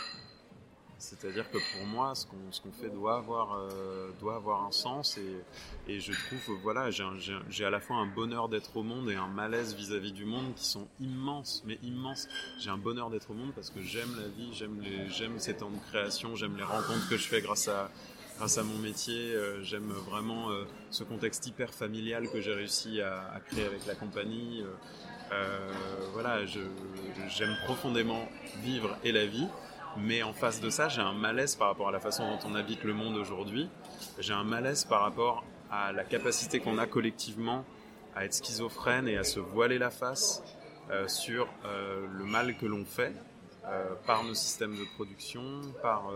C'est-à-dire 1.01 1.49
que 1.49 1.57
pour 1.57 1.87
moi, 1.87 2.13
ce 2.13 2.27
qu'on 2.27 2.71
fait 2.71 2.89
doit 2.89 3.17
avoir, 3.17 3.57
euh, 3.57 4.11
doit 4.19 4.35
avoir 4.35 4.65
un 4.65 4.71
sens 4.71 5.17
et, 5.17 5.91
et 5.91 5.99
je 5.99 6.13
trouve, 6.13 6.57
voilà, 6.61 6.89
j'ai 6.91 7.65
à 7.65 7.71
la 7.71 7.79
fois 7.79 7.95
un 7.97 8.05
bonheur 8.05 8.49
d'être 8.49 8.77
au 8.77 8.83
monde 8.83 9.09
et 9.09 9.15
un 9.15 9.27
malaise 9.27 9.73
vis-à-vis 9.73 10.11
du 10.11 10.25
monde 10.25 10.53
qui 10.55 10.65
sont 10.65 10.87
immenses, 10.99 11.63
mais 11.65 11.79
immenses. 11.81 12.27
J'ai 12.59 12.69
un 12.69 12.77
bonheur 12.77 13.09
d'être 13.09 13.31
au 13.31 13.33
monde 13.33 13.51
parce 13.55 13.71
que 13.71 13.81
j'aime 13.81 14.15
la 14.15 14.27
vie, 14.27 14.53
j'aime 14.53 15.39
ces 15.39 15.55
temps 15.55 15.71
de 15.71 15.79
création, 15.89 16.35
j'aime 16.35 16.55
les 16.55 16.63
rencontres 16.63 17.09
que 17.09 17.17
je 17.17 17.27
fais 17.27 17.41
grâce 17.41 17.67
à, 17.67 17.89
grâce 18.37 18.59
à 18.59 18.63
mon 18.63 18.77
métier, 18.77 19.33
euh, 19.33 19.63
j'aime 19.63 19.91
vraiment 19.91 20.51
euh, 20.51 20.65
ce 20.91 21.03
contexte 21.03 21.47
hyper 21.47 21.73
familial 21.73 22.29
que 22.29 22.41
j'ai 22.41 22.53
réussi 22.53 23.01
à, 23.01 23.23
à, 23.33 23.39
créer 23.39 23.65
avec 23.65 23.87
la 23.87 23.95
compagnie. 23.95 24.63
voilà, 26.13 26.45
j'aime 26.45 27.55
profondément 27.65 28.29
vivre 28.63 28.95
et 29.03 29.11
la 29.11 29.25
vie. 29.25 29.47
Mais 29.97 30.23
en 30.23 30.33
face 30.33 30.61
de 30.61 30.69
ça, 30.69 30.87
j'ai 30.87 31.01
un 31.01 31.13
malaise 31.13 31.55
par 31.55 31.67
rapport 31.67 31.89
à 31.89 31.91
la 31.91 31.99
façon 31.99 32.27
dont 32.27 32.39
on 32.49 32.55
habite 32.55 32.83
le 32.83 32.93
monde 32.93 33.17
aujourd'hui. 33.17 33.69
J'ai 34.19 34.33
un 34.33 34.43
malaise 34.43 34.85
par 34.85 35.01
rapport 35.01 35.43
à 35.69 35.91
la 35.91 36.03
capacité 36.03 36.59
qu'on 36.59 36.77
a 36.77 36.87
collectivement 36.87 37.65
à 38.15 38.25
être 38.25 38.33
schizophrène 38.33 39.07
et 39.07 39.17
à 39.17 39.23
se 39.23 39.39
voiler 39.39 39.77
la 39.77 39.89
face 39.89 40.43
euh, 40.89 41.07
sur 41.07 41.47
euh, 41.65 42.05
le 42.11 42.25
mal 42.25 42.57
que 42.57 42.65
l'on 42.65 42.85
fait 42.85 43.13
euh, 43.65 43.93
par 44.05 44.23
nos 44.23 44.33
systèmes 44.33 44.75
de 44.75 44.83
production, 44.95 45.61
par, 45.81 46.11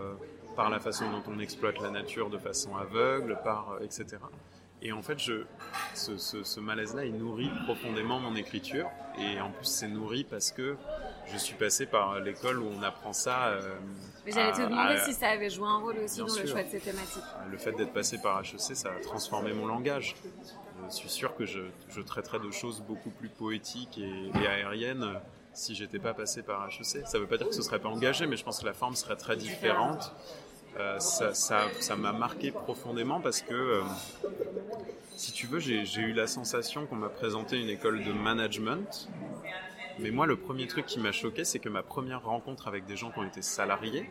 par 0.56 0.70
la 0.70 0.80
façon 0.80 1.12
dont 1.12 1.24
on 1.28 1.40
exploite 1.40 1.80
la 1.82 1.92
nature 1.92 2.30
de 2.30 2.38
façon 2.38 2.76
aveugle, 2.76 3.40
par, 3.44 3.78
etc. 3.82 4.18
Et 4.82 4.92
en 4.92 5.02
fait, 5.02 5.20
ce, 5.20 6.18
ce 6.18 6.60
malaise-là, 6.60 7.06
il 7.06 7.16
nourrit 7.16 7.50
profondément 7.66 8.20
mon 8.20 8.36
écriture. 8.36 8.90
Et 9.18 9.40
en 9.40 9.52
plus, 9.52 9.66
c'est 9.66 9.88
nourri 9.88 10.24
parce 10.24 10.52
que 10.52 10.76
je 11.32 11.38
suis 11.38 11.56
passé 11.56 11.86
par 11.86 12.20
l'école 12.20 12.60
où 12.60 12.70
on 12.78 12.84
apprend 12.84 13.14
ça. 13.14 13.48
Euh, 13.48 13.76
Mais 14.26 14.32
j'allais 14.32 14.52
te 14.52 14.62
demander 14.62 15.00
si 15.06 15.14
ça 15.14 15.30
avait 15.30 15.50
joué 15.50 15.68
un 15.68 15.78
rôle 15.78 15.98
aussi 16.04 16.20
dans 16.20 16.26
le 16.26 16.48
choix 16.48 16.64
de 16.64 16.70
ces 16.70 16.80
thématiques. 16.80 17.24
Le 17.50 17.58
fait 17.58 17.72
d'être 17.74 17.94
passé 17.94 18.20
par 18.22 18.40
HEC, 18.42 18.76
ça 18.76 18.90
a 18.90 19.00
transformé 19.02 19.54
mon 19.54 19.66
langage. 19.66 20.16
Je 20.90 20.94
suis 20.94 21.10
sûr 21.10 21.36
que 21.36 21.46
je, 21.46 21.62
je 21.90 22.02
traiterais 22.02 22.40
de 22.40 22.52
choses 22.52 22.82
beaucoup 22.82 23.10
plus 23.10 23.30
poétiques 23.30 23.98
et, 23.98 24.48
aériennes 24.48 25.20
si 25.54 25.74
j'étais 25.74 26.00
pas 26.00 26.14
passé 26.14 26.44
par 26.44 26.68
HEC. 26.68 27.08
Ça 27.08 27.18
veut 27.18 27.28
pas 27.28 27.38
dire 27.38 27.48
que 27.48 27.56
ce 27.56 27.62
serait 27.62 27.80
pas 27.80 27.90
engagé, 27.90 28.28
mais 28.28 28.38
je 28.38 28.44
pense 28.44 28.60
que 28.60 28.66
la 28.66 28.74
forme 28.74 28.96
serait 28.96 29.16
très 29.16 29.38
différente. 29.38 30.14
Euh, 30.78 31.00
ça, 31.00 31.34
ça, 31.34 31.96
m'a 31.96 32.12
marqué 32.12 32.52
profondément 32.52 33.22
parce 33.22 33.42
que, 33.42 33.54
euh, 33.54 33.82
si 35.16 35.32
tu 35.32 35.48
veux, 35.48 35.60
j'ai 35.60 36.02
eu 36.02 36.12
la 36.12 36.28
sensation 36.28 36.86
qu'on 36.86 36.98
m'a 36.98 37.08
présenté 37.08 37.58
une 37.58 37.70
école 37.70 38.04
de 38.04 38.12
management 38.12 39.08
mais 40.00 40.12
moi, 40.12 40.26
le 40.26 40.36
premier 40.36 40.68
truc 40.68 40.86
qui 40.86 41.00
m'a 41.00 41.12
choqué, 41.12 41.46
c'est 41.46 41.60
que 41.60 41.70
ma 41.70 41.84
première 41.84 42.24
rencontre 42.24 42.68
avec 42.68 42.86
des 42.86 42.98
gens 42.98 43.12
qui 43.12 43.20
ont 43.20 43.28
été 43.28 43.42
salariés, 43.42 44.10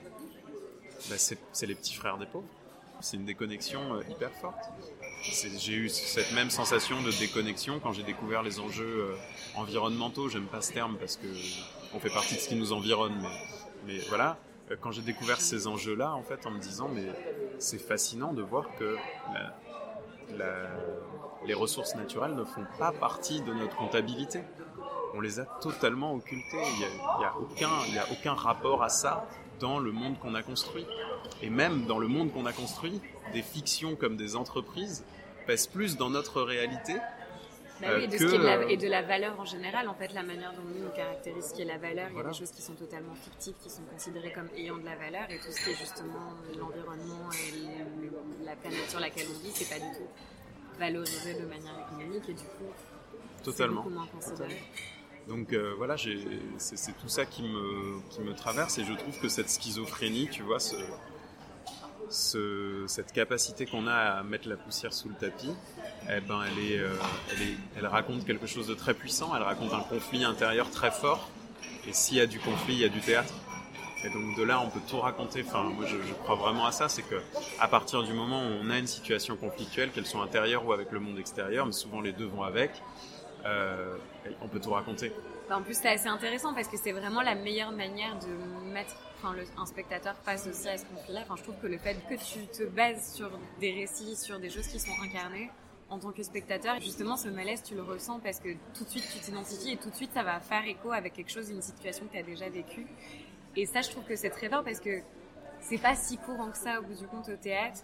bah, 1.11 1.17
c'est 1.19 1.67
les 1.67 1.75
petits 1.75 1.95
frères 1.95 2.17
des 2.17 2.27
pauvres. 2.27 2.49
C'est 3.01 3.17
une 3.17 3.27
déconnexion 3.27 3.95
euh, 3.95 4.03
hyper 4.09 4.31
forte. 4.31 4.71
J'ai 5.23 5.75
eu 5.75 5.89
cette 5.89 6.33
même 6.33 6.49
sensation 6.49 7.03
de 7.03 7.11
déconnexion 7.19 7.81
quand 7.81 7.93
j'ai 7.93 8.03
découvert 8.03 8.43
les 8.43 8.61
enjeux 8.61 9.11
euh, 9.11 9.17
environnementaux. 9.57 10.29
J'aime 10.29 10.47
pas 10.47 10.63
ce 10.63 10.73
terme 10.73 10.97
parce 10.99 11.17
que 11.17 11.27
on 11.93 11.99
fait 11.99 12.11
partie 12.11 12.37
de 12.37 12.41
ce 12.41 12.49
qui 12.49 12.57
nous 12.57 12.73
environne, 12.73 13.15
mais, 13.87 13.99
voilà. 14.09 14.39
Euh, 14.71 14.77
quand 14.81 14.91
j'ai 14.91 15.03
découvert 15.03 15.41
ces 15.41 15.67
enjeux-là, 15.67 16.15
en 16.15 16.23
fait, 16.23 16.47
en 16.47 16.51
me 16.51 16.59
disant, 16.59 16.89
mais 16.89 17.07
c'est 17.59 17.79
fascinant 17.79 18.33
de 18.33 18.41
voir 18.43 18.65
que 18.79 18.97
les 21.47 21.55
ressources 21.55 21.95
naturelles 21.97 22.35
ne 22.35 22.45
font 22.45 22.65
pas 22.79 22.93
partie 22.93 23.43
de 23.43 23.53
notre 23.53 23.77
comptabilité 23.77 24.41
on 25.15 25.21
les 25.21 25.41
a 25.41 25.45
totalement 25.61 26.15
occultés. 26.15 26.57
Il 26.57 26.79
n'y 26.79 27.25
a, 27.25 27.29
a, 27.29 27.35
aucun, 27.37 27.69
a 27.69 28.13
aucun 28.13 28.35
rapport 28.35 28.83
à 28.83 28.89
ça 28.89 29.27
dans 29.61 29.79
le 29.79 29.93
monde 29.93 30.19
qu'on 30.19 30.35
a 30.35 30.43
construit. 30.43 30.87
Et 31.43 31.51
même 31.51 31.87
dans 31.87 31.99
le 31.99 32.09
monde 32.09 32.33
qu'on 32.33 32.47
a 32.47 32.53
construit, 32.53 33.01
des 33.33 33.43
fictions 33.43 33.97
comme 33.97 34.17
des 34.17 34.37
entreprises 34.37 35.05
pèsent 35.47 35.67
plus 35.67 35.97
dans 35.97 36.11
notre 36.11 36.43
réalité. 36.43 36.95
Bah 37.81 37.89
oui, 37.97 38.07
de 38.07 38.17
euh, 38.17 38.69
et 38.69 38.77
de 38.77 38.87
la 38.87 39.03
valeur 39.03 39.39
en 39.39 39.45
général, 39.45 39.89
en 39.89 39.95
fait, 39.95 40.13
la 40.15 40.23
manière 40.23 40.53
dont 40.53 40.63
nous 40.63 40.87
on 40.87 40.97
caractérise 40.97 41.49
ce 41.49 41.55
qui 41.55 41.63
est 41.63 41.65
la 41.65 41.77
valeur, 41.77 42.07
il 42.13 42.17
y 42.17 42.21
a 42.21 42.23
des 42.23 42.33
choses 42.33 42.53
qui 42.53 42.63
sont 42.63 42.75
totalement 42.75 43.15
fictives, 43.15 43.55
qui 43.61 43.69
sont 43.69 43.83
considérées 43.83 44.33
comme 44.33 44.49
ayant 44.57 44.79
de 44.79 44.85
la 44.85 44.95
valeur, 44.95 45.29
et 45.29 45.39
tout 45.39 45.51
ce 45.51 45.65
qui 45.65 45.71
est 45.71 45.75
justement 45.75 46.35
l'environnement 46.57 47.29
et 47.33 48.45
la 48.45 48.55
planète 48.55 48.89
sur 48.89 49.01
laquelle 49.01 49.27
on 49.29 49.43
vit, 49.43 49.51
c'est 49.53 49.69
pas 49.69 49.85
du 49.85 49.91
tout 49.93 50.09
valorisé 50.79 51.35
de 51.35 51.47
manière 51.47 51.75
économique, 51.89 52.29
et 52.29 52.35
du 52.35 52.45
coup, 52.45 52.73
totalement. 53.43 53.85
moins 53.91 54.07
considéré. 54.07 54.63
Donc 55.29 55.53
euh, 55.53 55.73
voilà, 55.79 55.97
c'est 56.59 56.93
tout 56.99 57.09
ça 57.09 57.25
qui 57.25 57.43
me, 57.43 58.35
traverse 58.37 58.79
et 58.79 58.85
je 58.85 58.93
trouve 58.93 59.19
que 59.21 59.29
cette 59.29 59.49
schizophrénie, 59.49 60.29
tu 60.31 60.43
vois, 60.43 60.61
ce, 60.61 60.77
ce, 62.11 62.85
cette 62.87 63.13
capacité 63.13 63.65
qu'on 63.65 63.87
a 63.87 63.95
à 63.95 64.23
mettre 64.23 64.49
la 64.49 64.57
poussière 64.57 64.93
sous 64.93 65.09
le 65.09 65.15
tapis, 65.15 65.55
eh 66.11 66.21
ben, 66.21 66.43
euh, 66.59 66.95
elle, 67.77 67.87
raconte 67.87 68.27
quelque 68.27 68.47
chose 68.47 68.67
de 68.67 68.75
très 68.75 68.93
puissant, 68.93 69.35
elle 69.35 69.43
raconte 69.43 69.73
un 69.73 69.81
conflit 69.81 70.25
intérieur 70.25 70.71
très 70.71 70.91
fort. 70.91 71.31
Et 71.89 71.93
s'il 71.93 72.19
y 72.19 72.21
a 72.21 72.27
du 72.27 72.39
conflit, 72.39 72.75
il 72.75 72.81
y 72.81 72.85
a 72.85 72.89
du 72.89 73.01
théâtre. 73.01 73.33
Et 74.05 74.11
donc 74.11 74.37
de 74.37 74.43
là, 74.43 74.61
on 74.61 74.69
peut 74.69 74.81
tout 74.87 75.01
raconter. 75.01 75.43
Enfin, 75.47 75.63
moi, 75.63 75.87
je, 75.87 75.97
je 75.97 76.13
crois 76.13 76.35
vraiment 76.35 76.67
à 76.67 76.73
ça, 76.73 76.91
c'est 76.91 77.03
que 77.03 77.17
à 77.59 77.69
partir 77.69 78.03
du 78.03 78.13
moment 78.13 78.43
où 78.43 78.53
on 78.63 78.69
a 78.69 78.79
une 78.79 78.87
situation 78.87 79.37
conflictuelle, 79.37 79.91
qu'elle 79.91 80.05
soit 80.05 80.23
intérieure 80.23 80.67
ou 80.67 80.75
avec 80.75 80.93
le 80.93 81.01
monde 81.01 81.19
extérieur, 81.19 81.65
mais 81.65 81.73
souvent 81.73 82.03
les 82.03 82.13
deux 82.13 82.27
vont 82.27 82.43
avec, 82.43 82.71
euh, 83.47 83.97
on 84.41 84.49
peut 84.49 84.61
tout 84.61 84.71
raconter. 84.71 85.13
Bah, 85.49 85.59
en 85.59 85.63
plus, 85.63 85.75
c'est 85.75 85.89
assez 85.89 86.09
intéressant 86.09 86.55
parce 86.55 86.69
que 86.69 86.77
c'est 86.77 86.93
vraiment 86.93 87.23
la 87.23 87.35
meilleure 87.35 87.73
manière 87.73 88.19
de 88.19 88.73
mettre 88.73 88.97
enfin, 89.19 89.35
un 89.59 89.67
spectateur 89.67 90.17
face 90.25 90.47
aussi 90.47 90.69
à 90.69 90.79
ce 90.79 90.87
conflit-là. 90.87 91.21
Enfin, 91.23 91.37
je 91.37 91.43
trouve 91.43 91.57
que 91.61 91.67
le 91.67 91.79
fait 91.79 91.97
que 92.09 92.15
tu 92.15 92.47
te 92.47 92.65
bases 92.65 93.15
sur 93.15 93.31
des 93.61 93.73
récits, 93.73 94.17
sur 94.17 94.39
des 94.39 94.51
choses 94.51 94.67
qui 94.69 94.81
sont 94.81 94.93
incarnées, 95.03 95.51
en 95.91 95.99
tant 95.99 96.13
que 96.13 96.23
spectateur, 96.23 96.81
justement, 96.81 97.17
ce 97.17 97.29
malaise, 97.29 97.63
tu 97.63 97.75
le 97.75 97.83
ressens 97.83 98.19
parce 98.21 98.41
que 98.41 98.49
tout 98.77 98.85
de 98.85 98.89
suite, 98.89 99.05
tu 99.13 99.19
t'identifies 99.19 99.73
et 99.73 99.77
tout 99.77 99.91
de 99.91 99.95
suite, 99.95 100.13
ça 100.15 100.23
va 100.23 100.41
faire 100.41 100.65
écho 100.67 100.93
avec 100.93 101.13
quelque 101.13 101.31
chose, 101.31 101.51
une 101.51 101.63
situation 101.63 102.07
que 102.07 102.13
tu 102.13 102.19
as 102.19 102.23
déjà 102.23 102.49
vécue. 102.49 102.87
Et 103.57 103.67
ça, 103.67 103.83
je 103.83 103.91
trouve 103.91 104.05
que 104.05 104.17
c'est 104.17 104.31
très 104.31 104.49
fort 104.49 104.65
parce 104.65 104.81
que 104.81 105.01
c'est 105.61 105.79
pas 105.79 105.95
si 105.95 106.17
courant 106.19 106.51
que 106.51 106.59
ça 106.59 106.81
au 106.81 106.83
bout 106.83 106.95
du 106.95 107.07
compte 107.07 107.29
au 107.29 107.37
théâtre 107.37 107.81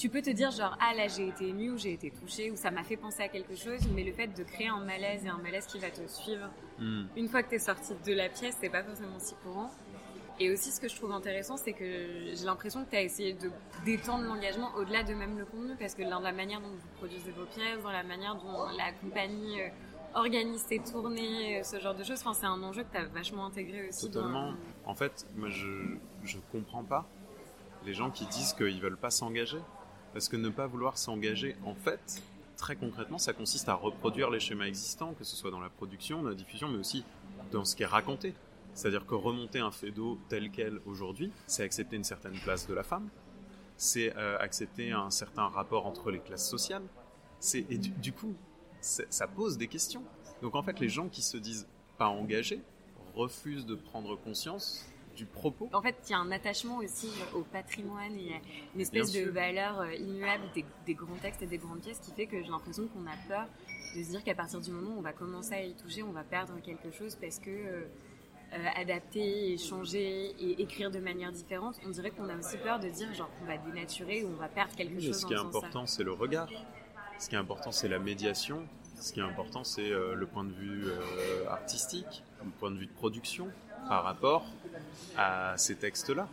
tu 0.00 0.08
peux 0.08 0.22
te 0.22 0.30
dire 0.30 0.50
genre 0.50 0.78
ah 0.80 0.94
là 0.94 1.08
j'ai 1.08 1.28
été 1.28 1.48
ému 1.48 1.72
ou 1.72 1.76
j'ai 1.76 1.92
été 1.92 2.10
touché 2.10 2.50
ou 2.50 2.56
ça 2.56 2.70
m'a 2.70 2.82
fait 2.82 2.96
penser 2.96 3.22
à 3.22 3.28
quelque 3.28 3.54
chose 3.54 3.80
mais 3.94 4.02
le 4.02 4.12
fait 4.12 4.28
de 4.28 4.42
créer 4.44 4.68
un 4.68 4.80
malaise 4.80 5.26
et 5.26 5.28
un 5.28 5.36
malaise 5.36 5.66
qui 5.66 5.78
va 5.78 5.90
te 5.90 6.00
suivre 6.08 6.48
hmm. 6.78 7.02
une 7.16 7.28
fois 7.28 7.42
que 7.42 7.50
tu 7.50 7.56
es 7.56 7.58
sorti 7.58 7.92
de 8.06 8.14
la 8.14 8.30
pièce 8.30 8.56
c'est 8.60 8.70
pas 8.70 8.82
forcément 8.82 9.18
si 9.18 9.34
courant. 9.44 9.70
Et 10.42 10.50
aussi 10.50 10.70
ce 10.70 10.80
que 10.80 10.88
je 10.88 10.96
trouve 10.96 11.12
intéressant 11.12 11.58
c'est 11.58 11.74
que 11.74 11.84
j'ai 11.84 12.44
l'impression 12.46 12.82
que 12.82 12.88
tu 12.88 12.96
as 12.96 13.02
essayé 13.02 13.34
de 13.34 13.50
détendre 13.84 14.24
l'engagement 14.24 14.70
au-delà 14.76 15.02
de 15.04 15.12
même 15.12 15.38
le 15.38 15.44
contenu 15.44 15.76
parce 15.78 15.94
que 15.94 16.02
dans 16.08 16.20
la 16.20 16.32
manière 16.32 16.62
dont 16.62 16.70
vous 16.70 16.88
produisez 16.96 17.30
vos 17.32 17.44
pièces 17.44 17.82
dans 17.82 17.92
la 17.92 18.02
manière 18.02 18.36
dont 18.36 18.70
la 18.74 18.92
compagnie 19.02 19.60
euh, 19.60 19.68
organise 20.14 20.62
ses 20.62 20.78
tournées 20.78 21.60
euh, 21.60 21.62
ce 21.62 21.78
genre 21.78 21.94
de 21.94 22.04
choses 22.04 22.20
enfin, 22.20 22.32
c'est 22.32 22.46
un 22.46 22.62
enjeu 22.62 22.84
que 22.84 22.90
tu 22.90 22.96
as 22.96 23.04
vachement 23.04 23.44
intégré 23.44 23.86
aussi 23.86 24.10
totalement. 24.10 24.54
en 24.86 24.94
fait 24.94 25.26
moi 25.36 25.50
je 25.50 25.98
je 26.24 26.38
comprends 26.52 26.84
pas 26.84 27.06
les 27.84 27.92
gens 27.92 28.10
qui 28.10 28.24
disent 28.24 28.54
qu'ils 28.54 28.80
veulent 28.80 28.96
pas 28.96 29.10
s'engager 29.10 29.58
parce 30.12 30.28
que 30.28 30.36
ne 30.36 30.48
pas 30.48 30.66
vouloir 30.66 30.98
s'engager, 30.98 31.56
en 31.64 31.74
fait, 31.74 32.22
très 32.56 32.76
concrètement, 32.76 33.18
ça 33.18 33.32
consiste 33.32 33.68
à 33.68 33.74
reproduire 33.74 34.30
les 34.30 34.40
schémas 34.40 34.66
existants, 34.66 35.14
que 35.14 35.24
ce 35.24 35.36
soit 35.36 35.50
dans 35.50 35.60
la 35.60 35.70
production, 35.70 36.22
dans 36.22 36.28
la 36.28 36.34
diffusion, 36.34 36.68
mais 36.68 36.78
aussi 36.78 37.04
dans 37.52 37.64
ce 37.64 37.74
qui 37.74 37.82
est 37.82 37.86
raconté. 37.86 38.34
C'est-à-dire 38.74 39.06
que 39.06 39.14
remonter 39.14 39.58
un 39.58 39.70
fait 39.70 39.90
d'eau 39.90 40.18
tel 40.28 40.50
quel 40.50 40.80
aujourd'hui, 40.86 41.32
c'est 41.46 41.62
accepter 41.62 41.96
une 41.96 42.04
certaine 42.04 42.38
place 42.38 42.66
de 42.66 42.74
la 42.74 42.82
femme, 42.82 43.08
c'est 43.76 44.14
euh, 44.16 44.38
accepter 44.38 44.92
un 44.92 45.10
certain 45.10 45.48
rapport 45.48 45.86
entre 45.86 46.10
les 46.10 46.20
classes 46.20 46.48
sociales. 46.48 46.82
Et 47.54 47.78
du, 47.78 48.12
coup, 48.12 48.34
ça 48.80 49.26
pose 49.26 49.56
des 49.56 49.68
questions. 49.68 50.02
Donc 50.42 50.54
en 50.54 50.62
fait, 50.62 50.78
les 50.80 50.90
gens 50.90 51.08
qui 51.08 51.22
se 51.22 51.38
disent 51.38 51.66
pas 51.96 52.08
engagés 52.08 52.60
refusent 53.14 53.66
de 53.66 53.74
prendre 53.74 54.16
conscience 54.16 54.86
du 55.20 55.26
propos. 55.26 55.68
En 55.74 55.82
fait, 55.82 55.96
il 56.08 56.12
y 56.12 56.14
a 56.14 56.18
un 56.18 56.30
attachement 56.30 56.78
aussi 56.78 57.10
au 57.34 57.42
patrimoine, 57.42 58.12
a 58.12 58.40
une 58.74 58.80
espèce 58.80 59.12
de 59.12 59.28
valeur 59.28 59.80
euh, 59.80 59.92
immuable 59.92 60.44
des, 60.54 60.94
grands 60.94 61.16
textes 61.20 61.42
et 61.42 61.46
des 61.46 61.58
grandes 61.58 61.80
pièces 61.80 61.98
qui 61.98 62.10
fait 62.12 62.26
que 62.26 62.42
j'ai 62.42 62.48
l'impression 62.48 62.88
qu'on 62.88 63.06
a 63.06 63.16
peur 63.28 63.46
de 63.94 64.02
se 64.02 64.08
dire 64.08 64.24
qu'à 64.24 64.34
partir 64.34 64.62
du 64.62 64.70
moment 64.70 64.94
où 64.94 64.98
on 64.98 65.02
va 65.02 65.12
commencer 65.12 65.52
à 65.52 65.62
y 65.62 65.74
toucher, 65.74 66.02
on 66.02 66.12
va 66.12 66.24
perdre 66.24 66.54
quelque 66.62 66.90
chose 66.90 67.16
parce 67.16 67.38
que 67.38 67.50
euh, 67.50 67.82
euh, 68.54 68.66
adapter, 68.76 69.58
changer 69.58 70.34
et 70.40 70.62
écrire 70.62 70.90
de 70.90 71.00
manière 71.00 71.32
différente, 71.32 71.78
on 71.84 71.90
dirait 71.90 72.12
qu'on 72.12 72.30
a 72.30 72.36
aussi 72.36 72.56
peur 72.56 72.80
de 72.80 72.88
dire 72.88 73.12
genre 73.12 73.30
qu'on 73.38 73.44
va 73.44 73.58
dénaturer 73.58 74.24
ou 74.24 74.28
on 74.28 74.40
va 74.40 74.48
perdre 74.48 74.74
quelque 74.74 75.00
chose. 75.00 75.20
Ce 75.20 75.26
qui 75.26 75.34
est 75.34 75.38
important, 75.38 75.86
c'est 75.86 76.04
le 76.04 76.12
regard. 76.12 76.48
Ce 77.18 77.28
qui 77.28 77.34
est 77.34 77.38
important, 77.38 77.72
c'est 77.72 77.88
la 77.88 77.98
médiation. 77.98 78.66
Ce 78.98 79.12
qui 79.12 79.20
est 79.20 79.22
important, 79.22 79.64
c'est 79.64 79.90
le 79.90 80.26
point 80.26 80.44
de 80.44 80.52
vue 80.52 80.86
artistique, 81.48 82.22
le 82.42 82.50
point 82.50 82.70
de 82.70 82.78
vue 82.78 82.86
de 82.86 82.92
production 82.92 83.50
par 83.88 84.04
rapport 84.04 84.46
à 85.16 85.54
ces 85.56 85.76
textes-là. 85.76 86.28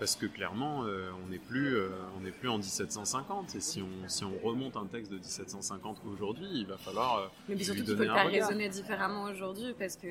Parce 0.00 0.16
que 0.16 0.24
clairement, 0.24 0.84
euh, 0.86 1.10
on 1.22 1.28
n'est 1.28 1.38
plus, 1.38 1.76
euh, 1.76 1.90
on 2.16 2.20
n'est 2.20 2.30
plus 2.30 2.48
en 2.48 2.56
1750. 2.56 3.54
Et 3.54 3.60
si 3.60 3.82
on, 3.82 4.08
si 4.08 4.24
on 4.24 4.32
remonte 4.42 4.74
un 4.78 4.86
texte 4.86 5.12
de 5.12 5.18
1750 5.18 5.98
aujourd'hui, 6.10 6.48
il 6.52 6.66
va 6.66 6.78
falloir. 6.78 7.18
Euh, 7.18 7.26
Mais 7.50 7.62
surtout 7.62 7.84
qu'il 7.84 7.96
faut 7.96 8.02
le 8.02 8.10
faire 8.10 8.30
résonner 8.30 8.70
différemment 8.70 9.24
aujourd'hui, 9.24 9.74
parce 9.78 9.96
que 9.96 10.06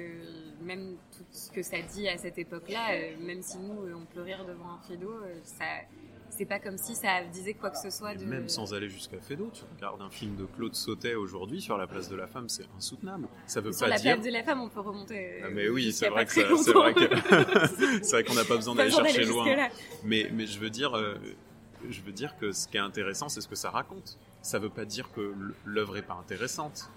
même 0.62 0.95
tout 1.17 1.23
ce 1.32 1.49
que 1.49 1.63
ça 1.63 1.82
dit 1.82 2.08
à 2.08 2.19
cette 2.19 2.38
époque-là, 2.38 3.15
même 3.19 3.41
si 3.41 3.58
nous, 3.58 3.91
on 3.95 4.06
peut 4.06 4.21
rire 4.21 4.45
devant 4.45 4.73
un 4.73 4.88
fido, 4.88 5.12
ça, 5.43 5.65
c'est 6.39 6.45
pas 6.45 6.60
comme 6.60 6.78
si 6.78 6.95
ça 6.95 7.21
disait 7.34 7.54
quoi 7.54 7.69
que 7.69 7.78
ce 7.78 7.89
soit. 7.89 8.15
De... 8.15 8.23
Même 8.23 8.47
sans 8.47 8.73
aller 8.73 8.88
jusqu'à 8.88 9.19
Fédo, 9.19 9.52
tu 9.54 9.63
regardes 9.75 10.02
un 10.02 10.10
film 10.10 10.38
de 10.38 10.45
Claude 10.45 10.73
Sautet 10.73 11.15
aujourd'hui 11.15 11.60
sur 11.62 11.78
la 11.78 11.86
place 11.86 12.08
de 12.08 12.15
la 12.15 12.28
femme, 12.28 12.47
c'est 12.47 12.63
insoutenable. 12.78 13.28
Ça 13.45 13.60
veut 13.60 13.73
sur 13.73 13.82
pas 13.82 13.89
la 13.89 13.97
dire. 13.97 14.13
place 14.15 14.25
de 14.25 14.32
la 14.32 14.43
femme, 14.43 14.62
on 14.62 14.69
peut 14.69 14.80
remonter. 14.80 15.41
Ah, 15.43 15.47
mais 15.52 15.67
oui, 15.67 15.91
c'est 15.91 16.08
vrai, 16.08 16.25
que 16.25 16.32
c'est 16.32 16.43
vrai 16.43 16.93
que 16.93 17.02
c'est 18.02 18.12
vrai 18.12 18.23
qu'on 18.23 18.36
n'a 18.36 18.45
pas 18.45 18.56
besoin 18.56 18.75
d'aller 18.75 18.91
chercher 18.91 19.25
loin. 19.25 19.45
Mais 20.03 20.29
je 20.45 20.59
veux 20.59 20.69
dire, 20.69 20.95
euh, 20.95 21.15
je 21.87 22.01
veux 22.01 22.11
dire 22.11 22.37
que 22.37 22.51
ce 22.51 22.67
qui 22.67 22.77
est 22.77 22.81
intéressant, 22.81 23.29
c'est 23.29 23.41
ce 23.41 23.47
que 23.47 23.55
ça 23.55 23.69
raconte. 23.69 24.17
Ça 24.41 24.59
veut 24.59 24.69
pas 24.69 24.85
dire 24.85 25.11
que 25.11 25.33
l'œuvre 25.65 25.97
est 25.97 26.01
pas 26.01 26.15
intéressante. 26.15 26.89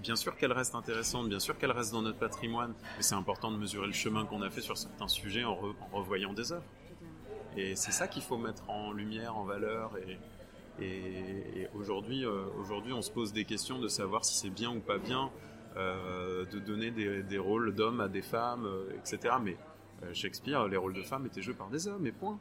Bien 0.00 0.16
sûr 0.16 0.36
qu'elle 0.36 0.52
reste 0.52 0.74
intéressante, 0.74 1.28
bien 1.28 1.38
sûr 1.38 1.56
qu'elle 1.56 1.70
reste 1.70 1.92
dans 1.92 2.02
notre 2.02 2.18
patrimoine, 2.18 2.74
mais 2.96 3.02
c'est 3.02 3.14
important 3.14 3.52
de 3.52 3.56
mesurer 3.56 3.86
le 3.86 3.92
chemin 3.92 4.26
qu'on 4.26 4.42
a 4.42 4.50
fait 4.50 4.60
sur 4.60 4.76
certains 4.76 5.06
sujets 5.06 5.44
en, 5.44 5.56
revoyant 5.92 6.32
des 6.32 6.52
œuvres. 6.52 6.64
Et 7.56 7.76
c'est 7.76 7.92
ça 7.92 8.08
qu'il 8.08 8.22
faut 8.22 8.36
mettre 8.36 8.68
en 8.68 8.92
lumière, 8.92 9.36
en 9.36 9.44
valeur. 9.44 9.92
Et, 10.80 11.68
aujourd'hui, 11.74 12.24
euh, 12.24 12.46
aujourd'hui, 12.58 12.92
on 12.92 13.02
se 13.02 13.10
pose 13.10 13.32
des 13.32 13.44
questions 13.44 13.78
de 13.78 13.88
savoir 13.88 14.24
si 14.24 14.34
c'est 14.34 14.50
bien 14.50 14.70
ou 14.74 14.80
pas 14.80 14.98
bien 14.98 15.30
euh, 15.76 16.44
de 16.46 16.58
donner 16.58 16.90
des, 16.90 17.38
rôles 17.38 17.72
d'hommes 17.72 18.00
à 18.00 18.08
des 18.08 18.22
femmes, 18.22 18.68
etc. 18.98 19.34
Mais 19.40 19.56
Shakespeare, 20.12 20.66
les 20.68 20.76
rôles 20.76 20.94
de 20.94 21.02
femmes 21.02 21.26
étaient 21.26 21.42
joués 21.42 21.54
par 21.54 21.68
des 21.68 21.88
hommes, 21.88 22.06
et 22.06 22.12
point. 22.12 22.38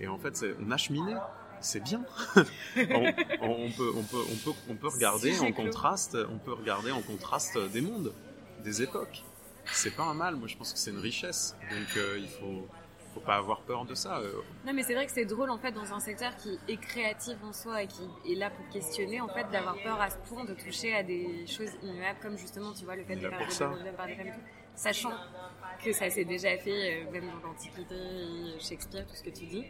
Et 0.00 0.08
en 0.08 0.18
fait, 0.18 0.44
on 0.60 0.70
a 0.70 0.76
cheminé. 0.76 1.14
C'est 1.60 1.82
bien. 1.82 2.04
on, 2.36 3.12
on, 3.40 3.70
peut, 3.70 3.92
on, 3.96 4.02
peut, 4.02 4.22
on, 4.30 4.36
peut, 4.44 4.58
on 4.68 4.74
peut 4.74 4.88
regarder 4.88 5.38
en 5.40 5.52
contraste, 5.52 6.16
on 6.30 6.36
peut 6.36 6.52
regarder 6.52 6.90
en 6.90 7.00
contraste 7.00 7.58
des 7.72 7.80
mondes, 7.80 8.12
des 8.62 8.82
époques. 8.82 9.24
C'est 9.72 9.96
pas 9.96 10.04
un 10.04 10.14
mal. 10.14 10.36
Moi, 10.36 10.48
je 10.48 10.56
pense 10.56 10.72
que 10.74 10.78
c'est 10.78 10.90
une 10.90 10.98
richesse. 10.98 11.56
Donc, 11.70 11.98
il 12.18 12.28
faut, 12.28 12.68
faut 13.16 13.20
pas 13.20 13.36
avoir 13.36 13.62
peur 13.62 13.86
de 13.86 13.94
ça. 13.94 14.18
Euh. 14.18 14.42
Non, 14.66 14.74
mais 14.74 14.82
c'est 14.82 14.94
vrai 14.94 15.06
que 15.06 15.12
c'est 15.12 15.24
drôle 15.24 15.50
en 15.50 15.56
fait 15.56 15.72
dans 15.72 15.94
un 15.94 16.00
secteur 16.00 16.36
qui 16.36 16.58
est 16.68 16.76
créatif 16.76 17.36
en 17.42 17.52
soi 17.52 17.82
et 17.82 17.86
qui 17.86 18.02
est 18.30 18.34
là 18.34 18.50
pour 18.50 18.68
questionner 18.68 19.22
en 19.22 19.28
fait 19.28 19.50
d'avoir 19.50 19.74
peur 19.82 19.98
à 20.00 20.10
ce 20.10 20.16
point 20.28 20.44
de 20.44 20.52
toucher 20.52 20.94
à 20.94 21.02
des 21.02 21.46
choses 21.46 21.70
immuables 21.82 22.18
comme 22.20 22.36
justement 22.36 22.74
tu 22.74 22.84
vois 22.84 22.94
le 22.94 23.04
fait 23.04 23.16
de 23.16 23.20
faire 23.20 23.30
des 23.38 23.90
par 23.92 24.06
des 24.06 24.16
femmes 24.16 24.34
sachant 24.74 25.12
que 25.78 25.92
ça 25.92 26.10
s'est 26.10 26.24
déjà 26.24 26.56
fait 26.58 27.04
euh, 27.04 27.10
même 27.10 27.26
dans 27.26 27.48
l'Antiquité, 27.48 27.94
Shakespeare, 28.58 29.06
tout 29.06 29.14
ce 29.14 29.22
que 29.22 29.30
tu 29.30 29.46
dis, 29.46 29.64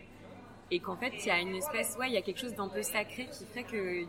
et 0.71 0.81
qu'en 0.81 0.97
fait 0.97 1.12
il 1.21 1.27
y 1.27 1.31
a 1.31 1.38
une 1.38 1.55
espèce, 1.55 1.97
ouais, 1.99 2.09
il 2.09 2.14
y 2.14 2.16
a 2.16 2.23
quelque 2.23 2.40
chose 2.40 2.55
d'un 2.55 2.69
peu 2.69 2.83
sacré 2.83 3.27
qui 3.27 3.45
fait 3.47 3.64
que 3.64 4.07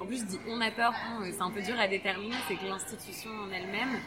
en 0.00 0.06
plus, 0.06 0.20
je 0.20 0.24
dis 0.24 0.40
on 0.48 0.60
a 0.60 0.70
peur, 0.70 0.92
c'est 1.22 1.40
un 1.40 1.50
peu 1.50 1.62
dur 1.62 1.78
à 1.78 1.86
déterminer, 1.86 2.34
c'est 2.48 2.56
que 2.56 2.66
l'institution 2.66 3.30
en 3.30 3.50
elle-même, 3.50 4.00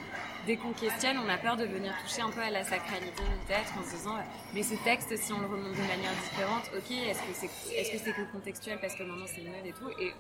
dès 0.46 0.58
qu'on 0.58 0.74
questionne, 0.74 1.18
on 1.18 1.30
a 1.30 1.38
peur 1.38 1.56
de 1.56 1.66
venir 1.66 1.94
toucher 2.04 2.22
un 2.22 2.30
peu 2.30 2.42
à 2.42 2.50
la 2.50 2.64
sacralité 2.64 3.24
texte 3.48 3.74
en 3.80 3.84
se 3.84 3.96
disant 3.96 4.16
mais 4.54 4.64
ce 4.64 4.76
texte, 4.84 5.16
si 5.16 5.32
on 5.32 5.40
le 5.40 5.48
remonte 5.48 5.74
de 5.74 5.88
manière 5.88 6.12
différente, 6.24 6.70
ok, 6.76 6.92
est-ce 6.92 7.22
que 7.22 7.34
c'est 7.34 7.74
est 7.74 7.98
-ce 7.98 8.12
que, 8.14 8.32
contextuel 8.32 8.80
parce 8.80 8.96
que 8.96 9.04
maintenant 9.04 9.28
c'est 9.28 9.42
une 9.42 9.52
mode 9.52 9.66
et 9.66 9.74
tout? 9.74 9.90
Et 10.02 10.12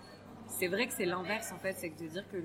c'est 0.47 0.67
vrai 0.67 0.87
que 0.87 0.93
c'est 0.93 1.05
l'inverse 1.05 1.51
en 1.51 1.59
fait, 1.59 1.73
c'est 1.77 1.89
de 1.89 2.07
dire 2.07 2.25
que 2.31 2.37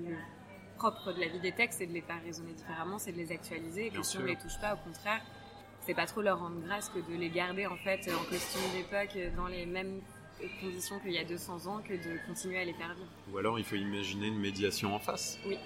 propre 0.77 1.13
de 1.13 1.19
la 1.19 1.27
vie 1.27 1.39
des 1.39 1.51
textes, 1.51 1.79
c'est 1.79 1.87
de 1.87 1.93
les 1.93 2.01
faire 2.01 2.21
résonner 2.23 2.53
différemment, 2.53 2.99
c'est 2.99 3.11
de 3.11 3.17
les 3.17 3.31
actualiser, 3.31 3.87
et 3.87 3.89
que 3.89 4.03
si 4.03 4.17
on 4.17 4.23
les 4.23 4.35
touche 4.35 4.59
pas, 4.59 4.73
au 4.73 4.77
contraire, 4.77 5.21
c'est 5.85 5.93
pas 5.93 6.05
trop 6.05 6.21
leur 6.21 6.39
rendre 6.39 6.59
grâce 6.65 6.89
que 6.89 6.99
de 6.99 7.17
les 7.17 7.29
garder 7.29 7.67
en 7.67 7.75
fait 7.75 8.09
en 8.09 8.23
costume 8.29 8.61
d'époque 8.73 9.17
dans 9.35 9.47
les 9.47 9.65
mêmes 9.65 10.01
conditions 10.61 10.99
qu'il 10.99 11.11
y 11.11 11.17
a 11.17 11.23
200 11.23 11.67
ans 11.67 11.81
que 11.81 11.93
de 11.93 12.25
continuer 12.27 12.59
à 12.59 12.65
les 12.65 12.73
faire 12.73 12.93
vivre. 12.93 13.07
Ou 13.31 13.37
alors 13.37 13.59
il 13.59 13.65
faut 13.65 13.75
imaginer 13.75 14.27
une 14.27 14.39
médiation 14.39 14.93
en 14.95 14.99
face. 14.99 15.37
Oui. 15.45 15.57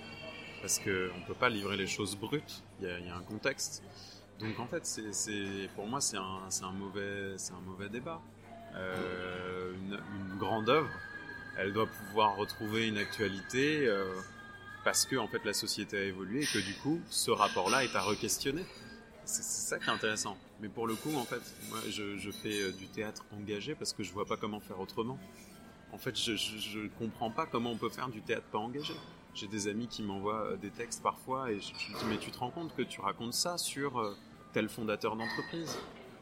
Parce 0.62 0.80
qu'on 0.80 0.90
ne 0.90 1.26
peut 1.28 1.36
pas 1.36 1.50
livrer 1.50 1.78
les 1.78 1.88
choses 1.88 2.16
brutes, 2.16 2.64
il 2.82 2.88
y, 2.88 3.10
a, 3.10 3.16
un 3.16 3.22
contexte. 3.22 3.84
Donc 4.40 4.60
en 4.60 4.66
fait, 4.68 4.86
c'est, 4.86 5.70
pour 5.76 5.88
moi, 5.88 6.02
c'est 6.02 6.18
un, 6.18 6.22
un, 6.22 6.72
mauvais, 6.72 7.36
un 7.52 7.62
mauvais 7.66 7.90
débat. 7.90 8.22
Euh, 8.76 9.74
une, 9.74 10.38
grande 10.38 10.70
œuvre, 10.70 10.90
elle 11.58 11.74
doit 11.74 11.88
pouvoir 11.88 12.36
retrouver 12.36 12.88
une 12.88 12.98
actualité 12.98 13.88
euh, 13.88 14.14
parce 14.88 15.06
que 15.06 15.18
en 15.18 15.28
fait, 15.28 15.44
la 15.44 15.52
société 15.52 15.98
a 15.98 16.04
évolué 16.04 16.44
et 16.44 16.46
que 16.46 16.60
du 16.60 16.74
coup, 16.76 17.02
ce 17.10 17.30
rapport-là 17.30 17.84
est 17.84 17.94
à 17.94 18.02
re-questionner. 18.02 18.64
C'est 19.26 19.44
ça 19.44 19.80
qui 19.80 19.90
est 19.90 19.92
intéressant. 19.92 20.38
Mais 20.62 20.70
pour 20.70 20.88
le 20.88 20.96
coup, 20.96 21.14
en 21.18 21.26
fait, 21.26 21.42
moi, 21.68 21.80
je, 21.90 22.32
fais 22.32 22.62
euh, 22.62 22.72
du 22.72 22.88
théâtre 22.88 23.26
engagé 23.38 23.76
parce 23.76 23.92
que 23.92 24.02
je 24.02 24.14
vois 24.14 24.24
pas 24.24 24.38
comment 24.38 24.62
faire 24.62 24.80
autrement. 24.80 25.20
En 25.92 25.98
fait, 25.98 26.18
je, 26.18 26.38
je, 26.38 26.88
comprends 27.00 27.30
pas 27.30 27.46
comment 27.46 27.72
on 27.72 27.76
peut 27.76 27.90
faire 27.90 28.08
du 28.08 28.22
théâtre 28.22 28.46
pas 28.50 28.60
engagé. 28.60 28.94
J'ai 29.34 29.48
des 29.48 29.68
amis 29.68 29.90
qui 29.90 30.04
m'envoient 30.04 30.54
euh, 30.54 30.56
des 30.56 30.70
textes 30.70 31.04
parfois 31.04 31.52
et 31.52 31.60
je, 31.60 31.74
me 31.74 32.00
dis 32.00 32.06
mais 32.08 32.18
tu 32.18 32.32
te 32.32 32.38
rends 32.38 32.52
compte 32.52 32.74
que 32.74 32.82
tu 32.82 33.02
racontes 33.02 33.34
ça 33.34 33.58
sur 33.58 34.00
euh, 34.00 34.16
tel 34.54 34.70
fondateur 34.70 35.18
d'entreprise? 35.18 35.78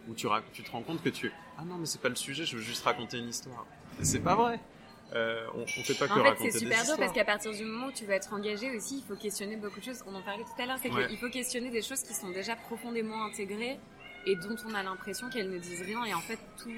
Ou 0.10 0.16
tu, 0.16 0.26
tu 0.54 0.64
te 0.64 0.72
rends 0.72 0.82
compte 0.82 1.04
que 1.04 1.10
tu 1.10 1.32
ah 1.60 1.66
non 1.66 1.78
mais 1.78 1.86
c'est 1.86 2.02
pas 2.02 2.10
le 2.10 2.16
sujet, 2.16 2.46
je 2.46 2.58
veux 2.58 2.64
juste 2.64 2.84
raconter 2.84 3.20
une 3.20 3.30
histoire. 3.30 3.68
C'est 4.02 4.22
pas 4.22 4.34
vrai. 4.34 4.60
Euh, 5.14 5.46
on, 5.54 5.66
fait 5.68 5.94
pas 5.94 6.08
que 6.08 6.20
en 6.20 6.36
fait, 6.36 6.52
c'est 6.52 6.60
super 6.60 6.84
dur 6.84 6.98
parce 6.98 7.14
qu'à 7.14 7.26
partir 7.26 7.52
du 7.52 7.64
moment 7.64 7.88
où 7.88 7.92
tu 7.92 8.06
veux 8.06 8.14
être 8.14 8.34
engagé 8.34 8.76
aussi, 8.76 8.98
il 8.98 9.04
faut 9.04 9.16
questionner 9.16 9.56
beaucoup 9.56 9.80
de 9.80 9.86
choses. 9.86 10.04
On 10.08 10.16
en 10.16 10.22
parlait 10.22 10.44
tout 10.44 10.62
à 10.62 10.66
l'heure, 10.66 10.78
c'est 10.82 10.90
qu'il 10.90 11.18
faut 11.18 11.30
questionner 11.30 11.70
des 11.70 11.82
choses 11.82 12.02
qui 12.02 12.14
sont 12.14 12.30
déjà 12.32 12.56
profondément 12.56 13.24
intégrées 13.24 13.80
et 14.26 14.36
dont 14.36 14.56
on 14.68 14.74
a 14.74 14.84
l'impression 14.84 15.30
qu'elles 15.30 15.50
ne 15.50 15.60
disent 15.60 15.84
rien. 15.84 16.04
Et 16.06 16.14
en 16.14 16.22
fait, 16.22 16.40
tout, 16.62 16.72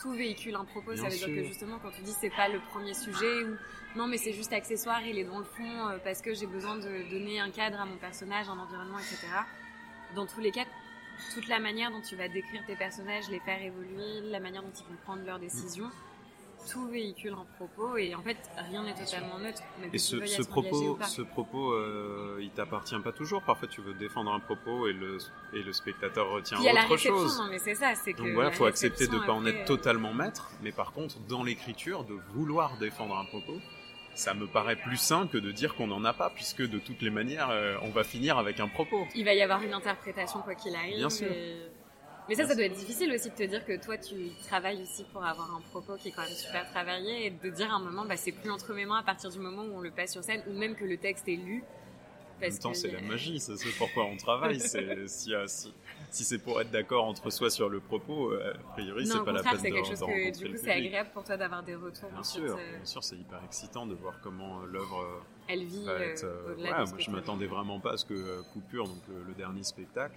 tout 0.00 0.12
véhicule 0.12 0.54
un 0.54 0.64
propos. 0.64 0.96
ça 0.96 1.08
veut 1.08 1.16
dire 1.16 1.26
que 1.26 1.44
justement, 1.44 1.78
quand 1.82 1.90
tu 1.90 2.02
dis 2.02 2.14
c'est 2.18 2.34
pas 2.34 2.48
le 2.48 2.60
premier 2.72 2.94
sujet 2.94 3.44
ou 3.44 3.56
non, 3.96 4.06
mais 4.06 4.16
c'est 4.16 4.32
juste 4.32 4.52
accessoire, 4.52 5.02
il 5.02 5.18
est 5.18 5.24
dans 5.24 5.38
le 5.38 5.44
fond 5.44 5.88
euh, 5.88 5.98
parce 6.02 6.22
que 6.22 6.32
j'ai 6.32 6.46
besoin 6.46 6.76
de 6.76 7.10
donner 7.10 7.40
un 7.40 7.50
cadre 7.50 7.80
à 7.80 7.84
mon 7.84 7.96
personnage, 7.96 8.48
un 8.48 8.58
environnement, 8.58 8.98
etc. 8.98 9.26
Dans 10.14 10.26
tous 10.26 10.40
les 10.40 10.52
cas, 10.52 10.64
toute 11.34 11.48
la 11.48 11.58
manière 11.58 11.90
dont 11.90 12.00
tu 12.00 12.16
vas 12.16 12.28
décrire 12.28 12.64
tes 12.66 12.76
personnages, 12.76 13.28
les 13.30 13.40
faire 13.40 13.60
évoluer, 13.60 14.22
la 14.30 14.40
manière 14.40 14.62
dont 14.62 14.72
ils 14.72 14.84
vont 14.84 14.98
prendre 15.04 15.24
leurs 15.24 15.38
décisions 15.38 15.90
tout 16.70 16.88
véhicule 16.88 17.32
un 17.32 17.46
propos 17.56 17.96
et 17.96 18.14
en 18.14 18.22
fait 18.22 18.36
rien 18.56 18.82
n'est 18.82 18.94
totalement 18.94 19.38
neutre. 19.38 19.62
et 19.92 19.98
ce, 19.98 20.24
ce 20.26 20.42
propos, 20.42 20.98
ce 21.06 21.22
propos, 21.22 21.72
euh, 21.72 22.38
il 22.40 22.50
t'appartient 22.50 22.98
pas 23.02 23.12
toujours. 23.12 23.42
Parfois, 23.42 23.68
tu 23.68 23.80
veux 23.80 23.94
défendre 23.94 24.32
un 24.32 24.40
propos 24.40 24.88
et 24.88 24.92
le 24.92 25.18
et 25.52 25.62
le 25.62 25.72
spectateur 25.72 26.30
retient 26.30 26.58
autre 26.58 26.96
chose. 26.96 27.38
Non, 27.38 27.48
mais 27.50 27.58
c'est 27.58 27.74
ça, 27.74 27.94
c'est 27.94 28.12
Donc 28.12 28.28
voilà, 28.34 28.50
faut 28.50 28.66
accepter 28.66 29.06
de 29.06 29.18
pas 29.18 29.32
en 29.32 29.44
être 29.46 29.64
totalement 29.64 30.12
maître, 30.12 30.50
mais 30.62 30.72
par 30.72 30.92
contre, 30.92 31.18
dans 31.28 31.42
l'écriture, 31.42 32.04
de 32.04 32.14
vouloir 32.34 32.76
défendre 32.78 33.16
un 33.16 33.24
propos. 33.24 33.58
Ça 34.14 34.34
me 34.34 34.46
paraît 34.46 34.76
plus 34.76 34.96
sain 34.96 35.28
que 35.28 35.38
de 35.38 35.52
dire 35.52 35.76
qu'on 35.76 35.86
n'en 35.86 36.04
a 36.04 36.12
pas, 36.12 36.30
puisque 36.30 36.62
de 36.68 36.78
toutes 36.78 37.00
les 37.00 37.10
manières, 37.10 37.48
euh, 37.50 37.76
on 37.82 37.90
va 37.90 38.02
finir 38.02 38.38
avec 38.38 38.58
un 38.60 38.66
propos. 38.68 39.06
Il 39.14 39.24
va 39.24 39.32
y 39.32 39.40
avoir 39.40 39.62
une 39.62 39.72
interprétation 39.72 40.40
quoi 40.40 40.56
qu'il 40.56 40.74
arrive. 40.74 40.96
Bien 40.96 41.08
sûr. 41.08 41.28
Mais 42.30 42.36
ça, 42.36 42.46
ça 42.46 42.54
doit 42.54 42.66
être 42.66 42.76
difficile 42.76 43.12
aussi 43.12 43.28
de 43.28 43.34
te 43.34 43.42
dire 43.42 43.64
que 43.64 43.76
toi, 43.84 43.98
tu 43.98 44.14
travailles 44.46 44.80
aussi 44.80 45.02
pour 45.12 45.24
avoir 45.24 45.52
un 45.52 45.60
propos 45.72 45.96
qui 45.96 46.08
est 46.08 46.12
quand 46.12 46.22
même 46.22 46.30
super 46.30 46.64
travaillé 46.70 47.26
et 47.26 47.30
de 47.30 47.50
dire 47.50 47.72
à 47.72 47.74
un 47.74 47.80
moment, 47.80 48.04
bah, 48.04 48.16
c'est 48.16 48.30
plus 48.30 48.52
entre 48.52 48.72
mes 48.72 48.86
mains 48.86 49.00
à 49.00 49.02
partir 49.02 49.30
du 49.30 49.40
moment 49.40 49.62
où 49.62 49.78
on 49.78 49.80
le 49.80 49.90
passe 49.90 50.12
sur 50.12 50.22
scène 50.22 50.40
ou 50.46 50.52
même 50.52 50.76
que 50.76 50.84
le 50.84 50.96
texte 50.96 51.26
est 51.26 51.34
lu. 51.34 51.64
en 52.36 52.40
même 52.42 52.56
temps, 52.56 52.72
c'est 52.72 52.92
la 52.92 53.00
magie, 53.00 53.40
c'est 53.40 53.56
pourquoi 53.76 54.04
on 54.04 54.16
travaille. 54.16 54.60
si, 55.08 55.34
si, 55.48 55.74
si 56.10 56.22
c'est 56.22 56.38
pour 56.38 56.60
être 56.60 56.70
d'accord 56.70 57.04
entre 57.04 57.30
soi 57.30 57.50
sur 57.50 57.68
le 57.68 57.80
propos, 57.80 58.30
euh, 58.30 58.54
a 58.54 58.72
priori, 58.74 59.08
c'est 59.08 59.24
pas 59.24 59.32
la 59.32 59.42
peine 59.42 59.54
de 59.54 59.58
c'est 59.58 59.70
quelque 59.72 59.88
chose 59.88 59.98
que 59.98 60.38
du 60.38 60.50
coup, 60.52 60.56
c'est 60.62 60.70
agréable 60.70 61.10
pour 61.12 61.24
toi 61.24 61.36
d'avoir 61.36 61.64
des 61.64 61.74
retours. 61.74 62.10
Bien 62.10 62.22
sûr, 62.22 62.42
euh, 62.44 62.76
bien 62.76 62.84
sûr, 62.84 63.02
c'est 63.02 63.16
hyper 63.16 63.42
excitant 63.44 63.86
de 63.86 63.94
voir 63.96 64.20
comment 64.22 64.62
euh, 64.62 64.66
l'œuvre. 64.66 65.24
Elle 65.48 65.64
vit. 65.64 65.84
ouais, 65.84 66.14
moi, 66.58 66.84
je 66.96 67.10
m'attendais 67.10 67.46
vraiment 67.46 67.80
pas 67.80 67.94
à 67.94 67.96
ce 67.96 68.04
que 68.04 68.40
Coupure, 68.52 68.86
donc 68.86 69.02
le, 69.08 69.34
dernier 69.34 69.64
spectacle, 69.64 70.14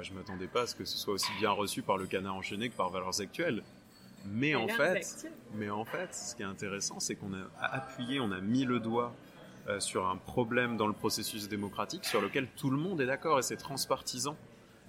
je 0.00 0.12
m'attendais 0.12 0.46
pas 0.46 0.62
à 0.62 0.66
ce 0.66 0.74
que 0.74 0.84
ce 0.84 0.96
soit 0.96 1.14
aussi 1.14 1.30
bien 1.38 1.50
reçu 1.50 1.82
par 1.82 1.96
le 1.96 2.06
Canard 2.06 2.36
enchaîné 2.36 2.68
que 2.68 2.76
par 2.76 2.90
Valeurs 2.90 3.20
Actuelles. 3.20 3.62
Mais 4.26 4.54
en 4.54 4.68
fait, 4.68 5.28
mais 5.54 5.70
en 5.70 5.84
fait, 5.84 6.14
ce 6.14 6.34
qui 6.34 6.42
est 6.42 6.46
intéressant, 6.46 7.00
c'est 7.00 7.14
qu'on 7.14 7.32
a 7.32 7.66
appuyé, 7.66 8.20
on 8.20 8.32
a 8.32 8.40
mis 8.40 8.64
le 8.64 8.80
doigt 8.80 9.14
sur 9.78 10.08
un 10.08 10.16
problème 10.16 10.76
dans 10.76 10.86
le 10.86 10.92
processus 10.94 11.48
démocratique 11.48 12.04
sur 12.04 12.20
lequel 12.20 12.48
tout 12.56 12.70
le 12.70 12.78
monde 12.78 13.00
est 13.00 13.06
d'accord 13.06 13.38
et 13.38 13.42
c'est 13.42 13.56
transpartisan. 13.56 14.36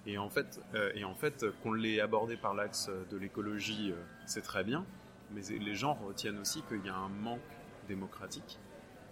Et 0.05 0.17
en 0.17 0.29
fait, 0.29 0.59
euh, 0.75 0.91
et 0.95 1.03
en 1.03 1.13
fait 1.13 1.45
qu'on 1.61 1.73
l'ait 1.73 1.99
abordé 1.99 2.37
par 2.37 2.53
l'axe 2.53 2.89
de 3.11 3.17
l'écologie, 3.17 3.91
euh, 3.91 4.01
c'est 4.25 4.41
très 4.41 4.63
bien, 4.63 4.85
mais 5.31 5.41
les 5.41 5.75
gens 5.75 5.93
retiennent 5.93 6.39
aussi 6.39 6.61
qu'il 6.63 6.85
y 6.85 6.89
a 6.89 6.95
un 6.95 7.09
manque 7.09 7.39
démocratique. 7.87 8.59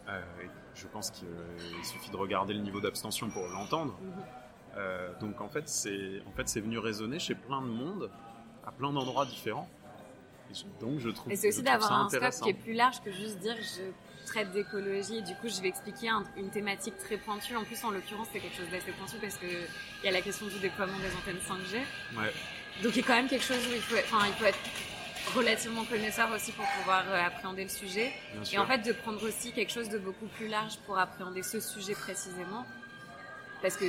Euh, 0.08 0.22
je 0.74 0.88
pense 0.88 1.12
qu'il 1.12 1.28
suffit 1.84 2.10
de 2.10 2.16
regarder 2.16 2.54
le 2.54 2.62
niveau 2.62 2.80
d'abstention 2.80 3.30
pour 3.30 3.46
l'entendre. 3.48 4.00
Mhm. 4.78 5.20
donc 5.20 5.42
en 5.42 5.50
fait, 5.50 5.68
c'est 5.68 6.22
en 6.28 6.32
fait, 6.32 6.60
venu 6.60 6.78
résonner 6.78 7.20
chez 7.20 7.36
plein 7.36 7.62
de 7.62 7.68
monde, 7.68 8.10
à 8.66 8.72
plein 8.72 8.92
d'endroits 8.92 9.26
différents. 9.26 9.70
Et 10.50 10.54
donc 10.80 11.00
je 11.00 11.10
trouve. 11.10 11.32
Et 11.32 11.36
c'est 11.36 11.50
aussi 11.50 11.64
d'avoir 11.64 11.92
un 11.92 12.10
scope 12.10 12.44
qui 12.44 12.50
est 12.50 12.54
plus 12.54 12.74
large 12.74 13.02
que 13.04 13.12
juste 13.12 13.40
dire 13.40 13.56
je 13.58 13.82
traite 14.26 14.52
d'écologie 14.52 15.18
et 15.18 15.22
du 15.22 15.34
coup 15.36 15.48
je 15.48 15.62
vais 15.62 15.70
expliquer 15.70 16.10
une 16.38 16.50
thématique 16.50 16.98
très 16.98 17.18
pointue. 17.18 17.56
En 17.56 17.64
plus 17.64 17.84
en 17.84 17.92
l'occurrence 17.92 18.28
c'est 18.32 18.40
quelque 18.40 18.56
chose 18.56 18.70
d'assez 18.70 18.92
pointu 18.92 19.18
parce 19.22 19.38
qu'il 19.38 19.50
y 20.04 20.08
a 20.08 20.12
la 20.12 20.22
question 20.22 20.48
du 20.48 20.60
déploiement 20.60 20.98
des 21.00 21.14
antennes 21.16 21.42
5G. 21.42 21.78
Ouais. 22.18 22.32
Donc 22.84 22.96
il 22.96 22.98
y 22.98 23.04
a 23.04 23.08
quand 23.08 23.16
même 23.16 23.28
quelque 23.28 23.46
chose 23.46 23.66
où 23.68 23.74
il 23.74 23.82
faut, 23.82 23.96
enfin, 23.96 24.28
il 24.28 24.34
faut 24.34 24.46
être 24.46 24.60
relativement 25.36 25.84
connaisseur 25.84 26.30
aussi 26.32 26.52
pour 26.52 26.66
pouvoir 26.78 27.04
euh, 27.10 27.26
appréhender 27.26 27.64
le 27.64 27.70
sujet. 27.70 28.14
et 28.52 28.58
en 28.58 28.66
fait 28.66 28.80
de 28.80 28.94
prendre 28.94 29.22
aussi 29.28 29.52
quelque 29.52 29.72
chose 29.72 29.90
de 29.90 29.98
beaucoup 29.98 30.28
plus 30.28 30.48
large 30.48 30.78
pour 30.86 30.98
appréhender 30.98 31.44
ce 31.44 31.60
sujet 31.60 31.94
précisément. 31.94 32.66
Parce 33.62 33.76
que 33.76 33.86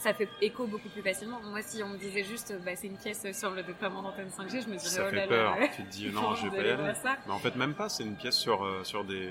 ça 0.00 0.14
fait 0.14 0.28
écho 0.40 0.66
beaucoup 0.66 0.88
plus 0.88 1.02
facilement. 1.02 1.40
Moi, 1.44 1.60
si 1.62 1.82
on 1.82 1.88
me 1.90 1.98
disait 1.98 2.24
juste, 2.24 2.54
bah, 2.64 2.72
c'est 2.74 2.86
une 2.86 2.96
pièce 2.96 3.26
sur 3.32 3.50
le 3.50 3.62
déploiement 3.62 4.02
d'antenne 4.02 4.28
5G, 4.28 4.62
je 4.64 4.68
me 4.68 4.76
dirais, 4.76 4.78
ça 4.78 5.04
oh 5.06 5.10
fait 5.10 5.26
peur. 5.26 5.56
tu 5.76 5.84
te 5.84 5.90
dis, 5.90 6.08
non, 6.10 6.34
je 6.34 6.48
vais 6.48 6.56
pas 6.56 6.66
y 6.66 6.70
aller. 6.70 6.92
Mais 7.26 7.32
en 7.32 7.38
fait, 7.38 7.54
même 7.56 7.74
pas, 7.74 7.88
c'est 7.88 8.04
une 8.04 8.16
pièce 8.16 8.36
sur, 8.36 8.64
euh, 8.64 8.82
sur 8.82 9.04
des, 9.04 9.30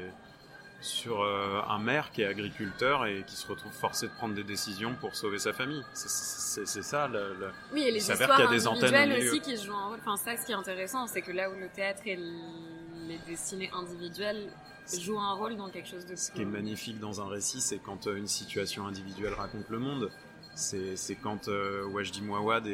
sur 0.80 1.22
euh, 1.22 1.61
un 1.67 1.80
maire 1.80 2.11
qui 2.11 2.22
est 2.22 2.28
agriculteur 2.28 3.05
et 3.07 3.24
qui 3.26 3.36
se 3.36 3.47
retrouve 3.47 3.72
forcé 3.72 4.07
de 4.07 4.13
prendre 4.13 4.36
des 4.36 4.43
décisions 4.43 4.95
pour 4.95 5.15
sauver 5.15 5.39
sa 5.39 5.53
famille. 5.53 5.84
C'est 5.93 6.84
ça. 6.84 7.07
Le, 7.07 7.36
le... 7.39 7.49
Oui, 7.74 7.84
et 7.84 7.91
les 7.91 7.99
histoires 7.99 8.36
qu'il 8.36 8.45
y 8.45 8.47
a 8.47 8.51
des 8.51 8.67
antennes 8.67 9.13
aussi 9.13 9.41
qui 9.41 9.57
jouent 9.57 9.74
un 9.74 9.88
rôle. 9.89 9.99
Enfin, 10.05 10.17
ça, 10.17 10.38
ce 10.38 10.45
qui 10.45 10.51
est 10.51 10.55
intéressant, 10.55 11.07
c'est 11.07 11.22
que 11.22 11.32
là 11.32 11.49
où 11.49 11.55
le 11.59 11.67
théâtre 11.70 12.03
et 12.05 12.15
les 12.15 13.17
dessinés 13.28 13.72
individuelles 13.74 14.51
jouent 14.97 15.20
un 15.20 15.34
rôle 15.34 15.55
dans 15.55 15.70
quelque 15.70 15.89
chose 15.89 16.05
de. 16.05 16.15
Ce 16.15 16.32
qui 16.32 16.41
est 16.41 16.45
magnifique 16.45 16.99
dans 16.99 17.22
un 17.22 17.28
récit, 17.28 17.61
c'est 17.61 17.80
quand 17.80 18.07
euh, 18.07 18.15
une 18.15 18.28
situation 18.28 18.88
individuelle 18.88 19.34
raconte 19.34 19.70
le 19.70 19.80
monde. 19.80 20.11
C'est 20.60 21.16
quand 21.16 21.47
euh, 21.47 21.86
Wajdi 21.86 22.22
Mouawad 22.22 22.68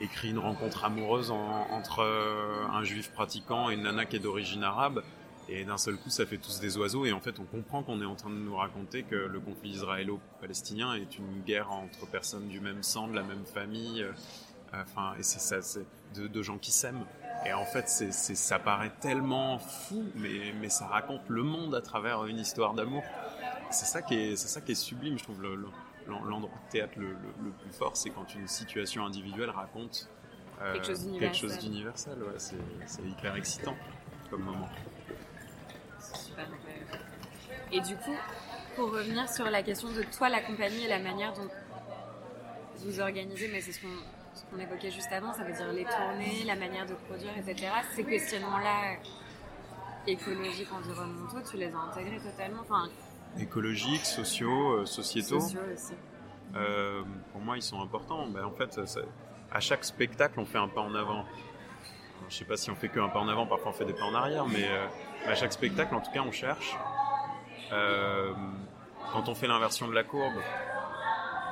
écrit 0.00 0.30
une 0.30 0.38
rencontre 0.38 0.84
amoureuse 0.84 1.30
entre 1.30 2.00
euh, 2.00 2.66
un 2.72 2.82
juif 2.84 3.10
pratiquant 3.12 3.68
et 3.70 3.74
une 3.74 3.82
nana 3.82 4.06
qui 4.06 4.16
est 4.16 4.20
d'origine 4.20 4.64
arabe. 4.64 5.02
Et 5.50 5.64
d'un 5.64 5.78
seul 5.78 5.96
coup, 5.96 6.10
ça 6.10 6.26
fait 6.26 6.36
tous 6.36 6.60
des 6.60 6.76
oiseaux. 6.76 7.06
Et 7.06 7.12
en 7.12 7.20
fait, 7.20 7.38
on 7.38 7.44
comprend 7.44 7.82
qu'on 7.82 8.02
est 8.02 8.06
en 8.06 8.14
train 8.14 8.30
de 8.30 8.34
nous 8.34 8.56
raconter 8.56 9.02
que 9.02 9.14
le 9.14 9.40
conflit 9.40 9.70
israélo-palestinien 9.70 10.94
est 10.94 11.18
une 11.18 11.42
guerre 11.46 11.70
entre 11.72 12.06
personnes 12.06 12.48
du 12.48 12.60
même 12.60 12.82
sang, 12.82 13.08
de 13.08 13.14
la 13.14 13.22
même 13.22 13.44
famille. 13.44 14.02
Euh, 14.02 14.12
enfin, 14.82 15.14
et 15.18 15.22
c'est 15.22 15.40
ça, 15.40 15.62
c'est 15.62 15.86
de, 16.14 16.42
gens 16.42 16.58
qui 16.58 16.70
s'aiment. 16.70 17.04
Et 17.46 17.52
en 17.52 17.64
fait, 17.64 17.88
ça 17.88 18.58
paraît 18.58 18.92
tellement 19.00 19.58
fou, 19.58 20.04
mais, 20.16 20.68
ça 20.68 20.86
raconte 20.86 21.28
le 21.28 21.42
monde 21.42 21.74
à 21.74 21.80
travers 21.80 22.26
une 22.26 22.38
histoire 22.38 22.74
d'amour. 22.74 23.02
C'est 23.70 23.86
ça 23.86 24.02
qui 24.02 24.14
est, 24.14 24.36
c'est 24.36 24.48
ça 24.48 24.60
qui 24.60 24.72
est 24.72 24.74
sublime, 24.74 25.18
je 25.18 25.24
trouve. 25.24 25.42
Le, 25.42 25.56
l'endroit 26.08 26.58
de 26.66 26.70
théâtre 26.70 26.94
le, 26.96 27.14
plus 27.60 27.70
fort, 27.70 27.96
c'est 27.96 28.10
quand 28.10 28.34
une 28.34 28.48
situation 28.48 29.04
individuelle 29.04 29.50
raconte 29.50 30.08
euh, 30.60 30.72
quelque 30.72 31.34
chose 31.36 31.58
d'universel. 31.58 32.18
c'est 32.36 33.02
hyper 33.02 33.36
excitant 33.36 33.76
comme 34.30 34.42
moment. 34.42 34.68
Super. 36.00 36.46
Et 37.72 37.80
du 37.80 37.96
coup, 37.96 38.16
pour 38.74 38.92
revenir 38.92 39.28
sur 39.28 39.50
la 39.50 39.62
question 39.62 39.90
de 39.90 40.02
toi, 40.16 40.28
la 40.28 40.40
compagnie 40.40 40.84
et 40.84 40.88
la 40.88 40.98
manière 40.98 41.32
dont 41.32 41.48
vous 42.76 43.00
organisez, 43.00 43.48
mais 43.52 43.60
c'est 43.60 43.72
ce 43.72 43.80
qu'on 43.80 44.58
évoquait 44.58 44.90
juste 44.90 45.12
avant, 45.12 45.32
ça 45.32 45.44
veut 45.44 45.52
dire 45.52 45.72
les 45.72 45.84
tournées, 45.84 46.44
la 46.44 46.56
manière 46.56 46.86
de 46.86 46.94
produire, 46.94 47.32
etc. 47.36 47.72
Ces 47.94 48.04
questionnements-là 48.04 48.96
écologiques, 50.06 50.72
environnementaux, 50.72 51.40
tu 51.50 51.56
les 51.56 51.72
as 51.72 51.78
intégrés 51.78 52.18
totalement 52.18 52.62
enfin, 52.62 52.88
écologiques, 53.40 54.04
sociaux, 54.04 54.72
euh, 54.72 54.86
sociétaux. 54.86 55.40
Euh, 56.56 57.02
pour 57.32 57.40
moi, 57.40 57.56
ils 57.56 57.62
sont 57.62 57.80
importants. 57.80 58.26
Ben, 58.28 58.44
en 58.44 58.52
fait, 58.52 58.80
à 59.52 59.60
chaque 59.60 59.84
spectacle, 59.84 60.38
on 60.38 60.44
fait 60.44 60.58
un 60.58 60.68
pas 60.68 60.80
en 60.80 60.94
avant. 60.94 61.24
Je 62.28 62.36
sais 62.36 62.44
pas 62.44 62.56
si 62.56 62.70
on 62.70 62.74
fait 62.74 62.88
que 62.88 63.00
un 63.00 63.08
pas 63.08 63.20
en 63.20 63.28
avant, 63.28 63.46
parfois 63.46 63.70
on 63.70 63.74
fait 63.74 63.86
des 63.86 63.94
pas 63.94 64.04
en 64.04 64.14
arrière, 64.14 64.46
mais 64.46 64.64
euh, 64.64 64.86
à 65.30 65.34
chaque 65.34 65.52
spectacle, 65.52 65.94
en 65.94 66.00
tout 66.00 66.10
cas, 66.10 66.20
on 66.20 66.32
cherche. 66.32 66.76
quand 67.70 69.28
on 69.28 69.34
fait 69.34 69.46
l'inversion 69.46 69.88
de 69.88 69.94
la 69.94 70.04
courbe, 70.04 70.34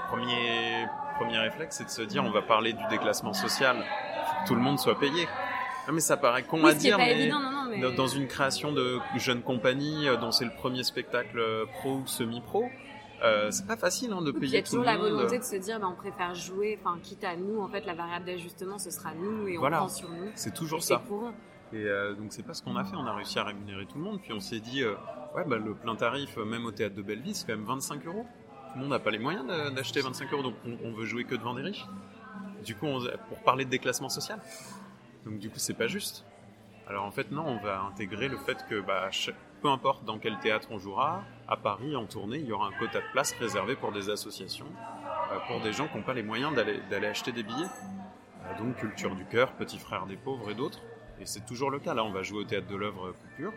premier, 0.09 0.87
premier 1.19 1.39
réflexe, 1.39 1.77
c'est 1.79 1.85
de 1.85 1.91
se 1.91 2.03
dire 2.03 2.25
on 2.25 2.31
va 2.31 2.43
parler 2.43 2.73
du 2.73 2.87
déclassement 2.91 3.33
social. 3.33 3.77
Faut 3.77 4.43
que 4.43 4.49
tout 4.49 4.55
le 4.55 4.61
monde 4.61 4.79
soit 4.79 4.99
payé. 4.99 5.27
Non, 5.87 5.95
mais 5.95 6.01
ça 6.01 6.17
paraît 6.17 6.43
con 6.43 6.65
à 6.65 6.75
dire, 6.75 6.99
mais, 6.99 7.31
dans 7.97 8.07
une 8.07 8.27
création 8.27 8.73
de 8.73 8.99
jeune 9.17 9.43
compagnie 9.43 10.09
euh, 10.09 10.17
dont 10.17 10.33
c'est 10.33 10.45
le 10.45 10.55
premier 10.57 10.83
spectacle 10.83 11.39
euh, 11.39 11.67
pro 11.67 11.97
ou 11.97 12.07
semi-pro, 12.07 12.65
euh, 13.23 13.51
c'est 13.51 13.67
pas 13.67 13.77
facile 13.77 14.13
hein, 14.13 14.23
de 14.23 14.31
payer. 14.31 14.47
Il 14.47 14.55
y 14.55 14.59
a 14.59 14.63
toujours 14.63 14.85
la 14.85 14.97
volonté 14.97 15.39
de 15.39 15.45
se 15.45 15.57
dire, 15.57 15.81
bah, 15.81 15.89
on 15.91 15.97
préfère 15.97 16.35
jouer, 16.35 16.79
enfin, 16.81 16.99
quitte 17.03 17.25
à 17.25 17.37
nous, 17.37 17.61
en 17.61 17.69
fait, 17.69 17.87
la 17.87 17.95
variable 17.95 18.27
d'ajustement, 18.27 18.79
ce 18.79 18.91
sera 18.91 19.15
nous 19.15 19.49
et 19.49 19.59
on 19.59 19.63
prend 19.63 19.89
sur 19.89 20.11
nous. 20.11 20.31
C'est 20.35 20.55
toujours 20.55 20.83
ça. 20.83 21.03
Et 21.73 21.85
donc 22.17 22.29
c'est 22.33 22.45
pas 22.45 22.55
ce 22.55 22.63
qu'on 22.63 22.77
a 22.77 22.85
fait, 22.85 22.95
on 22.95 23.07
a 23.07 23.13
réussi 23.13 23.41
à 23.41 23.45
rémunérer 23.45 23.87
tout 23.87 23.99
le 23.99 24.05
monde, 24.05 24.21
puis 24.23 24.33
on 24.33 24.39
s'est 24.39 24.61
dit, 24.61 24.85
ouais, 24.85 25.45
bah, 25.47 25.57
le 25.57 25.75
plein 25.75 25.97
tarif, 25.97 26.37
même 26.37 26.65
au 26.65 26.71
théâtre 26.71 26.95
de 26.95 27.03
Belleville, 27.03 27.35
c'est 27.35 27.47
quand 27.47 27.57
même 27.57 27.67
25 27.67 28.07
euros. 28.07 28.25
Tout 28.69 28.75
le 28.77 28.81
monde 28.83 28.91
n'a 28.91 28.99
pas 28.99 29.11
les 29.11 29.19
moyens 29.19 29.47
d'acheter 29.75 30.01
25 30.01 30.33
euros, 30.33 30.43
donc 30.43 30.55
on, 30.85 30.93
veut 30.93 31.07
jouer 31.07 31.25
que 31.25 31.35
devant 31.35 31.55
des 31.55 31.63
riches. 31.63 31.87
Du 32.65 32.77
coup, 32.77 32.87
pour 33.29 33.39
parler 33.39 33.65
de 33.65 33.71
déclassement 33.71 34.09
social. 34.09 34.41
Donc 35.25 35.39
du 35.39 35.51
coup, 35.51 35.59
c'est 35.59 35.75
pas 35.75 35.89
juste. 35.89 36.25
Alors 36.89 37.05
en 37.05 37.11
fait, 37.11 37.33
non, 37.33 37.45
on 37.45 37.59
va 37.59 37.81
intégrer 37.81 38.29
le 38.29 38.37
fait 38.37 38.65
que 38.69 38.81
bah, 38.81 39.11
peu 39.61 39.69
importe 39.69 40.05
dans 40.05 40.19
quel 40.19 40.39
théâtre 40.39 40.69
on 40.71 40.79
jouera, 40.79 41.25
à 41.49 41.57
Paris, 41.57 41.97
en 41.97 42.07
tournée, 42.07 42.39
il 42.39 42.47
y 42.47 42.53
aura 42.53 42.69
un 42.69 42.79
quota 42.79 43.01
de 43.01 43.11
place 43.13 43.35
réservé 43.41 43.75
pour 43.75 43.91
des 43.91 44.09
associations, 44.09 44.67
euh, 45.33 45.39
pour 45.49 45.61
des 45.61 45.73
gens 45.73 45.89
qui 45.89 45.97
n'ont 45.97 46.05
pas 46.05 46.15
les 46.15 46.23
moyens 46.23 46.55
d'aller 46.55 47.07
acheter 47.07 47.33
des 47.33 47.43
billets. 47.43 47.67
Euh, 48.45 48.59
donc 48.59 48.77
Culture 48.77 49.17
du 49.17 49.25
Cœur, 49.25 49.53
Petit 49.53 49.79
Frère 49.79 50.07
des 50.07 50.17
Pauvres 50.17 50.51
et 50.51 50.55
d'autres. 50.55 50.81
Et 51.21 51.27
c'est 51.27 51.45
toujours 51.45 51.71
le 51.71 51.81
cas. 51.81 51.95
Là, 51.95 52.05
on 52.05 52.13
va 52.13 52.23
jouer 52.23 52.41
au 52.41 52.45
théâtre 52.45 52.69
de 52.69 52.77
l'œuvre 52.77 53.13
Coupure. 53.13 53.53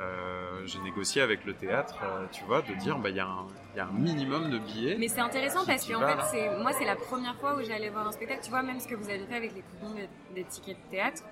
Euh, 0.00 0.64
j'ai 0.66 0.78
négocié 0.80 1.20
avec 1.20 1.44
le 1.44 1.54
théâtre, 1.54 1.98
tu 2.30 2.44
vois, 2.44 2.62
de 2.62 2.74
dire 2.74 2.98
bah 2.98 3.10
il 3.10 3.16
y, 3.16 3.20
a 3.20 3.26
un 3.26 3.92
minimum 3.92 4.50
de 4.50 4.58
billets. 4.58 4.96
Mais 4.98 5.08
c'est 5.08 5.20
intéressant 5.20 5.66
parce 5.66 5.86
que 5.86 5.94
en 5.94 6.06
fait, 6.06 6.22
c'est 6.30 6.58
moi 6.58 6.72
c'est 6.72 6.84
la 6.84 6.96
première 6.96 7.36
fois 7.36 7.56
où 7.56 7.62
j'allais 7.62 7.90
voir 7.90 8.06
un 8.06 8.12
spectacle. 8.12 8.40
Tu 8.42 8.50
vois, 8.50 8.62
même 8.62 8.80
ce 8.80 8.86
que 8.86 8.94
vous 8.94 9.08
avez 9.08 9.26
fait 9.26 9.36
avec 9.36 9.54
les 9.54 9.62
coupons 9.62 9.94
des 10.34 10.44
tickets 10.44 10.76
de 10.86 10.90
théâtre. 10.90 11.22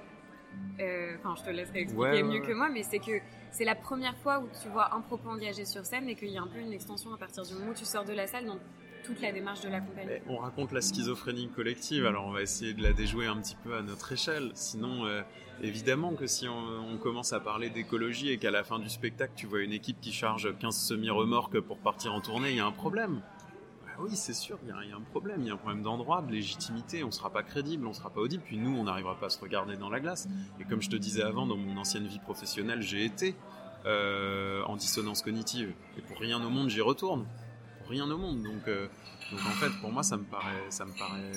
Euh, 0.81 1.17
enfin, 1.19 1.35
je 1.39 1.45
te 1.45 1.51
laisserai 1.51 1.81
expliquer 1.81 2.23
mieux 2.23 2.41
que 2.41 2.53
moi, 2.53 2.69
mais 2.71 2.83
c'est 2.83 2.99
que 2.99 3.21
c'est 3.51 3.65
la 3.65 3.75
première 3.75 4.17
fois 4.19 4.41
où 4.41 4.49
tu 4.63 4.69
vois 4.69 4.95
un 4.95 5.01
propos 5.01 5.29
engagé 5.29 5.65
sur 5.65 5.85
scène 5.85 6.09
et 6.09 6.15
qu'il 6.15 6.31
y 6.31 6.39
a 6.39 6.43
un 6.43 6.47
peu 6.47 6.59
une 6.59 6.73
extension 6.73 7.13
à 7.13 7.19
partir 7.19 7.43
du 7.45 7.55
moment 7.55 7.73
où 7.73 7.75
tu 7.75 7.85
sors 7.85 8.05
de 8.05 8.13
la 8.13 8.27
salle 8.27 8.47
dans 8.47 8.59
toute 9.05 9.21
la 9.21 9.33
démarche 9.33 9.63
de 9.63 9.69
la 9.69 9.81
compagnie. 9.81 10.21
on 10.29 10.37
raconte 10.37 10.73
la 10.73 10.81
schizophrénie 10.81 11.49
collective, 11.49 12.07
alors 12.07 12.27
on 12.27 12.33
va 12.33 12.43
essayer 12.43 12.75
de 12.75 12.83
la 12.83 12.93
déjouer 12.93 13.27
un 13.27 13.37
petit 13.41 13.57
peu 13.57 13.75
à 13.75 13.83
notre 13.83 14.13
échelle. 14.13 14.51
Sinon, 14.55 15.07
euh, 15.07 15.23
évidemment 15.63 16.15
que 16.15 16.27
si 16.27 16.49
on, 16.49 16.99
commence 16.99 17.33
à 17.33 17.41
parler 17.41 17.71
d'écologie 17.71 18.31
et 18.31 18.39
qu'à 18.39 18.51
la 18.51 18.63
fin 18.63 18.79
du 18.79 18.89
spectacle, 18.89 19.33
tu 19.37 19.47
vois 19.47 19.61
une 19.61 19.73
équipe 19.73 20.01
qui 20.01 20.13
charge 20.13 20.55
15 20.59 20.77
semi-remorques 20.77 21.61
pour 21.61 21.79
partir 21.79 22.13
en 22.13 22.21
tournée, 22.21 22.51
il 22.51 22.57
y 22.57 22.61
a 22.61 22.67
un 22.67 22.73
problème. 22.73 23.23
Ah 24.01 24.05
oui, 24.09 24.17
c'est 24.17 24.33
sûr, 24.33 24.59
il 24.63 24.69
y, 24.69 24.93
a 24.93 24.97
un 24.97 25.01
problème, 25.11 25.43
il 25.43 25.49
y 25.49 25.51
a 25.51 25.55
un 25.55 25.59
problème 25.59 25.83
d'endroit, 25.83 26.23
de 26.23 26.33
légitimité, 26.33 27.05
on 27.05 27.11
sera 27.11 27.29
pas 27.29 27.43
crédible, 27.43 27.87
on 27.87 27.93
sera 27.93 28.09
pas 28.09 28.21
audible, 28.21 28.43
puis 28.47 28.57
nous, 28.57 28.75
on 28.75 28.85
n'arrivera 28.85 29.15
pas 29.15 29.27
à 29.27 29.29
se 29.29 29.39
regarder 29.39 29.77
dans 29.77 29.91
la 29.91 30.01
glace. 30.01 30.27
Et 30.59 30.65
comme 30.65 30.81
je 30.81 30.89
te 30.89 30.97
disais 30.97 31.23
avant, 31.23 31.47
dans 31.47 31.59
mon 31.59 31.77
ancienne 31.77 32.07
vie 32.07 32.19
professionnelle, 32.19 32.81
j'ai 32.81 33.05
été 33.05 33.35
euh, 33.85 34.63
en 34.63 34.77
dissonance 34.77 35.21
cognitive, 35.21 35.75
et 35.99 36.01
pour 36.01 36.19
rien 36.19 36.43
au 36.43 36.49
monde, 36.49 36.71
j'y 36.71 36.81
retourne. 36.81 37.27
Pour 37.81 37.91
rien 37.91 38.11
au 38.11 38.17
monde, 38.17 38.43
donc, 38.43 38.69
euh, 38.69 38.89
donc 39.33 39.41
en 39.41 39.51
fait, 39.51 39.71
pour 39.83 39.93
moi, 39.93 40.03
ça 40.03 40.17
me 40.17 40.25
paraît, 40.25 40.65
ça 40.71 40.87
me 40.87 40.93
paraît 40.99 41.33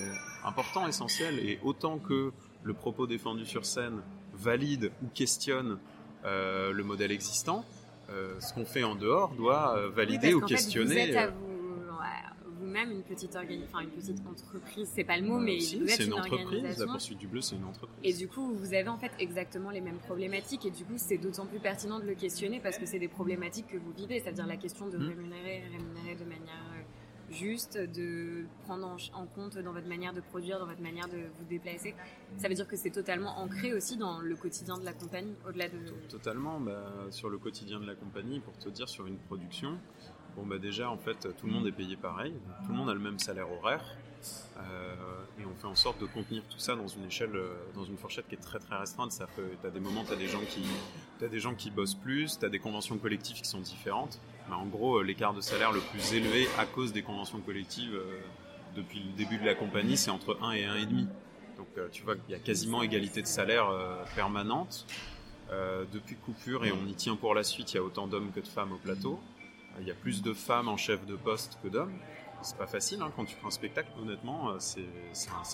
important, 0.45 0.87
essentiel, 0.87 1.39
et 1.39 1.59
autant 1.63 1.99
que 1.99 2.31
le 2.63 2.73
propos 2.73 3.07
défendu 3.07 3.45
sur 3.45 3.65
scène 3.65 4.01
valide 4.33 4.93
ou 5.03 5.07
questionne 5.13 5.79
euh, 6.23 6.71
le 6.71 6.83
modèle 6.85 7.11
existant, 7.11 7.65
ce 8.39 8.53
qu'on 8.53 8.65
fait 8.65 8.83
en 8.83 8.93
dehors 8.93 9.33
doit 9.33 9.89
valider 9.89 10.35
ou 10.35 10.41
questionner. 10.41 10.93
vous 10.93 11.11
êtes 11.11 11.15
à 11.15 11.27
vous, 11.31 11.52
même 12.73 12.91
une 12.91 13.03
petite 13.03 13.35
enfin 13.35 13.79
une 13.79 13.89
petite 13.89 14.19
entreprise, 14.27 14.89
c'est 14.93 15.03
pas 15.03 15.17
le 15.17 15.25
mot, 15.25 15.39
mais 15.39 15.59
si, 15.59 15.81
êtes 15.83 15.99
une, 15.99 16.07
une, 16.07 16.13
entreprise. 16.13 16.79
La 16.79 16.87
poursuite 16.87 17.19
du 17.19 17.27
bleu, 17.27 17.41
c'est 17.41 17.55
une 17.55 17.63
entreprise. 17.63 17.97
Et 18.03 18.17
du 18.17 18.27
coup, 18.27 18.53
vous 18.53 18.73
avez 18.73 18.89
en 18.89 18.97
fait 18.97 19.11
exactement 19.19 19.69
les 19.69 19.81
mêmes 19.81 19.99
problématiques, 19.99 20.65
et 20.65 20.71
du 20.71 20.83
coup, 20.83 20.95
c'est 20.97 21.17
d'autant 21.17 21.45
plus 21.45 21.59
pertinent 21.59 21.99
de 21.99 22.05
le 22.05 22.15
questionner 22.15 22.59
parce 22.59 22.77
que 22.77 22.85
c'est 22.85 22.99
des 22.99 23.07
problématiques 23.07 23.67
que 23.67 23.77
vous 23.77 23.91
vivez, 23.91 24.19
c'est-à-dire 24.19 24.47
la 24.47 24.57
question 24.57 24.87
de 24.87 24.97
mmh. 24.97 25.07
rémunérer, 25.07 25.63
rémunérer 25.71 26.15
de 26.15 26.25
manière 26.25 26.62
juste, 27.33 27.77
de 27.77 28.45
prendre 28.63 28.97
en, 29.13 29.25
compte 29.25 29.57
dans 29.57 29.73
votre 29.73 29.87
manière 29.87 30.13
de 30.13 30.21
produire, 30.21 30.59
dans 30.59 30.65
votre 30.65 30.81
manière 30.81 31.07
de 31.07 31.17
vous 31.37 31.45
déplacer. 31.45 31.95
Ça 32.37 32.47
veut 32.47 32.55
dire 32.55 32.67
que 32.67 32.75
c'est 32.75 32.91
totalement 32.91 33.37
ancré 33.39 33.73
aussi 33.73 33.97
dans 33.97 34.19
le 34.19 34.35
quotidien 34.35 34.77
de 34.77 34.85
la 34.85 34.93
compagnie, 34.93 35.35
au-delà 35.47 35.67
de... 35.69 35.79
Totalement, 36.09 36.59
bah, 36.59 36.83
sur 37.09 37.29
le 37.29 37.37
quotidien 37.37 37.79
de 37.79 37.85
la 37.85 37.95
compagnie, 37.95 38.39
pour 38.39 38.57
te 38.57 38.69
dire, 38.69 38.87
sur 38.87 39.07
une 39.07 39.17
production, 39.17 39.77
bon 40.35 40.45
bah 40.45 40.57
déjà 40.57 40.89
en 40.89 40.97
fait 40.97 41.27
tout 41.37 41.45
le 41.45 41.53
monde 41.53 41.67
est 41.67 41.71
payé 41.71 41.95
pareil, 41.95 42.33
tout 42.65 42.71
le 42.71 42.77
monde 42.77 42.89
a 42.89 42.93
le 42.93 42.99
même 42.99 43.19
salaire 43.19 43.51
horaire, 43.51 43.85
euh, 44.57 44.95
et 45.39 45.45
on 45.45 45.53
fait 45.55 45.67
en 45.67 45.75
sorte 45.75 45.99
de 45.99 46.05
contenir 46.05 46.43
tout 46.49 46.59
ça 46.59 46.75
dans 46.75 46.87
une 46.87 47.05
échelle, 47.05 47.35
euh, 47.35 47.53
dans 47.75 47.83
une 47.83 47.97
fourchette 47.97 48.27
qui 48.27 48.35
est 48.35 48.41
très 48.41 48.59
très 48.59 48.77
restreinte. 48.77 49.11
Ça 49.11 49.27
peut, 49.35 49.49
t'as 49.61 49.69
des 49.69 49.79
moments, 49.79 50.03
t'as 50.07 50.15
des 50.15 50.27
gens 50.27 50.41
qui, 50.47 50.63
as 51.21 51.27
des 51.27 51.39
gens 51.39 51.55
qui 51.55 51.71
bossent 51.71 51.95
plus, 51.95 52.37
t'as 52.39 52.49
des 52.49 52.59
conventions 52.59 52.97
collectives 52.97 53.41
qui 53.41 53.47
sont 53.47 53.59
différentes. 53.59 54.19
Mais 54.49 54.55
en 54.55 54.65
gros, 54.65 54.97
euh, 54.97 55.03
l'écart 55.03 55.33
de 55.33 55.41
salaire 55.41 55.71
le 55.71 55.79
plus 55.79 56.13
élevé 56.13 56.47
à 56.57 56.65
cause 56.65 56.93
des 56.93 57.01
conventions 57.01 57.39
collectives 57.39 57.99
depuis 58.75 58.99
le 58.99 59.11
début 59.17 59.37
de 59.37 59.45
la 59.45 59.55
compagnie, 59.55 59.97
c'est 59.97 60.11
entre 60.11 60.37
1 60.41 60.51
et 60.53 60.65
1,5. 60.65 61.07
Donc 61.57 61.67
tu 61.91 62.03
vois 62.03 62.15
qu'il 62.15 62.31
y 62.31 62.35
a 62.35 62.39
quasiment 62.39 62.81
égalité 62.81 63.21
de 63.21 63.27
salaire 63.27 63.69
permanente. 64.15 64.85
depuis 65.93 66.15
coupure, 66.15 66.65
et 66.65 66.71
on 66.71 66.87
y 66.87 66.95
tient 66.95 67.15
pour 67.15 67.35
la 67.35 67.43
suite, 67.43 67.73
il 67.73 67.75
y 67.75 67.79
a 67.79 67.83
autant 67.83 68.07
d'hommes 68.07 68.31
que 68.31 68.39
de 68.39 68.47
femmes 68.47 68.71
au 68.71 68.77
plateau. 68.77 69.19
Il 69.79 69.87
y 69.87 69.91
a 69.91 69.95
plus 69.95 70.23
de 70.23 70.33
femmes 70.33 70.67
en 70.67 70.77
chef 70.77 71.05
de 71.05 71.15
poste 71.15 71.59
que 71.61 71.67
d'hommes 71.67 71.93
c'est 72.43 72.57
pas 72.57 72.67
facile 72.67 73.01
hein, 73.01 73.11
quand 73.15 73.25
tu 73.25 73.35
fais 73.35 73.45
un 73.45 73.51
spectacle, 73.51 73.89
honnêtement, 74.01 74.51
euh, 74.51 74.57
c'est 74.59 74.85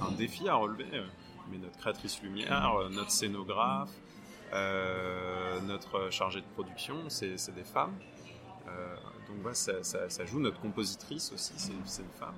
un, 0.01 0.11
défi 0.11 0.49
à 0.49 0.55
relever. 0.55 0.85
Mais 1.51 1.57
notre 1.57 1.77
créatrice 1.77 2.21
lumière, 2.21 2.75
euh, 2.75 2.89
notre 2.89 3.11
scénographe, 3.11 3.89
euh, 4.53 5.59
notre 5.61 6.11
chargé 6.11 6.41
de 6.41 6.45
production, 6.53 7.09
c'est 7.09 7.53
des 7.55 7.63
femmes. 7.63 7.93
Donc 9.27 9.37
voilà, 9.41 9.55
ça, 9.55 10.25
joue. 10.25 10.39
Notre 10.39 10.59
compositrice 10.59 11.31
aussi, 11.33 11.53
c'est 11.57 12.01
une 12.01 12.11
femme. 12.11 12.35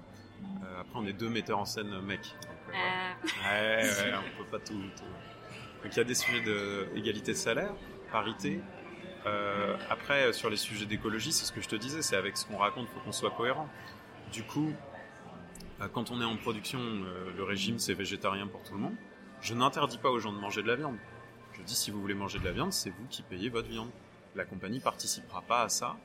après, 0.79 0.95
on 0.95 1.05
est 1.05 1.13
deux 1.13 1.29
metteurs 1.29 1.59
en 1.59 1.65
scène 1.65 1.99
mecs. 2.01 2.35
Donc, 2.41 2.75
ouais, 2.75 3.83
ouais, 3.83 4.13
on 4.17 4.43
peut 4.43 4.49
pas 4.49 4.59
tout, 4.59 4.73
Donc 4.73 5.91
il 5.91 5.97
y 5.97 5.99
a 5.99 6.03
des 6.03 6.15
sujets 6.15 6.41
d'égalité 6.41 7.31
de, 7.31 7.37
de 7.37 7.41
salaire, 7.41 7.73
parité, 8.11 8.59
après, 9.89 10.33
sur 10.33 10.49
les 10.49 10.57
sujets 10.57 10.85
d'écologie, 10.85 11.31
c'est 11.31 11.45
ce 11.45 11.51
que 11.51 11.61
je 11.61 11.69
te 11.69 11.75
disais, 11.75 12.01
c'est 12.01 12.15
avec 12.15 12.37
ce 12.37 12.45
qu'on 12.45 12.57
raconte, 12.57 12.87
il 12.89 12.93
faut 12.93 12.99
qu'on 13.01 13.11
soit 13.11 13.31
cohérent. 13.31 13.69
Du 14.31 14.43
coup, 14.43 14.73
euh, 15.81 15.87
quand 15.87 16.11
on 16.11 16.21
est 16.21 16.25
en 16.25 16.37
production, 16.37 16.79
euh, 16.79 17.31
le 17.35 17.43
régime 17.43 17.79
c'est 17.79 17.93
végétarien 17.93 18.47
pour 18.47 18.63
tout 18.63 18.73
le 18.73 18.79
monde. 18.79 18.95
Je 19.41 19.53
n'interdis 19.53 19.97
pas 19.97 20.09
aux 20.09 20.19
gens 20.19 20.31
de 20.31 20.37
manger 20.37 20.61
de 20.61 20.67
la 20.67 20.75
viande. 20.75 20.97
Je 21.53 21.61
dis 21.63 21.75
si 21.75 21.91
vous 21.91 21.99
voulez 21.99 22.13
manger 22.13 22.39
de 22.39 22.45
la 22.45 22.51
viande, 22.51 22.71
c'est 22.71 22.91
vous 22.91 23.05
qui 23.09 23.23
payez 23.23 23.49
votre 23.49 23.67
viande. 23.67 23.89
La 24.35 24.45
compagnie 24.45 24.79
participera 24.79 25.41
pas 25.41 25.63
à 25.63 25.69
ça. 25.69 25.97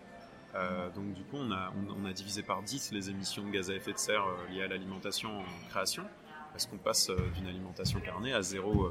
Euh, 0.57 0.91
donc 0.91 1.13
du 1.13 1.23
coup, 1.25 1.37
on 1.37 1.51
a, 1.53 1.73
on, 2.01 2.05
a, 2.07 2.13
divisé 2.13 2.43
par 2.43 2.63
10 2.63 2.93
les 2.93 3.11
émissions 3.11 3.45
de 3.45 3.51
gaz 3.51 3.71
à 3.71 3.75
effet 3.75 3.93
de 3.93 3.99
serre 3.99 4.25
liées 4.51 4.63
à 4.63 4.69
l'alimentation 4.69 5.41
en 5.41 5.69
création, 5.69 6.05
parce 6.53 6.67
qu'on 6.67 6.79
passe 6.79 7.11
d'une 7.35 7.47
alimentation 7.47 8.01
carnée 8.01 8.33
à 8.33 8.41
zéro, 8.43 8.91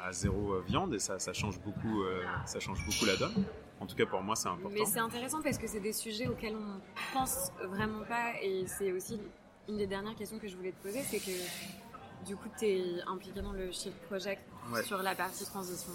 à 0.00 0.12
zéro 0.12 0.60
viande, 0.62 0.94
et 0.94 0.98
ça, 0.98 1.18
ça, 1.18 1.32
change 1.32 1.60
beaucoup, 1.60 2.02
ça 2.46 2.58
change 2.58 2.84
beaucoup 2.86 3.04
la 3.04 3.16
donne. 3.16 3.44
En 3.80 3.86
tout 3.86 3.96
cas, 3.96 4.06
pour 4.06 4.22
moi, 4.22 4.34
c'est 4.34 4.48
important. 4.48 4.70
Mais 4.72 4.86
c'est 4.86 5.00
intéressant 5.00 5.42
parce 5.42 5.58
que 5.58 5.66
c'est 5.66 5.80
des 5.80 5.92
sujets 5.92 6.28
auxquels 6.28 6.56
on 6.56 6.80
pense 7.12 7.50
vraiment 7.64 8.04
pas. 8.04 8.32
Et 8.40 8.64
c'est 8.66 8.92
aussi 8.92 9.20
une 9.68 9.76
des 9.76 9.86
dernières 9.86 10.14
questions 10.14 10.38
que 10.38 10.48
je 10.48 10.56
voulais 10.56 10.72
te 10.72 10.82
poser 10.82 11.02
c'est 11.02 11.18
que 11.18 12.26
du 12.26 12.36
coup, 12.36 12.48
tu 12.58 12.66
es 12.66 13.02
impliqué 13.06 13.42
dans 13.42 13.52
le 13.52 13.70
Shift 13.72 13.96
Project 14.06 14.42
sur 14.84 15.02
la 15.02 15.14
partie 15.14 15.44
transition 15.44 15.92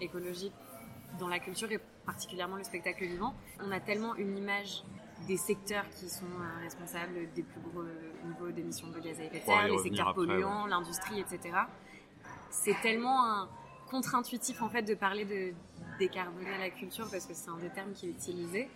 écologique 0.00 0.52
dans 1.18 1.28
la 1.28 1.38
culture 1.38 1.70
et 1.72 1.80
particulièrement 2.04 2.56
le 2.56 2.64
spectacle 2.64 3.04
vivant. 3.04 3.34
On 3.60 3.70
a 3.70 3.80
tellement 3.80 4.14
une 4.16 4.36
image 4.36 4.82
des 5.26 5.36
secteurs 5.36 5.88
qui 5.90 6.08
sont 6.08 6.24
euh, 6.24 6.62
responsables 6.62 7.32
des 7.34 7.42
plus 7.42 7.60
gros 7.60 7.84
niveaux 8.26 8.50
d'émissions 8.50 8.88
de 8.88 9.00
gaz 9.00 9.18
à 9.20 9.24
effet 9.24 9.40
de 9.40 9.44
serre, 9.44 9.68
les 9.68 9.78
secteurs 9.78 10.14
polluants, 10.14 10.66
l'industrie, 10.66 11.20
etc. 11.20 11.56
C'est 12.50 12.80
tellement 12.82 13.24
un 13.24 13.48
contre-intuitif 13.90 14.62
en 14.62 14.68
fait 14.68 14.82
de 14.82 14.94
parler 14.94 15.24
de 15.24 15.54
décarboner 15.98 16.58
la 16.58 16.70
culture 16.70 17.06
parce 17.10 17.26
que 17.26 17.34
c'est 17.34 17.50
un 17.50 17.56
des 17.58 17.70
termes 17.70 17.92
qui 17.92 18.06
est 18.06 18.10
utilisé. 18.10 18.68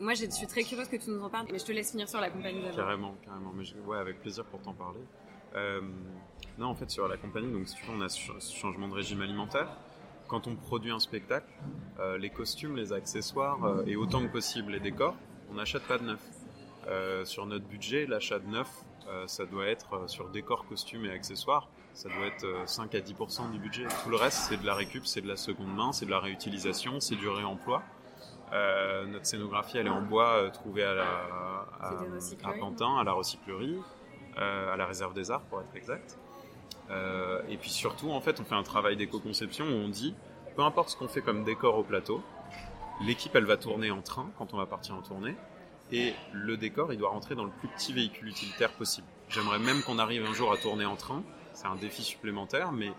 Moi, 0.00 0.14
je 0.14 0.24
suis 0.30 0.46
très 0.46 0.62
curieuse 0.64 0.88
que 0.88 0.96
tu 0.96 1.10
nous 1.10 1.22
en 1.22 1.28
parles, 1.28 1.46
mais 1.52 1.58
je 1.58 1.64
te 1.64 1.72
laisse 1.72 1.90
finir 1.90 2.08
sur 2.08 2.20
la 2.20 2.30
compagnie 2.30 2.62
d'abord. 2.62 2.76
Carrément, 2.76 3.14
carrément. 3.22 3.52
Mais 3.52 3.64
ouais, 3.86 3.98
avec 3.98 4.20
plaisir 4.20 4.44
pour 4.46 4.60
t'en 4.62 4.72
parler. 4.72 5.00
Euh, 5.54 5.82
non, 6.58 6.68
en 6.68 6.74
fait, 6.74 6.90
sur 6.90 7.06
la 7.06 7.18
compagnie, 7.18 7.52
donc 7.52 7.68
si 7.68 7.74
tu 7.74 7.84
veux, 7.84 7.92
on 7.92 8.00
a 8.00 8.08
ce 8.08 8.54
changement 8.54 8.88
de 8.88 8.94
régime 8.94 9.20
alimentaire. 9.20 9.76
Quand 10.30 10.46
on 10.46 10.56
produit 10.56 10.92
un 10.92 11.00
spectacle, 11.00 11.50
euh, 11.98 12.16
les 12.16 12.30
costumes, 12.30 12.76
les 12.76 12.92
accessoires 12.92 13.62
euh, 13.64 13.84
et 13.86 13.96
autant 13.96 14.22
que 14.22 14.32
possible 14.32 14.72
les 14.72 14.80
décors, 14.80 15.16
on 15.50 15.54
n'achète 15.54 15.82
pas 15.82 15.98
de 15.98 16.04
neuf. 16.04 17.26
sur 17.26 17.44
notre 17.46 17.66
budget, 17.66 18.06
l'achat 18.06 18.38
de 18.38 18.46
neuf, 18.46 18.70
ça 19.26 19.44
doit 19.44 19.66
être 19.66 20.08
sur 20.08 20.28
décors, 20.28 20.66
costumes 20.66 21.04
et 21.04 21.10
accessoires 21.10 21.68
ça 21.94 22.08
doit 22.08 22.26
être 22.26 22.68
5 22.68 22.94
euh, 22.94 22.98
à 22.98 23.00
10% 23.00 23.50
du 23.50 23.58
budget. 23.58 23.84
Tout 24.02 24.10
le 24.10 24.16
reste, 24.16 24.38
c'est 24.48 24.56
de 24.56 24.66
la 24.66 24.74
récup, 24.74 25.06
c'est 25.06 25.20
de 25.20 25.28
la 25.28 25.36
seconde 25.36 25.74
main, 25.74 25.92
c'est 25.92 26.06
de 26.06 26.10
la 26.10 26.20
réutilisation, 26.20 27.00
c'est 27.00 27.16
du 27.16 27.28
réemploi. 27.28 27.82
Euh, 28.52 29.06
notre 29.06 29.26
scénographie, 29.26 29.78
elle 29.78 29.86
est 29.86 29.90
en 29.90 30.02
bois 30.02 30.30
euh, 30.36 30.50
trouvée 30.50 30.84
à, 30.84 30.94
la, 30.94 31.66
à, 31.80 32.52
Pantin, 32.58 32.96
à 32.96 33.04
la 33.04 33.12
recyclerie, 33.12 33.78
à 34.36 34.76
la 34.76 34.86
réserve 34.86 35.14
des 35.14 35.30
arts 35.30 35.42
pour 35.42 35.60
être 35.60 35.74
exact. 35.76 36.18
Et 37.48 37.56
puis 37.56 37.70
surtout, 37.70 38.10
en 38.10 38.20
fait, 38.20 38.40
on 38.40 38.44
fait 38.44 38.54
un 38.54 38.62
travail 38.62 38.96
d'éco-conception 38.96 39.64
où 39.66 39.74
on 39.74 39.88
dit, 39.88 40.14
peu 40.56 40.62
importe 40.62 40.90
ce 40.90 40.96
qu'on 40.96 41.08
fait 41.08 41.22
comme 41.22 41.44
décor 41.44 41.78
au 41.78 41.82
plateau, 41.82 42.22
l'équipe, 43.04 43.34
elle 43.34 43.44
va 43.44 43.56
tourner 43.56 43.90
en 43.90 44.02
train 44.02 44.30
quand 44.36 44.52
on 44.52 44.56
va 44.56 44.66
partir 44.66 44.94
en 44.94 45.02
tournée, 45.02 45.36
et 45.92 46.14
le 46.32 46.56
décor, 46.56 46.92
il 46.92 46.98
doit 46.98 47.10
rentrer 47.10 47.34
dans 47.34 47.44
le 47.44 47.50
plus 47.50 47.68
petit 47.68 47.92
véhicule 47.92 48.28
utilitaire 48.28 48.72
possible. 48.72 49.06
J'aimerais 49.28 49.58
même 49.58 49.82
qu'on 49.82 49.98
arrive 49.98 50.24
un 50.24 50.34
jour 50.34 50.52
à 50.52 50.56
tourner 50.56 50.84
en 50.84 50.96
train, 50.96 51.22
c'est 51.54 51.66
un 51.66 51.76
défi 51.76 52.02
supplémentaire, 52.02 52.72
mais, 52.72 52.92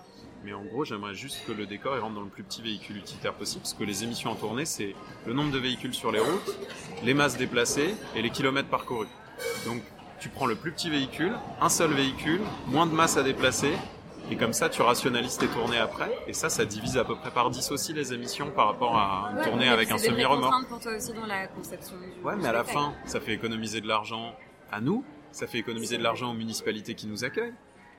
mais 0.44 0.54
en 0.54 0.64
gros, 0.64 0.86
j'aimerais 0.86 1.16
juste 1.16 1.46
que 1.46 1.52
le 1.52 1.66
décor 1.66 2.00
rentre 2.00 2.16
dans 2.16 2.22
le 2.22 2.30
plus 2.30 2.44
petit 2.44 2.62
véhicule 2.62 2.98
utilitaire 2.98 3.34
possible, 3.34 3.62
parce 3.62 3.74
que 3.74 3.84
les 3.84 4.04
émissions 4.04 4.32
en 4.32 4.36
tournée, 4.36 4.66
c'est 4.66 4.96
le 5.26 5.34
nombre 5.34 5.52
de 5.52 5.60
véhicules 5.60 5.94
sur 5.94 6.12
les 6.12 6.20
routes, 6.20 6.58
les 7.04 7.14
masses 7.14 7.38
déplacées 7.38 7.96
et 8.16 8.22
les 8.22 8.30
kilomètres 8.30 8.70
parcourus. 8.70 9.08
Donc, 9.66 9.82
tu 10.22 10.30
prends 10.30 10.46
le 10.46 10.56
plus 10.56 10.72
petit 10.72 10.90
véhicule, 10.90 11.34
un 11.60 11.68
seul 11.68 11.92
véhicule, 11.92 12.42
moins 12.68 12.86
de 12.86 12.94
masse 12.94 13.18
à 13.18 13.24
déplacer, 13.24 13.74
et 14.30 14.38
comme 14.38 14.54
ça, 14.54 14.70
tu 14.70 14.82
rationalises 14.84 15.38
tes 15.38 15.48
tournées 15.48 15.80
après. 15.80 16.10
Et 16.28 16.34
ça, 16.34 16.50
ça 16.50 16.64
divise 16.64 16.98
à 16.98 17.04
peu 17.04 17.16
près 17.16 17.32
par 17.32 17.50
10 17.50 17.72
aussi 17.72 17.92
les 17.92 18.14
émissions 18.14 18.52
par 18.52 18.68
rapport 18.68 18.96
à 18.96 19.32
une 19.36 19.44
tournée 19.44 19.68
avec 19.68 19.92
un 19.92 19.98
semi-remorque. 19.98 20.68
pour 20.70 20.80
toi 20.80 20.96
aussi 20.96 21.12
dans 21.12 21.26
la 21.26 21.48
conception 21.48 21.96
Ouais, 22.24 22.36
mais 22.38 22.48
à 22.48 22.54
la 22.54 22.64
fin, 22.64 22.94
ça 23.06 23.20
fait 23.20 23.34
économiser 23.34 23.82
de 23.82 23.88
l'argent 23.88 24.34
à 24.72 24.80
nous, 24.80 25.04
ça 25.32 25.48
fait 25.48 25.58
économiser 25.58 25.98
de 25.98 26.04
l'argent 26.04 26.32
aux 26.32 26.36
municipalités 26.36 26.94
qui 26.94 27.08
nous 27.08 27.26
accueillent. 27.26 27.56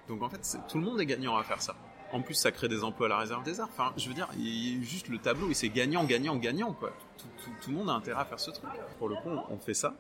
Donc 0.08 0.22
en 0.22 0.30
fait, 0.30 0.40
tout 0.68 0.78
le 0.78 0.84
monde 0.84 1.00
est 1.00 1.06
gagnant 1.06 1.36
à 1.36 1.42
faire 1.42 1.60
ça. 1.60 1.74
En 2.12 2.20
plus, 2.20 2.34
ça 2.34 2.52
crée 2.52 2.68
des 2.68 2.84
emplois 2.84 3.06
à 3.06 3.10
la 3.10 3.18
réserve 3.18 3.42
des 3.42 3.58
arts. 3.58 3.68
Enfin, 3.72 3.92
je 3.96 4.06
veux 4.06 4.14
dire, 4.14 4.28
il 4.38 4.78
y 4.78 4.80
a 4.80 4.82
juste 4.84 5.08
le 5.08 5.18
tableau 5.18 5.50
et 5.50 5.54
c'est 5.54 5.70
gagnant, 5.70 6.04
gagnant, 6.04 6.36
gagnant, 6.36 6.72
quoi. 6.72 6.92
Tout, 7.62 7.70
le 7.70 7.76
monde 7.76 7.90
a 7.90 7.94
intérêt 7.94 8.20
à 8.20 8.24
faire 8.24 8.38
ce 8.38 8.50
truc. 8.50 8.70
Pour 8.98 9.08
le 9.08 9.16
coup, 9.16 9.30
on 9.50 9.58
fait 9.58 9.74
ça. 9.74 9.94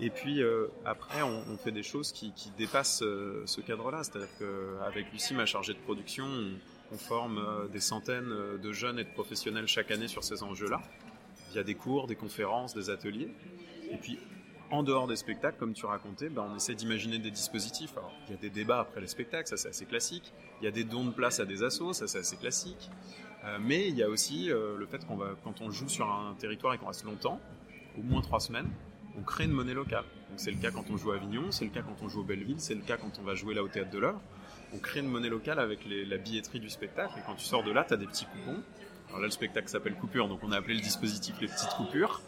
Et 0.00 0.10
puis 0.10 0.42
euh, 0.42 0.68
après, 0.84 1.22
on, 1.22 1.56
fait 1.56 1.72
des 1.72 1.82
choses 1.82 2.12
qui, 2.12 2.32
dépassent 2.56 3.02
euh, 3.02 3.42
ce 3.46 3.60
cadre-là. 3.60 4.04
C'est-à-dire 4.04 4.28
qu'avec 4.38 5.10
Lucie, 5.12 5.34
ma 5.34 5.46
chargée 5.46 5.74
de 5.74 5.78
production, 5.78 6.26
on, 6.92 6.98
forme 6.98 7.38
euh, 7.38 7.68
des 7.68 7.80
centaines 7.80 8.32
de 8.62 8.72
jeunes 8.72 8.98
et 8.98 9.04
de 9.04 9.10
professionnels 9.10 9.66
chaque 9.66 9.90
année 9.90 10.08
sur 10.08 10.22
ces 10.22 10.42
enjeux-là, 10.42 10.80
via 11.52 11.64
des 11.64 11.74
cours, 11.74 12.06
des 12.06 12.16
conférences, 12.16 12.74
des 12.74 12.90
ateliers. 12.90 13.30
Et 13.90 13.96
puis 13.96 14.18
en 14.70 14.82
dehors 14.82 15.08
des 15.08 15.16
spectacles, 15.16 15.56
comme 15.58 15.72
tu 15.72 15.86
racontais, 15.86 16.28
ben, 16.28 16.46
on 16.52 16.56
essaie 16.56 16.74
d'imaginer 16.74 17.18
des 17.18 17.30
dispositifs. 17.30 17.94
Il 18.28 18.32
y 18.32 18.34
a 18.34 18.40
des 18.40 18.50
débats 18.50 18.80
après 18.80 19.00
les 19.00 19.06
spectacles, 19.06 19.48
ça 19.48 19.56
c'est 19.56 19.70
assez 19.70 19.86
classique. 19.86 20.32
Il 20.60 20.64
y 20.66 20.68
a 20.68 20.70
des 20.70 20.84
dons 20.84 21.06
de 21.06 21.10
place 21.10 21.40
à 21.40 21.46
des 21.46 21.62
assos, 21.62 21.94
ça 21.94 22.06
c'est 22.06 22.18
assez 22.18 22.36
classique. 22.36 22.90
Mais 23.60 23.88
il 23.88 23.96
y 23.96 24.02
a 24.02 24.10
aussi 24.10 24.48
le 24.48 24.86
fait 24.90 25.06
qu'on 25.06 25.16
va, 25.16 25.30
quand 25.42 25.62
on 25.62 25.70
joue 25.70 25.88
sur 25.88 26.06
un 26.06 26.34
territoire 26.38 26.74
et 26.74 26.78
qu'on 26.78 26.88
reste 26.88 27.04
longtemps, 27.04 27.40
au 27.96 28.02
moins 28.02 28.20
trois 28.20 28.40
semaines, 28.40 28.68
on 29.16 29.22
crée 29.22 29.44
une 29.44 29.52
monnaie 29.52 29.74
locale. 29.74 30.04
C'est 30.36 30.50
le 30.50 30.58
cas 30.58 30.70
quand 30.70 30.90
on 30.90 30.96
joue 30.96 31.12
à 31.12 31.16
Avignon, 31.16 31.50
c'est 31.50 31.64
le 31.64 31.70
cas 31.70 31.82
quand 31.82 31.96
on 32.02 32.08
joue 32.08 32.20
au 32.20 32.24
Belleville, 32.24 32.60
c'est 32.60 32.74
le 32.74 32.82
cas 32.82 32.96
quand 32.96 33.18
on 33.20 33.22
va 33.22 33.34
jouer 33.34 33.54
là 33.54 33.62
au 33.62 33.68
Théâtre 33.68 33.90
de 33.90 33.98
l'Heure. 33.98 34.20
On 34.74 34.78
crée 34.78 35.00
une 35.00 35.08
monnaie 35.08 35.28
locale 35.28 35.58
avec 35.58 35.80
la 35.86 36.16
billetterie 36.18 36.60
du 36.60 36.68
spectacle 36.68 37.14
et 37.18 37.22
quand 37.26 37.34
tu 37.34 37.44
sors 37.44 37.64
de 37.64 37.72
là, 37.72 37.84
tu 37.84 37.94
as 37.94 37.96
des 37.96 38.06
petits 38.06 38.26
coupons. 38.26 38.62
Alors 39.08 39.20
là, 39.20 39.26
le 39.26 39.30
spectacle 39.30 39.68
s'appelle 39.68 39.94
Coupure, 39.94 40.28
donc 40.28 40.40
on 40.42 40.52
a 40.52 40.58
appelé 40.58 40.74
le 40.74 40.80
dispositif 40.80 41.40
les 41.40 41.48
petites 41.48 41.70
coupures. 41.70 42.20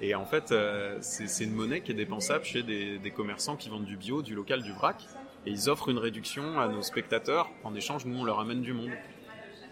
Et 0.00 0.14
en 0.16 0.24
fait, 0.24 0.50
euh, 0.50 0.98
c'est 1.00 1.44
une 1.44 1.54
monnaie 1.54 1.80
qui 1.80 1.92
est 1.92 1.94
dépensable 1.94 2.44
chez 2.44 2.62
des, 2.62 3.12
commerçants 3.14 3.56
qui 3.56 3.68
vendent 3.68 3.84
du 3.84 3.96
bio, 3.96 4.22
du 4.22 4.34
local, 4.34 4.62
du 4.62 4.72
vrac. 4.72 5.06
Et 5.46 5.50
ils 5.50 5.70
offrent 5.70 5.90
une 5.90 5.98
réduction 5.98 6.58
à 6.58 6.68
nos 6.68 6.82
spectateurs. 6.82 7.50
En 7.62 7.74
échange, 7.74 8.04
nous, 8.06 8.18
on 8.18 8.24
leur 8.24 8.40
amène 8.40 8.62
du 8.62 8.72
monde. 8.72 8.90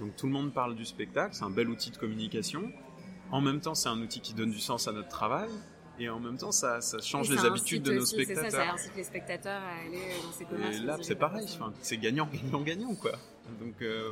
Donc 0.01 0.17
tout 0.17 0.27
le 0.27 0.33
monde 0.33 0.53
parle 0.53 0.75
du 0.75 0.85
spectacle, 0.85 1.35
c'est 1.35 1.45
un 1.45 1.51
bel 1.51 1.69
outil 1.69 1.91
de 1.91 1.97
communication. 1.97 2.73
en 3.31 3.41
même 3.41 3.61
temps, 3.61 3.75
c'est 3.75 3.89
un 3.89 4.01
outil 4.01 4.21
qui 4.21 4.35
donne 4.35 4.51
du 4.51 4.59
sens 4.59 4.89
à 4.89 4.93
notre 4.93 5.09
travail. 5.09 5.49
Et 6.03 6.09
en 6.09 6.19
même 6.19 6.37
temps, 6.37 6.51
ça, 6.51 6.81
ça 6.81 6.99
change 6.99 7.31
les 7.31 7.45
habitudes 7.45 7.85
de 7.85 7.93
nos 7.93 8.05
spectateurs. 8.05 8.45
C'est 8.47 8.51
ça, 8.51 8.65
ça 8.65 8.73
incite 8.73 8.97
les 8.97 9.05
spectateurs 9.05 9.63
à 9.63 9.87
aller 9.87 10.01
dans 10.21 10.33
ces 10.33 10.45
commerces. 10.45 10.77
Et 10.77 10.81
là, 10.81 10.97
c'est 11.01 11.15
pareil. 11.15 11.47
Enfin, 11.55 11.73
c'est 11.81 11.97
gagnant, 11.97 12.29
gagnant, 12.33 12.61
gagnant, 12.61 12.95
quoi. 12.97 13.13
Donc, 13.61 13.81
euh, 13.83 14.11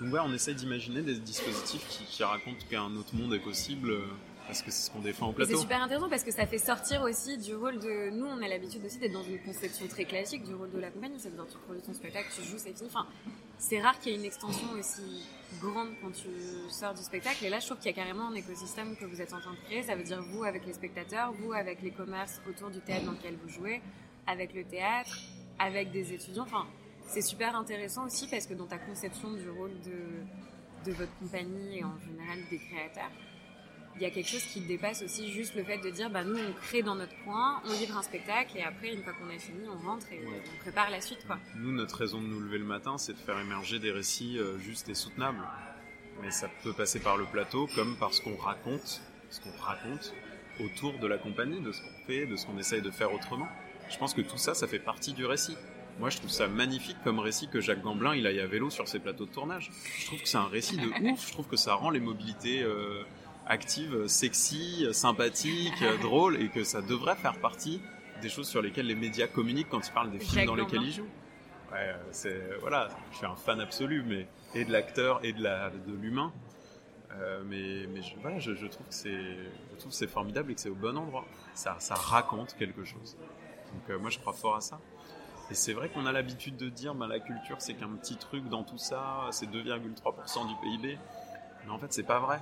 donc 0.00 0.12
ouais, 0.12 0.18
on 0.24 0.34
essaie 0.34 0.54
d'imaginer 0.54 1.02
des 1.02 1.14
dispositifs 1.14 1.86
qui, 1.86 2.04
qui 2.04 2.24
racontent 2.24 2.66
qu'un 2.68 2.96
autre 2.96 3.14
monde 3.14 3.32
est 3.32 3.38
possible. 3.38 3.92
Parce 4.46 4.60
que 4.62 4.70
c'est 4.70 4.86
ce 4.86 4.90
qu'on 4.90 5.00
défend 5.00 5.28
au 5.28 5.32
plateau. 5.32 5.52
C'est 5.52 5.60
super 5.60 5.82
intéressant 5.82 6.08
parce 6.10 6.22
que 6.22 6.30
ça 6.30 6.46
fait 6.46 6.58
sortir 6.58 7.02
aussi 7.02 7.38
du 7.38 7.54
rôle 7.54 7.78
de. 7.78 8.10
Nous, 8.10 8.26
on 8.26 8.42
a 8.42 8.48
l'habitude 8.48 8.84
aussi 8.84 8.98
d'être 8.98 9.12
dans 9.12 9.22
une 9.22 9.38
conception 9.38 9.86
très 9.86 10.04
classique 10.04 10.44
du 10.44 10.54
rôle 10.54 10.70
de 10.70 10.78
la 10.78 10.90
compagnie. 10.90 11.18
C'est-à-dire, 11.18 11.46
tu 11.50 11.56
produis 11.58 11.82
ton 11.82 11.94
spectacle, 11.94 12.28
tu 12.34 12.42
joues, 12.42 12.58
c'est 12.58 12.76
fini. 12.76 12.88
Enfin, 12.88 13.06
c'est 13.58 13.80
rare 13.80 13.98
qu'il 13.98 14.12
y 14.12 14.14
ait 14.14 14.18
une 14.18 14.24
extension 14.24 14.70
aussi 14.78 15.24
grande 15.60 15.88
quand 16.02 16.10
tu 16.10 16.28
sors 16.68 16.92
du 16.92 17.02
spectacle. 17.02 17.44
Et 17.44 17.48
là, 17.48 17.58
je 17.58 17.66
trouve 17.66 17.78
qu'il 17.78 17.90
y 17.90 17.94
a 17.94 17.96
carrément 17.96 18.28
un 18.28 18.34
écosystème 18.34 18.96
que 18.96 19.06
vous 19.06 19.22
êtes 19.22 19.32
en 19.32 19.40
train 19.40 19.52
de 19.52 19.60
créer. 19.66 19.82
Ça 19.82 19.96
veut 19.96 20.04
dire 20.04 20.22
vous 20.22 20.44
avec 20.44 20.66
les 20.66 20.74
spectateurs, 20.74 21.32
vous 21.32 21.52
avec 21.52 21.80
les 21.80 21.90
commerces 21.90 22.40
autour 22.48 22.70
du 22.70 22.80
théâtre 22.80 23.06
dans 23.06 23.12
lequel 23.12 23.36
vous 23.42 23.48
jouez, 23.48 23.80
avec 24.26 24.52
le 24.52 24.64
théâtre, 24.64 25.16
avec 25.58 25.90
des 25.90 26.12
étudiants. 26.12 26.44
Enfin, 26.44 26.66
c'est 27.06 27.22
super 27.22 27.56
intéressant 27.56 28.04
aussi 28.04 28.28
parce 28.28 28.46
que 28.46 28.54
dans 28.54 28.66
ta 28.66 28.78
conception 28.78 29.32
du 29.32 29.48
rôle 29.48 29.72
de, 29.80 30.90
de 30.90 30.92
votre 30.92 31.16
compagnie 31.18 31.78
et 31.78 31.84
en 31.84 31.98
général 31.98 32.38
des 32.50 32.58
créateurs, 32.58 33.10
il 33.96 34.02
y 34.02 34.06
a 34.06 34.10
quelque 34.10 34.28
chose 34.28 34.42
qui 34.44 34.60
dépasse 34.60 35.02
aussi 35.02 35.30
juste 35.30 35.54
le 35.54 35.64
fait 35.64 35.78
de 35.78 35.90
dire 35.90 36.10
bah 36.10 36.24
nous 36.24 36.36
on 36.36 36.52
crée 36.52 36.82
dans 36.82 36.94
notre 36.94 37.14
coin, 37.24 37.62
on 37.64 37.72
livre 37.72 37.96
un 37.96 38.02
spectacle 38.02 38.56
et 38.56 38.62
après 38.62 38.92
une 38.92 39.02
fois 39.02 39.12
qu'on 39.12 39.28
a 39.34 39.38
fini 39.38 39.68
on 39.68 39.86
rentre 39.86 40.06
et 40.12 40.20
on 40.26 40.58
prépare 40.60 40.90
la 40.90 41.00
suite 41.00 41.24
quoi. 41.26 41.38
Nous 41.56 41.72
notre 41.72 41.96
raison 41.96 42.20
de 42.20 42.26
nous 42.26 42.40
lever 42.40 42.58
le 42.58 42.64
matin 42.64 42.98
c'est 42.98 43.12
de 43.12 43.18
faire 43.18 43.38
émerger 43.38 43.78
des 43.78 43.90
récits 43.90 44.38
euh, 44.38 44.58
justes 44.58 44.88
et 44.88 44.94
soutenables. 44.94 45.46
Mais 46.22 46.30
ça 46.30 46.48
peut 46.62 46.72
passer 46.72 47.00
par 47.00 47.16
le 47.16 47.24
plateau 47.24 47.68
comme 47.74 47.96
par 47.96 48.14
ce 48.14 48.22
qu'on 48.22 48.36
raconte, 48.36 49.02
ce 49.30 49.40
qu'on 49.40 49.56
raconte 49.58 50.14
autour 50.60 50.98
de 50.98 51.06
la 51.06 51.18
compagnie, 51.18 51.60
de 51.60 51.72
ce 51.72 51.80
qu'on 51.80 52.06
fait, 52.06 52.26
de 52.26 52.36
ce 52.36 52.46
qu'on 52.46 52.58
essaye 52.58 52.82
de 52.82 52.90
faire 52.90 53.12
autrement. 53.12 53.48
Je 53.90 53.98
pense 53.98 54.14
que 54.14 54.20
tout 54.20 54.38
ça, 54.38 54.54
ça 54.54 54.66
fait 54.66 54.78
partie 54.78 55.12
du 55.12 55.26
récit. 55.26 55.56
Moi, 56.00 56.10
je 56.10 56.16
trouve 56.16 56.30
ça 56.30 56.48
magnifique 56.48 56.96
comme 57.04 57.20
récit 57.20 57.48
que 57.48 57.60
Jacques 57.60 57.82
Gamblin 57.82 58.16
il 58.16 58.26
aille 58.26 58.40
à 58.40 58.46
vélo 58.46 58.70
sur 58.70 58.88
ses 58.88 58.98
plateaux 58.98 59.26
de 59.26 59.30
tournage. 59.30 59.70
Je 59.98 60.06
trouve 60.06 60.20
que 60.20 60.28
c'est 60.28 60.38
un 60.38 60.48
récit 60.48 60.76
de 60.76 60.88
ouf. 60.88 61.26
Je 61.26 61.32
trouve 61.32 61.46
que 61.46 61.56
ça 61.56 61.74
rend 61.74 61.90
les 61.90 62.00
mobilités 62.00 62.62
euh, 62.62 63.04
active, 63.46 64.06
sexy, 64.06 64.86
sympathique, 64.92 65.84
drôle, 66.00 66.40
et 66.40 66.48
que 66.48 66.64
ça 66.64 66.82
devrait 66.82 67.16
faire 67.16 67.38
partie 67.40 67.80
des 68.22 68.28
choses 68.28 68.48
sur 68.48 68.62
lesquelles 68.62 68.86
les 68.86 68.94
médias 68.94 69.26
communiquent 69.26 69.68
quand 69.68 69.86
ils 69.86 69.92
parlent 69.92 70.10
des 70.10 70.18
films 70.18 70.46
dans 70.46 70.54
lesquels 70.54 70.82
ils 70.82 70.92
jouent. 70.92 71.08
Ouais, 71.72 71.94
c'est 72.12 72.58
voilà, 72.60 72.88
je 73.10 73.16
suis 73.16 73.26
un 73.26 73.34
fan 73.34 73.60
absolu, 73.60 74.04
mais 74.06 74.28
et 74.54 74.64
de 74.64 74.72
l'acteur 74.72 75.20
et 75.24 75.32
de 75.32 75.42
la 75.42 75.70
de 75.70 75.92
l'humain. 75.92 76.32
Euh, 77.12 77.42
mais 77.44 77.86
mais 77.88 78.02
je, 78.02 78.16
voilà, 78.20 78.38
je, 78.38 78.52
trouve 78.66 78.86
que 78.86 78.94
c'est 78.94 79.36
je 79.72 79.78
trouve 79.78 79.92
c'est 79.92 80.06
formidable 80.06 80.50
et 80.50 80.54
que 80.54 80.60
c'est 80.60 80.68
au 80.68 80.74
bon 80.74 80.96
endroit. 80.96 81.24
Ça 81.54 81.76
ça 81.78 81.94
raconte 81.94 82.54
quelque 82.56 82.84
chose. 82.84 83.16
Donc 83.72 83.90
euh, 83.90 83.98
moi 83.98 84.10
je 84.10 84.18
crois 84.18 84.32
fort 84.32 84.56
à 84.56 84.60
ça. 84.60 84.80
Et 85.50 85.54
c'est 85.54 85.74
vrai 85.74 85.90
qu'on 85.90 86.06
a 86.06 86.12
l'habitude 86.12 86.56
de 86.56 86.68
dire 86.68 86.94
bah, 86.94 87.06
la 87.06 87.20
culture 87.20 87.56
c'est 87.58 87.74
qu'un 87.74 87.90
petit 87.90 88.16
truc 88.16 88.48
dans 88.48 88.62
tout 88.62 88.78
ça, 88.78 89.28
c'est 89.30 89.46
2,3% 89.46 90.48
du 90.48 90.54
PIB. 90.62 90.98
Mais 91.64 91.70
en 91.70 91.78
fait 91.78 91.92
c'est 91.92 92.02
pas 92.04 92.20
vrai 92.20 92.40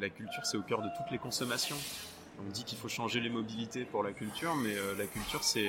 la 0.00 0.10
culture, 0.10 0.44
c'est 0.46 0.56
au 0.56 0.62
cœur 0.62 0.82
de 0.82 0.88
toutes 0.96 1.10
les 1.10 1.18
consommations. 1.18 1.76
On 2.40 2.50
dit 2.50 2.64
qu'il 2.64 2.78
faut 2.78 2.88
changer 2.88 3.20
les 3.20 3.30
mobilités 3.30 3.84
pour 3.84 4.02
la 4.02 4.12
culture, 4.12 4.54
mais 4.54 4.76
euh, 4.76 4.94
la 4.96 5.06
culture, 5.06 5.42
c'est 5.42 5.68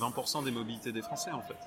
20% 0.00 0.40
euh, 0.40 0.44
des 0.44 0.50
mobilités 0.50 0.90
des 0.90 1.02
Français, 1.02 1.30
en 1.32 1.42
fait. 1.42 1.58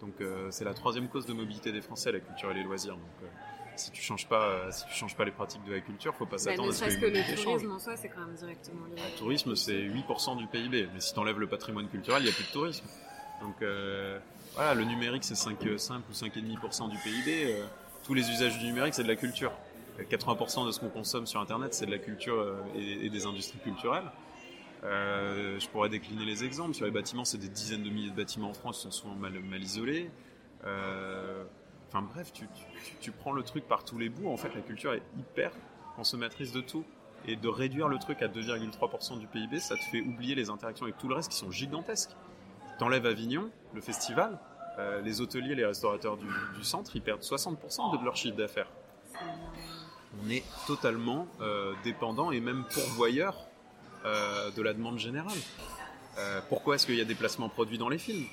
Donc 0.00 0.20
euh, 0.20 0.48
c'est 0.50 0.64
la 0.64 0.74
troisième 0.74 1.08
cause 1.08 1.26
de 1.26 1.32
mobilité 1.32 1.72
des 1.72 1.80
Français, 1.80 2.12
la 2.12 2.20
culture 2.20 2.50
et 2.50 2.54
les 2.54 2.62
loisirs. 2.62 2.94
Donc 2.94 3.30
si 3.74 3.90
tu 3.90 4.02
changes 4.02 4.28
pas, 4.28 4.70
si 4.70 4.86
tu 4.86 4.94
changes 4.94 5.16
pas 5.16 5.24
les 5.24 5.32
pratiques 5.32 5.64
de 5.64 5.72
la 5.72 5.80
culture, 5.80 6.14
faut 6.14 6.26
pas 6.26 6.32
bah, 6.32 6.38
s'attendre 6.38 6.68
à 6.68 6.72
ce 6.72 6.84
que, 6.84 7.00
que 7.00 7.06
le 7.06 7.42
tourisme 7.42 7.72
en 7.72 7.78
soi, 7.78 7.96
c'est 7.96 8.08
quand 8.08 8.20
même 8.20 8.34
directement 8.34 8.86
lié. 8.86 9.02
Le 9.12 9.18
tourisme, 9.18 9.56
c'est 9.56 9.80
8% 9.80 10.36
du 10.36 10.46
PIB, 10.46 10.88
mais 10.92 11.00
si 11.00 11.12
tu 11.12 11.18
enlèves 11.18 11.40
le 11.40 11.48
patrimoine 11.48 11.88
culturel, 11.88 12.22
il 12.22 12.26
n'y 12.26 12.30
a 12.30 12.34
plus 12.34 12.44
de 12.44 12.52
tourisme. 12.52 12.86
Donc 13.40 13.56
voilà, 14.54 14.74
le 14.74 14.84
numérique, 14.84 15.24
c'est 15.24 15.34
5, 15.34 15.58
5 15.76 16.02
ou 16.08 16.12
5,5% 16.12 16.90
du 16.90 16.98
PIB. 16.98 17.56
tous 18.04 18.14
les 18.14 18.30
usages 18.30 18.58
du 18.58 18.66
numérique, 18.66 18.94
c'est 18.94 19.02
de 19.02 19.08
la 19.08 19.16
culture. 19.16 19.52
80% 20.02 20.66
de 20.66 20.72
ce 20.72 20.80
qu'on 20.80 20.88
consomme 20.88 21.26
sur 21.26 21.40
Internet, 21.40 21.74
c'est 21.74 21.86
de 21.86 21.90
la 21.90 21.98
culture 21.98 22.38
euh, 22.38 22.56
et, 22.74 23.08
des 23.08 23.26
industries 23.26 23.58
culturelles. 23.58 24.10
Euh, 24.82 25.58
je 25.58 25.68
pourrais 25.68 25.88
décliner 25.88 26.24
les 26.24 26.44
exemples. 26.44 26.74
Sur 26.74 26.84
les 26.84 26.90
bâtiments, 26.90 27.24
c'est 27.24 27.38
des 27.38 27.48
dizaines 27.48 27.82
de 27.82 27.90
milliers 27.90 28.10
de 28.10 28.16
bâtiments 28.16 28.50
en 28.50 28.54
France 28.54 28.78
qui 28.78 28.82
sont 28.82 28.90
souvent 28.90 29.14
mal, 29.14 29.34
isolés. 29.60 30.10
Euh, 30.64 31.44
enfin 31.88 32.02
bref, 32.02 32.32
tu, 33.00 33.12
prends 33.12 33.32
le 33.32 33.42
truc 33.42 33.66
par 33.66 33.84
tous 33.84 33.98
les 33.98 34.08
bouts. 34.08 34.28
En 34.28 34.36
fait, 34.36 34.54
la 34.54 34.60
culture 34.60 34.92
est 34.92 35.02
hyper 35.18 35.52
consommatrice 35.96 36.52
de 36.52 36.60
tout. 36.60 36.84
Et 37.26 37.36
de 37.36 37.48
réduire 37.48 37.88
le 37.88 37.98
truc 37.98 38.20
à 38.20 38.28
2,3% 38.28 39.18
du 39.18 39.26
PIB, 39.26 39.58
ça 39.58 39.76
te 39.76 39.82
fait 39.84 40.02
oublier 40.02 40.34
les 40.34 40.50
interactions 40.50 40.84
avec 40.84 40.98
tout 40.98 41.08
le 41.08 41.14
reste 41.14 41.30
qui 41.30 41.38
sont 41.38 41.50
gigantesques. 41.50 42.10
T'enlèves 42.78 43.06
Avignon, 43.06 43.48
le 43.72 43.80
festival, 43.80 44.38
euh, 44.78 45.00
les 45.00 45.22
hôteliers, 45.22 45.54
les 45.54 45.64
restaurateurs 45.64 46.18
du 46.18 46.64
centre, 46.64 46.94
ils 46.94 47.00
perdent 47.00 47.22
60% 47.22 47.98
de 47.98 48.04
leur 48.04 48.14
chiffre 48.14 48.36
d'affaires 48.36 48.68
on 50.22 50.30
est 50.30 50.44
totalement 50.66 51.26
euh, 51.40 51.72
dépendant 51.82 52.30
et 52.30 52.40
même 52.40 52.64
pourvoyeur 52.72 53.36
euh, 54.04 54.50
de 54.50 54.62
la 54.62 54.72
demande 54.72 54.98
générale. 54.98 55.38
Euh, 56.18 56.40
pourquoi 56.48 56.76
est-ce 56.76 56.86
qu'il 56.86 56.96
y 56.96 57.00
a 57.00 57.04
des 57.04 57.14
placements 57.14 57.48
produits 57.48 57.78
dans 57.78 57.88
les 57.88 57.98
films? 57.98 58.26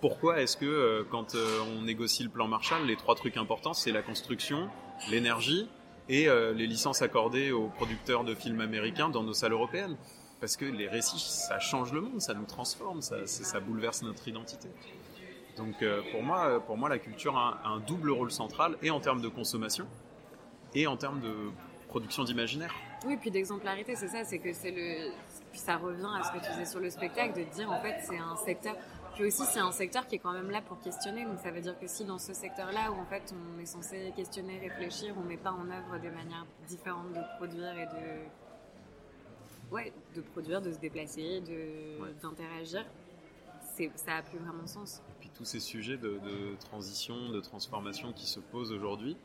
Pourquoi 0.00 0.40
est-ce 0.40 0.56
que 0.56 1.04
quand 1.10 1.34
on 1.34 1.82
négocie 1.82 2.22
le 2.22 2.28
plan 2.28 2.46
Marshall, 2.46 2.86
les 2.86 2.94
trois 2.94 3.16
trucs 3.16 3.36
importants, 3.36 3.74
c'est 3.74 3.90
la 3.90 4.02
construction, 4.02 4.68
l'énergie 5.10 5.68
et 6.08 6.28
les 6.28 6.68
licences 6.68 7.02
accordées 7.02 7.50
aux 7.50 7.66
producteurs 7.66 8.22
de 8.22 8.32
films 8.32 8.60
américains 8.60 9.08
dans 9.08 9.24
nos 9.24 9.32
salles 9.32 9.54
européennes? 9.54 9.96
Parce 10.38 10.56
que 10.56 10.64
les 10.64 10.86
récits, 10.86 11.18
ça 11.18 11.58
change 11.58 11.92
le 11.92 12.00
monde, 12.00 12.20
ça 12.20 12.32
nous 12.32 12.44
transforme, 12.44 13.02
ça, 13.02 13.26
ça 13.26 13.58
bouleverse 13.58 14.02
notre 14.02 14.28
identité. 14.28 14.68
Donc 15.56 15.84
pour 16.12 16.22
moi, 16.22 16.64
pour 16.64 16.76
moi, 16.76 16.88
la 16.88 17.00
culture 17.00 17.36
a 17.36 17.60
un 17.64 17.80
double 17.80 18.12
rôle 18.12 18.30
central 18.30 18.76
et 18.82 18.90
en 18.90 19.00
termes 19.00 19.20
de 19.20 19.28
consommation, 19.28 19.88
et 20.74 20.86
en 20.86 20.96
termes 20.96 21.20
de 21.20 21.50
production 21.88 22.24
d'imaginaire. 22.24 22.74
Oui, 23.06 23.16
puis 23.16 23.30
d'exemplarité, 23.30 23.96
c'est 23.96 24.08
ça, 24.08 24.24
c'est 24.24 24.38
que 24.38 24.52
c'est 24.52 24.70
le. 24.70 25.12
Puis 25.50 25.60
ça 25.60 25.76
revient 25.76 26.08
à 26.18 26.22
ce 26.22 26.32
que 26.32 26.44
tu 26.44 26.50
disais 26.52 26.66
sur 26.66 26.80
le 26.80 26.90
spectacle, 26.90 27.38
de 27.38 27.44
dire 27.54 27.70
en 27.70 27.80
fait 27.80 27.96
c'est 28.02 28.18
un 28.18 28.36
secteur. 28.36 28.76
Puis 29.14 29.24
aussi 29.24 29.42
c'est 29.44 29.60
un 29.60 29.72
secteur 29.72 30.06
qui 30.06 30.16
est 30.16 30.18
quand 30.18 30.32
même 30.32 30.50
là 30.50 30.60
pour 30.62 30.80
questionner, 30.80 31.24
donc 31.24 31.38
ça 31.38 31.50
veut 31.50 31.60
dire 31.60 31.78
que 31.78 31.86
si 31.86 32.04
dans 32.04 32.18
ce 32.18 32.32
secteur-là 32.34 32.92
où 32.92 33.00
en 33.00 33.06
fait 33.06 33.34
on 33.34 33.58
est 33.58 33.66
censé 33.66 34.12
questionner, 34.14 34.58
réfléchir, 34.58 35.14
on 35.16 35.22
met 35.22 35.36
pas 35.36 35.52
en 35.52 35.68
œuvre 35.70 35.98
des 35.98 36.10
manières 36.10 36.46
différentes 36.66 37.12
de 37.12 37.20
produire 37.38 37.76
et 37.78 37.86
de. 37.86 39.74
Ouais, 39.74 39.92
de 40.14 40.22
produire, 40.22 40.62
de 40.62 40.72
se 40.72 40.78
déplacer, 40.78 41.40
de 41.40 42.12
d'interagir, 42.22 42.86
ça 43.96 44.16
a 44.16 44.22
plus 44.22 44.38
vraiment 44.38 44.66
sens. 44.66 45.02
Et 45.10 45.20
puis 45.20 45.30
tous 45.34 45.44
ces 45.44 45.60
sujets 45.60 45.96
de, 45.98 46.18
de 46.18 46.56
transition, 46.58 47.28
de 47.28 47.40
transformation 47.40 48.12
qui 48.12 48.26
se 48.26 48.40
posent 48.40 48.72
aujourd'hui, 48.72 49.16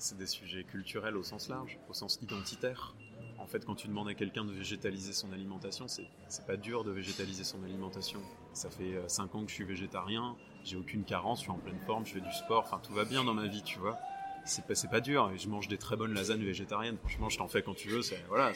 c'est 0.00 0.16
des 0.16 0.26
sujets 0.26 0.64
culturels 0.64 1.16
au 1.16 1.22
sens 1.22 1.48
large, 1.48 1.78
au 1.88 1.92
sens 1.92 2.18
identitaire. 2.22 2.94
En 3.38 3.46
fait, 3.46 3.64
quand 3.64 3.74
tu 3.74 3.88
demandes 3.88 4.08
à 4.08 4.14
quelqu'un 4.14 4.44
de 4.44 4.52
végétaliser 4.52 5.12
son 5.12 5.32
alimentation, 5.32 5.86
c'est 5.88 6.46
pas 6.46 6.56
dur 6.56 6.84
de 6.84 6.90
végétaliser 6.90 7.44
son 7.44 7.62
alimentation. 7.64 8.20
Ça 8.52 8.70
fait 8.70 8.98
5 9.06 9.22
euh, 9.22 9.38
ans 9.38 9.44
que 9.44 9.50
je 9.50 9.54
suis 9.54 9.64
végétarien, 9.64 10.36
j'ai 10.64 10.76
aucune 10.76 11.04
carence, 11.04 11.38
je 11.38 11.42
suis 11.44 11.50
en 11.50 11.58
pleine 11.58 11.78
forme, 11.86 12.06
je 12.06 12.14
fais 12.14 12.20
du 12.20 12.32
sport, 12.32 12.64
enfin 12.64 12.80
tout 12.82 12.92
va 12.92 13.04
bien 13.04 13.24
dans 13.24 13.34
ma 13.34 13.46
vie, 13.46 13.62
tu 13.62 13.78
vois. 13.78 13.98
C'est 14.46 14.66
pas, 14.66 14.74
pas 14.90 15.00
dur, 15.00 15.30
et 15.34 15.38
je 15.38 15.48
mange 15.48 15.68
des 15.68 15.76
très 15.78 15.96
bonnes 15.96 16.14
lasagnes 16.14 16.44
végétariennes. 16.44 16.96
Franchement, 16.98 17.28
je 17.28 17.38
t'en 17.38 17.48
fais 17.48 17.62
quand 17.62 17.74
tu 17.74 17.88
veux, 17.88 18.00
voilà, 18.28 18.52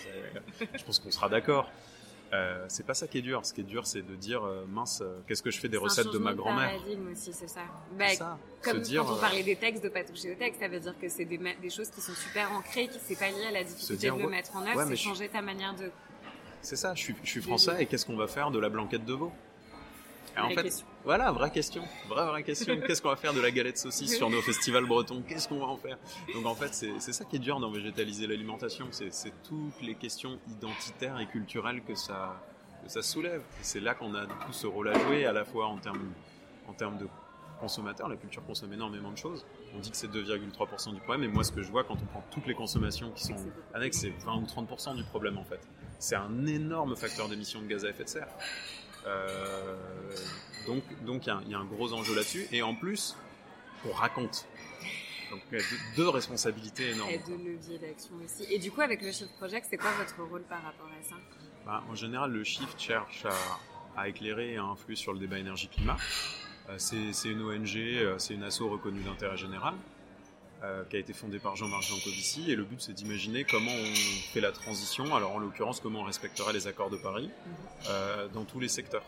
je 0.74 0.84
pense 0.84 0.98
qu'on 0.98 1.10
sera 1.10 1.28
d'accord. 1.28 1.70
Euh, 2.34 2.64
c'est 2.68 2.84
pas 2.84 2.94
ça 2.94 3.06
qui 3.06 3.18
est 3.18 3.22
dur. 3.22 3.44
Ce 3.46 3.54
qui 3.54 3.60
est 3.60 3.64
dur, 3.64 3.86
c'est 3.86 4.02
de 4.02 4.16
dire 4.16 4.44
euh, 4.44 4.64
mince, 4.66 5.02
euh, 5.02 5.20
qu'est-ce 5.26 5.42
que 5.42 5.50
je 5.50 5.60
fais 5.60 5.68
des 5.68 5.76
recettes 5.76 6.10
de 6.12 6.18
ma 6.18 6.34
grand-mère? 6.34 6.80
aussi, 7.12 7.32
c'est 7.32 7.48
ça. 7.48 7.60
Bah, 7.96 8.06
comme 8.62 8.82
quand 8.82 9.12
on 9.12 9.20
parlait 9.20 9.42
des 9.42 9.56
textes, 9.56 9.84
de 9.84 9.88
pas 9.88 10.02
toucher 10.02 10.32
au 10.32 10.34
texte, 10.34 10.60
ça 10.60 10.68
veut 10.68 10.80
dire 10.80 10.94
que 11.00 11.08
c'est 11.08 11.24
des, 11.24 11.38
des, 11.38 11.70
choses 11.70 11.90
qui 11.90 12.00
sont 12.00 12.14
super 12.14 12.50
ancrées, 12.52 12.88
qui 12.88 12.98
c'est 13.00 13.18
pas 13.18 13.30
lié 13.30 13.46
à 13.48 13.52
la 13.52 13.62
difficulté 13.62 14.10
de 14.10 14.16
le 14.16 14.28
mettre 14.28 14.56
en 14.56 14.66
œuvre, 14.66 14.84
c'est 14.88 14.96
changer 14.96 15.28
ta 15.28 15.42
manière 15.42 15.74
de. 15.74 15.90
C'est 16.60 16.76
ça. 16.76 16.94
Je 16.94 17.02
suis, 17.02 17.14
je 17.22 17.30
suis 17.30 17.42
français 17.42 17.76
et 17.82 17.86
qu'est-ce 17.86 18.06
qu'on 18.06 18.16
va 18.16 18.26
faire 18.26 18.50
de 18.50 18.58
la 18.58 18.68
blanquette 18.68 19.04
de 19.04 19.12
veau? 19.12 19.32
En 20.42 20.50
fait, 20.50 20.84
voilà, 21.04 21.30
vraie 21.32 21.50
question, 21.50 21.82
vraie 22.08 22.26
vraie 22.26 22.42
question. 22.42 22.80
Qu'est-ce 22.80 23.02
qu'on 23.02 23.10
va 23.10 23.16
faire 23.16 23.34
de 23.34 23.40
la 23.40 23.50
galette 23.50 23.78
saucisse 23.78 24.16
sur 24.16 24.30
nos 24.30 24.42
festivals 24.42 24.86
bretons? 24.86 25.22
Qu'est-ce 25.26 25.48
qu'on 25.48 25.60
va 25.60 25.66
en 25.66 25.76
faire? 25.76 25.98
Donc 26.34 26.46
en 26.46 26.54
fait, 26.54 26.74
c'est 26.74 27.12
ça 27.12 27.24
qui 27.24 27.36
est 27.36 27.40
dur 27.40 27.60
dans 27.60 27.70
végétaliser 27.70 28.26
l'alimentation. 28.26 28.86
C'est 28.90 29.32
toutes 29.42 29.80
les 29.82 29.94
questions 29.94 30.38
identitaires 30.48 31.20
et 31.20 31.26
culturelles 31.26 31.82
que 31.82 31.94
ça 31.94 32.42
que 32.82 32.90
ça 32.90 33.02
soulève. 33.02 33.42
C'est 33.62 33.80
là 33.80 33.94
qu'on 33.94 34.14
a 34.14 34.26
tout 34.26 34.52
ce 34.52 34.66
rôle 34.66 34.88
à 34.88 34.98
jouer, 34.98 35.24
à 35.24 35.32
la 35.32 35.44
fois 35.44 35.66
en 35.66 35.78
termes 35.78 36.12
en 36.68 36.72
termes 36.72 36.98
de 36.98 37.08
consommateurs. 37.58 38.08
La 38.08 38.16
culture 38.16 38.44
consomme 38.44 38.72
énormément 38.72 39.10
de 39.10 39.16
choses. 39.16 39.46
On 39.74 39.78
dit 39.78 39.90
que 39.90 39.96
c'est 39.96 40.10
2,3% 40.10 40.94
du 40.94 41.00
problème, 41.00 41.24
et 41.24 41.32
moi, 41.32 41.44
ce 41.44 41.52
que 41.52 41.62
je 41.62 41.70
vois 41.70 41.84
quand 41.84 41.94
on 41.94 42.06
prend 42.06 42.24
toutes 42.30 42.46
les 42.46 42.54
consommations 42.54 43.10
qui 43.12 43.24
sont 43.24 43.36
annexes, 43.72 43.98
c'est 43.98 44.12
20 44.24 44.34
ou 44.34 44.44
30% 44.44 44.96
du 44.96 45.04
problème 45.04 45.38
en 45.38 45.44
fait. 45.44 45.60
C'est 45.98 46.16
un 46.16 46.46
énorme 46.46 46.96
facteur 46.96 47.28
d'émissions 47.28 47.62
de 47.62 47.66
gaz 47.66 47.84
à 47.84 47.90
effet 47.90 48.04
de 48.04 48.08
serre. 48.08 48.28
Euh, 49.06 49.76
donc, 50.66 50.82
donc 51.04 51.26
il 51.26 51.50
y, 51.50 51.54
a 51.54 51.58
un 51.58 51.64
gros 51.64 51.92
enjeu 51.92 52.14
là-dessus. 52.14 52.46
Et 52.52 52.62
en 52.62 52.74
plus, 52.74 53.16
on 53.88 53.92
raconte. 53.92 54.46
Donc 55.30 55.40
deux, 55.50 55.58
deux 55.96 56.08
responsabilités 56.08 56.90
énormes. 56.90 57.10
Et 57.10 57.18
deux 57.18 57.36
leviers 57.36 57.78
d'action 57.78 58.14
aussi. 58.24 58.44
Et 58.52 58.58
du 58.58 58.70
coup, 58.70 58.80
avec 58.80 59.02
le 59.02 59.10
Shift 59.10 59.36
Project, 59.36 59.66
c'est 59.68 59.76
quoi 59.76 59.90
votre 59.98 60.30
rôle 60.30 60.42
par 60.42 60.62
rapport 60.62 60.88
à 60.88 61.02
ça? 61.02 61.16
Bah, 61.66 61.82
En 61.90 61.94
général, 61.94 62.30
le 62.32 62.44
Shift 62.44 62.78
cherche 62.78 63.24
à, 63.26 64.00
à, 64.00 64.08
éclairer 64.08 64.52
et 64.52 64.56
à 64.56 64.64
influer 64.64 64.96
sur 64.96 65.12
le 65.12 65.18
débat 65.18 65.38
énergie-climat. 65.38 65.96
Euh, 66.70 66.76
c'est 66.78 67.28
une 67.28 67.42
ONG, 67.42 67.76
euh, 67.76 68.18
c'est 68.18 68.34
une 68.34 68.42
asso 68.42 68.60
reconnue 68.62 69.02
d'intérêt 69.02 69.36
général. 69.36 69.74
Euh, 70.64 70.82
qui 70.88 70.96
a 70.96 70.98
été 70.98 71.12
fondée 71.12 71.38
par 71.38 71.56
Jean-Marc 71.56 71.82
Jancovici 71.82 72.50
et 72.50 72.56
le 72.56 72.64
but 72.64 72.80
c'est 72.80 72.94
d'imaginer 72.94 73.44
comment 73.44 73.70
on 73.70 73.94
fait 74.32 74.40
la 74.40 74.50
transition, 74.50 75.14
alors 75.14 75.32
en 75.34 75.38
l'occurrence 75.38 75.80
comment 75.80 76.00
on 76.00 76.04
respecterait 76.04 76.54
les 76.54 76.66
accords 76.66 76.88
de 76.88 76.96
Paris 76.96 77.28
euh, 77.88 78.28
dans 78.28 78.44
tous 78.44 78.60
les 78.60 78.68
secteurs. 78.68 79.04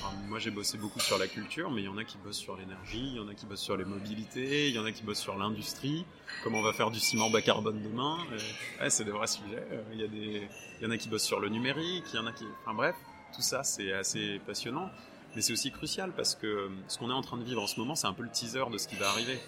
Alors, 0.00 0.14
moi 0.26 0.40
j'ai 0.40 0.50
bossé 0.50 0.76
beaucoup 0.76 0.98
sur 0.98 1.16
la 1.16 1.28
culture, 1.28 1.70
mais 1.70 1.82
il 1.82 1.84
y 1.84 1.88
en 1.88 1.96
a 1.96 2.02
qui 2.02 2.18
bossent 2.18 2.38
sur 2.38 2.56
l'énergie, 2.56 3.06
il 3.06 3.16
y 3.16 3.20
en 3.20 3.28
a 3.28 3.34
qui 3.34 3.46
bossent 3.46 3.60
sur 3.60 3.76
les 3.76 3.84
mobilités, 3.84 4.68
il 4.68 4.74
y 4.74 4.78
en 4.80 4.84
a 4.84 4.90
qui 4.90 5.04
bossent 5.04 5.20
sur 5.20 5.36
l'industrie, 5.36 6.04
comment 6.42 6.58
on 6.58 6.62
va 6.62 6.72
faire 6.72 6.90
du 6.90 6.98
ciment 6.98 7.30
bas 7.30 7.42
carbone 7.42 7.80
demain. 7.80 8.18
Euh, 8.32 8.82
ouais, 8.82 8.90
c'est 8.90 9.04
des 9.04 9.12
vrais 9.12 9.28
sujets. 9.28 9.64
Il 9.92 10.00
y, 10.00 10.04
a 10.04 10.08
des, 10.08 10.48
il 10.80 10.84
y 10.84 10.86
en 10.86 10.90
a 10.90 10.96
qui 10.96 11.08
bossent 11.08 11.26
sur 11.26 11.38
le 11.38 11.50
numérique, 11.50 12.04
il 12.12 12.16
y 12.16 12.18
en 12.18 12.26
a 12.26 12.32
qui... 12.32 12.44
Enfin 12.62 12.74
bref, 12.74 12.96
tout 13.32 13.42
ça 13.42 13.62
c'est 13.62 13.92
assez 13.92 14.40
passionnant, 14.44 14.90
mais 15.36 15.42
c'est 15.42 15.52
aussi 15.52 15.70
crucial 15.70 16.12
parce 16.16 16.34
que 16.34 16.68
ce 16.88 16.98
qu'on 16.98 17.10
est 17.10 17.14
en 17.14 17.22
train 17.22 17.36
de 17.36 17.44
vivre 17.44 17.62
en 17.62 17.68
ce 17.68 17.78
moment, 17.78 17.94
c'est 17.94 18.08
un 18.08 18.14
peu 18.14 18.24
le 18.24 18.30
teaser 18.30 18.64
de 18.72 18.78
ce 18.78 18.88
qui 18.88 18.96
va 18.96 19.08
arriver. 19.10 19.38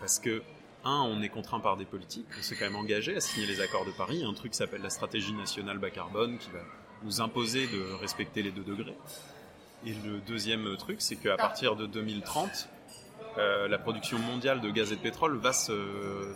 Parce 0.00 0.18
que 0.18 0.42
un, 0.88 1.02
on 1.02 1.22
est 1.22 1.28
contraint 1.28 1.60
par 1.60 1.76
des 1.76 1.84
politiques, 1.84 2.26
on 2.38 2.42
s'est 2.42 2.56
quand 2.56 2.64
même 2.64 2.76
engagé 2.76 3.16
à 3.16 3.20
signer 3.20 3.46
les 3.46 3.60
accords 3.60 3.84
de 3.84 3.90
Paris, 3.92 4.24
un 4.24 4.32
truc 4.34 4.52
qui 4.52 4.58
s'appelle 4.58 4.82
la 4.82 4.90
stratégie 4.90 5.32
nationale 5.32 5.78
bas 5.78 5.90
carbone 5.90 6.38
qui 6.38 6.50
va 6.50 6.60
nous 7.04 7.20
imposer 7.20 7.66
de 7.66 7.92
respecter 8.00 8.42
les 8.42 8.50
2 8.50 8.62
degrés. 8.62 8.96
Et 9.86 9.92
le 10.04 10.18
deuxième 10.26 10.76
truc, 10.76 10.96
c'est 11.00 11.16
qu'à 11.16 11.36
partir 11.36 11.76
de 11.76 11.86
2030, 11.86 12.68
euh, 13.38 13.68
la 13.68 13.78
production 13.78 14.18
mondiale 14.18 14.60
de 14.60 14.70
gaz 14.70 14.90
et 14.90 14.96
de 14.96 15.00
pétrole 15.00 15.36
va 15.36 15.52
se, 15.52 15.72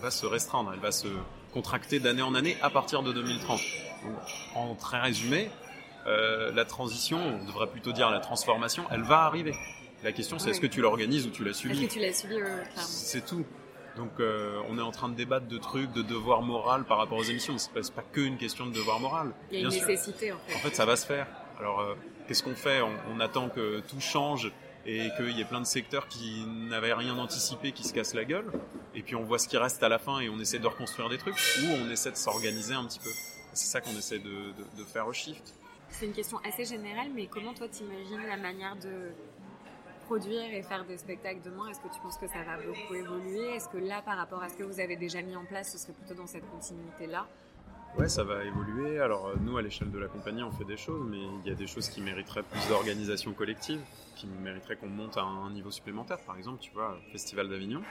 va 0.01 0.11
se 0.13 0.27
restreindre, 0.27 0.71
elle 0.73 0.81
va 0.81 0.93
se 0.93 1.09
contracter 1.53 1.99
d'année 1.99 2.23
en 2.23 2.35
année 2.35 2.57
à 2.63 2.71
partir 2.71 3.03
de 3.03 3.13
2030. 3.13 3.61
Donc, 4.05 4.13
en 4.55 4.75
très 4.77 5.01
résumé, 5.01 5.51
euh, 6.07 6.53
la 6.53 6.65
transition, 6.65 7.19
on 7.19 7.45
devrait 7.45 7.67
plutôt 7.69 7.93
dire 7.93 8.11
la 8.11 8.21
transformation, 8.21 8.85
elle 8.91 9.03
va 9.03 9.23
arriver. 9.23 9.55
La 10.05 10.13
question, 10.13 10.39
c'est 10.39 10.47
Oui. 10.47 10.51
est-ce 10.53 10.61
que 10.61 10.67
tu 10.67 10.81
l'organises 10.81 11.27
ou 11.27 11.31
tu 11.31 11.45
l'as 11.45 11.53
subi 11.53 11.75
Est-ce 11.75 11.87
que 11.89 11.93
tu 11.93 11.99
l'as 12.01 12.13
subi, 12.13 12.35
euh, 12.35 12.63
c'est 12.77 13.25
tout. 13.25 13.45
Donc 13.97 14.11
euh, 14.21 14.61
on 14.69 14.79
est 14.79 14.83
en 14.83 14.91
train 14.91 15.09
de 15.09 15.15
débattre 15.15 15.47
de 15.47 15.59
trucs, 15.59 15.93
de 15.93 16.03
devoirs 16.03 16.43
moraux 16.43 16.83
par 16.89 16.99
rapport 16.99 17.19
aux 17.19 17.23
émissions. 17.25 17.59
C'est 17.59 17.73
pas, 17.73 17.81
pas 17.95 18.03
que 18.13 18.21
une 18.21 18.39
question 18.39 18.67
de 18.67 18.73
devoir 18.73 19.01
moral. 19.01 19.33
Il 19.51 19.59
y 19.61 19.63
a 19.63 19.67
une 19.67 19.71
sûr. 19.71 19.87
nécessité 19.87 20.33
en 20.33 20.39
fait. 20.47 20.55
En 20.55 20.59
fait, 20.59 20.75
ça 20.75 20.87
va 20.87 20.97
se 20.97 21.07
faire. 21.07 21.27
Alors 21.59 21.81
euh, 21.81 21.95
qu'est-ce 22.27 22.43
qu'on 22.43 22.55
fait? 22.55 22.81
On, 22.81 22.93
on 23.15 23.21
attend 23.21 23.49
que 23.49 23.81
tout 23.81 24.01
change 24.01 24.51
et 24.87 25.09
qu'il 25.17 25.31
y 25.37 25.41
ait 25.41 25.45
plein 25.45 25.61
de 25.61 25.67
secteurs 25.67 26.09
qui 26.09 26.45
n'avaient 26.47 26.95
rien 26.95 27.17
anticipé 27.19 27.73
qui 27.73 27.85
se 27.85 27.93
cassent 27.93 28.15
la 28.15 28.25
gueule. 28.25 28.51
Et 28.95 29.03
puis 29.03 29.15
on 29.15 29.23
voit 29.25 29.39
ce 29.39 29.47
qui 29.47 29.57
reste 29.57 29.83
à 29.83 29.89
la 29.89 29.99
fin 29.99 30.21
et 30.21 30.29
on 30.29 30.39
essaie 30.41 30.59
de 30.59 30.67
reconstruire 30.67 31.09
des 31.09 31.19
trucs 31.19 31.37
ou 31.37 31.67
on 31.87 31.91
essaie 31.91 32.11
de 32.11 32.17
s'organiser 32.17 32.75
un 32.75 32.85
petit 32.87 32.99
peu. 32.99 33.11
C'est 33.53 33.67
ça 33.67 33.81
qu'on 33.83 33.91
essaie 33.97 34.19
de, 34.19 34.25
de- 34.31 34.79
de 34.79 34.85
faire 34.85 35.07
au 35.07 35.13
shift. 35.13 35.55
C'est 35.91 36.07
une 36.07 36.13
question 36.15 36.39
assez 36.43 36.65
générale, 36.65 37.09
mais 37.15 37.27
comment 37.27 37.53
toi 37.53 37.69
t'imagines 37.69 38.27
la 38.27 38.39
manière 38.39 38.75
de 38.77 39.13
produire 40.03 40.53
et 40.53 40.63
faire 40.63 40.85
des 40.85 40.99
spectacles 40.99 41.41
demain 41.45 41.69
Est-ce 41.69 41.81
que 41.81 41.93
tu 41.93 42.01
penses 42.01 42.17
que 42.17 42.27
ça 42.27 42.43
va 42.45 42.57
beaucoup 42.59 42.95
évoluer? 42.95 43.55
Est-ce 43.55 43.69
que 43.69 43.79
là, 43.79 44.03
par 44.03 44.17
rapport 44.17 44.43
à 44.43 44.49
ce 44.49 44.57
que 44.57 44.63
vous 44.63 44.81
avez 44.81 44.97
déjà 44.97 45.23
mis 45.23 45.37
en 45.37 45.45
place, 45.45 45.73
ce 45.73 45.79
serait 45.79 45.93
plutôt 45.93 46.15
dans 46.15 46.27
cette 46.27 46.49
continuité-là? 46.51 47.27
Ouais, 47.99 48.09
ça 48.09 48.25
va 48.25 48.43
évoluer. 48.45 49.01
Alors 49.01 49.27
euh, 49.27 49.35
nous, 49.41 49.59
à 49.59 49.63
l'échelle 49.63 49.91
de 49.91 49.99
la 49.99 50.09
compagnie, 50.09 50.43
on 50.43 50.51
fait 50.51 50.65
des 50.65 50.79
choses, 50.79 51.05
mais 51.07 51.19
il 51.45 51.49
y 51.49 51.53
a 51.53 51.55
des 51.55 51.67
choses 51.67 51.89
qui 51.89 52.01
mériteraient 52.01 52.43
plus 52.43 52.67
d'organisation 52.69 53.33
collective, 53.35 53.81
qui 54.17 54.27
mériteraient 54.27 54.77
qu'on 54.77 54.89
monte 54.89 55.19
à 55.19 55.23
un 55.23 55.51
niveau 55.51 55.71
supplémentaire. 55.71 56.19
Par 56.21 56.37
exemple, 56.39 56.59
tu 56.61 56.71
vois, 56.73 56.97
Festival 57.11 57.51
d'Avignon, 57.51 57.83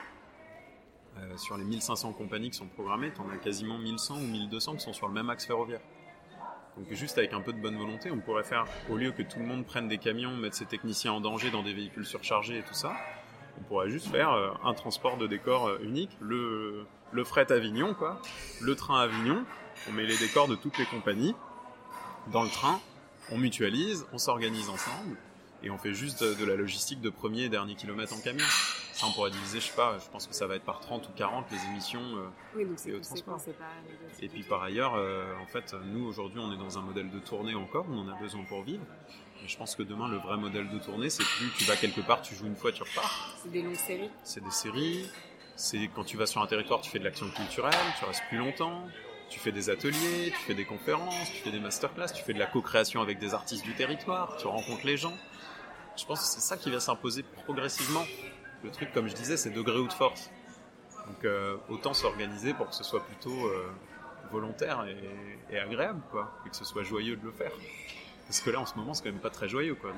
euh, 1.20 1.38
sur 1.38 1.55
les 1.55 1.66
1500 1.66 2.14
compagnies 2.14 2.49
qui 2.49 2.57
sont 2.57 2.68
programmées, 2.68 3.12
t'en 3.12 3.30
as 3.30 3.38
quasiment 3.38 3.78
1100 3.78 4.16
ou 4.16 4.28
1200 4.28 4.76
qui 4.76 4.80
sont 4.80 4.93
sur 4.93 5.07
le 5.07 5.14
même 5.14 5.30
axe 5.30 5.45
ferroviaire. 5.45 5.82
Donc 6.82 6.91
juste 6.93 7.19
avec 7.19 7.34
un 7.34 7.41
peu 7.41 7.53
de 7.53 7.59
bonne 7.59 7.77
volonté, 7.77 8.09
on 8.09 8.17
pourrait 8.17 8.43
faire, 8.43 8.65
au 8.89 8.97
lieu 8.97 9.11
que 9.11 9.21
tout 9.21 9.38
le 9.38 9.45
monde 9.45 9.67
prenne 9.67 9.88
des 9.88 9.99
camions, 9.99 10.36
mettre 10.36 10.55
ses 10.55 10.65
techniciens 10.65 11.13
en 11.13 11.21
danger 11.21 11.51
dans 11.51 11.61
des 11.61 11.73
véhicules 11.73 12.07
surchargés 12.07 12.57
et 12.57 12.63
tout 12.63 12.73
ça, 12.73 12.93
on 13.59 13.63
pourrait 13.65 13.91
juste 13.91 14.07
faire 14.07 14.32
euh, 14.32 14.49
un 14.63 14.73
transport 14.73 15.17
de 15.17 15.27
décor 15.27 15.67
euh, 15.67 15.77
unique, 15.84 16.09
le, 16.19 16.88
le 17.11 17.23
fret 17.23 17.51
Avignon, 17.51 17.93
quoi, 17.93 18.19
le 18.61 18.75
train 18.75 18.99
Avignon, 18.99 19.45
on 19.88 19.91
met 19.91 20.05
les 20.05 20.17
décors 20.17 20.47
de 20.47 20.55
toutes 20.55 20.79
les 20.79 20.86
compagnies. 20.86 21.36
Dans 22.32 22.41
le 22.41 22.49
train, 22.49 22.79
on 23.32 23.38
mutualise, 23.38 24.07
on 24.11 24.17
s'organise 24.17 24.69
ensemble, 24.69 25.17
et 25.64 25.70
on 25.70 25.78
fait 25.78 25.93
juste 25.93 26.24
de, 26.24 26.45
la 26.45 26.55
logistique 26.55 27.01
de 27.01 27.09
premier 27.09 27.43
et 27.43 27.49
dernier 27.49 27.76
kilomètre 27.76 28.14
en 28.14 28.20
camion. 28.20 28.45
Ça, 28.93 29.07
on 29.07 29.12
pourrait 29.12 29.32
diviser, 29.32 29.59
je 29.59 29.68
sais 29.68 29.76
pas, 29.76 29.97
je 29.99 30.09
pense 30.09 30.28
que 30.28 30.34
ça 30.34 30.47
va 30.47 30.55
être 30.55 30.64
par 30.64 30.80
30 30.80 31.07
ou 31.07 31.12
40 31.16 31.45
les 31.51 31.64
émissions. 31.72 32.01
euh, 32.01 32.28
Oui, 32.55 32.66
donc 32.66 32.78
c'est 32.78 32.89
Et 32.89 32.93
au 32.93 32.99
transport. 32.99 33.38
pas 33.38 33.66
et 34.22 34.28
puis 34.28 34.43
par 34.43 34.62
ailleurs, 34.64 34.95
euh, 34.95 35.34
en 35.41 35.45
fait, 35.45 35.76
nous 35.86 36.05
aujourd'hui, 36.05 36.39
on 36.39 36.51
est 36.53 36.57
dans 36.57 36.78
un 36.78 36.82
modèle 36.82 37.09
de 37.09 37.20
tournée 37.20 37.55
encore, 37.55 37.86
on 37.89 37.99
en 37.99 38.09
a 38.09 38.20
besoin 38.20 38.43
pour 38.43 38.64
vivre. 38.64 38.84
Et 39.43 39.47
je 39.47 39.57
pense 39.57 39.76
que 39.76 39.82
demain, 39.84 40.07
le 40.07 40.18
vrai 40.18 40.38
modèle 40.38 40.70
de 40.70 40.78
tournée, 40.78 41.09
c'est 41.09 41.24
plus 41.24 41.49
tu 41.57 41.64
vas 41.64 41.76
quelque 41.76 42.01
part, 42.01 42.22
tu 42.22 42.36
joues 42.36 42.45
une 42.45 42.55
fois, 42.55 42.72
tu 42.72 42.84
repars. 42.84 43.36
C'est 43.41 43.51
des 43.51 43.64
longues 43.64 43.76
séries. 43.76 44.09
C'est 44.24 44.43
des 44.43 44.51
séries, 44.51 45.09
c'est 45.55 45.89
quand 45.95 46.03
tu 46.03 46.18
vas 46.18 46.28
sur 46.28 46.41
un 46.41 46.47
territoire, 46.47 46.82
tu 46.82 46.91
fais 46.91 46.99
de 46.99 47.03
l'action 47.03 47.28
culturelle, 47.30 47.74
tu 47.97 48.05
restes 48.05 48.24
plus 48.30 48.38
longtemps, 48.38 48.88
tu 49.30 49.39
fais 49.39 49.51
des 49.51 49.70
ateliers, 49.70 50.32
tu 50.32 50.43
fais 50.45 50.53
des 50.53 50.66
conférences, 50.66 51.32
tu 51.32 51.41
fais 51.41 51.51
des 51.51 51.59
masterclass, 51.59 52.12
tu 52.14 52.22
fais 52.22 52.34
de 52.34 52.39
la 52.39 52.47
co-création 52.47 53.01
avec 53.01 53.18
des 53.18 53.34
artistes 53.34 53.64
du 53.64 53.74
territoire, 53.74 54.36
tu 54.38 54.45
rencontres 54.45 54.86
les 54.86 54.97
gens. 54.97 55.14
Je 55.95 56.05
pense 56.05 56.19
que 56.21 56.25
c'est 56.25 56.41
ça 56.41 56.57
qui 56.57 56.71
va 56.71 56.79
s'imposer 56.79 57.23
progressivement. 57.43 58.03
Le 58.63 58.71
truc, 58.71 58.91
comme 58.93 59.07
je 59.07 59.15
disais, 59.15 59.37
c'est 59.37 59.49
degré 59.49 59.77
ou 59.77 59.87
de 59.87 59.93
force. 59.93 60.29
Donc 61.07 61.25
euh, 61.25 61.57
autant 61.69 61.93
s'organiser 61.93 62.53
pour 62.53 62.69
que 62.69 62.75
ce 62.75 62.83
soit 62.83 63.03
plutôt 63.03 63.47
euh, 63.47 63.69
volontaire 64.31 64.85
et, 65.49 65.59
agréable, 65.59 66.01
quoi, 66.11 66.31
et 66.45 66.49
que 66.49 66.55
ce 66.55 66.63
soit 66.63 66.83
joyeux 66.83 67.15
de 67.15 67.25
le 67.25 67.31
faire. 67.31 67.51
Parce 68.27 68.39
que 68.39 68.49
là, 68.49 68.59
en 68.59 68.65
ce 68.65 68.75
moment, 68.75 68.93
c'est 68.93 69.03
quand 69.03 69.11
même 69.11 69.19
pas 69.19 69.29
très 69.29 69.49
joyeux, 69.49 69.75
quoi. 69.75 69.91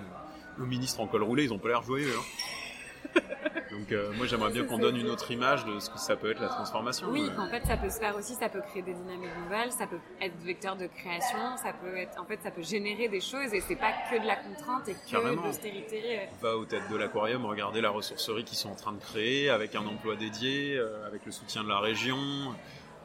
Nos 0.57 0.65
ministres 0.65 0.99
en 1.01 1.07
col 1.07 1.23
roulé, 1.23 1.43
ils 1.43 1.53
ont 1.53 1.59
pas 1.59 1.69
l'air 1.69 1.83
joyeux, 1.83 2.13
hein. 2.17 3.21
Donc 3.74 3.91
euh, 3.91 4.11
moi, 4.13 4.28
j'aimerais 4.28 4.51
bien 4.51 4.63
qu'on 4.65 4.78
donne 4.78 4.95
une 4.97 5.09
autre 5.09 5.32
image 5.32 5.65
de 5.65 5.80
ce 5.80 5.89
que 5.89 5.97
ça 5.99 6.15
peut 6.15 6.30
être 6.32 6.39
la 6.41 6.47
transformation. 6.49 7.07
Oui, 7.09 7.24
Euh, 7.28 7.36
qu'en 7.36 7.47
fait, 7.49 7.65
ça 7.65 7.76
peut 7.76 7.89
se 7.89 7.97
faire 7.99 8.15
aussi, 8.15 8.34
ça 8.36 8.47
peut 8.49 8.61
créer 8.61 8.84
des 8.84 8.93
dynamiques 8.93 9.36
nouvelles, 9.43 9.71
ça 9.71 9.88
peut 9.88 9.97
être 10.21 10.38
vecteur 10.43 10.76
de 10.76 10.86
création, 10.88 11.57
ça 11.57 11.74
peut 11.74 11.97
être, 11.97 12.19
en 12.21 12.26
fait, 12.26 12.39
ça 12.43 12.51
peut 12.51 12.61
générer 12.61 13.07
des 13.07 13.21
choses 13.21 13.51
et 13.53 13.61
c'est 13.61 13.76
pas 13.76 13.91
que 14.11 14.21
de 14.21 14.28
la 14.28 14.36
contrainte 14.36 14.88
et 14.88 14.93
que 14.93 15.09
Carrément. 15.09 15.41
de 15.41 15.47
l'austérité. 15.47 16.19
euh, 16.19 16.26
va 16.41 16.55
aux 16.57 16.65
têtes 16.65 16.88
de 16.91 16.95
l'aquarium, 16.95 17.45
regarder 17.45 17.82
la 17.82 17.89
ressourcerie 17.89 18.43
qu'ils 18.43 18.57
sont 18.57 18.69
en 18.69 18.76
train 18.76 18.93
de 18.93 18.99
créer, 19.01 19.49
avec 19.49 19.74
un 19.76 19.86
emploi 19.86 20.15
dédié, 20.15 20.78
euh, 20.78 21.07
avec 21.07 21.26
le 21.26 21.32
soutien 21.32 21.63
de 21.63 21.69
la 21.69 21.80
région, 21.80 22.17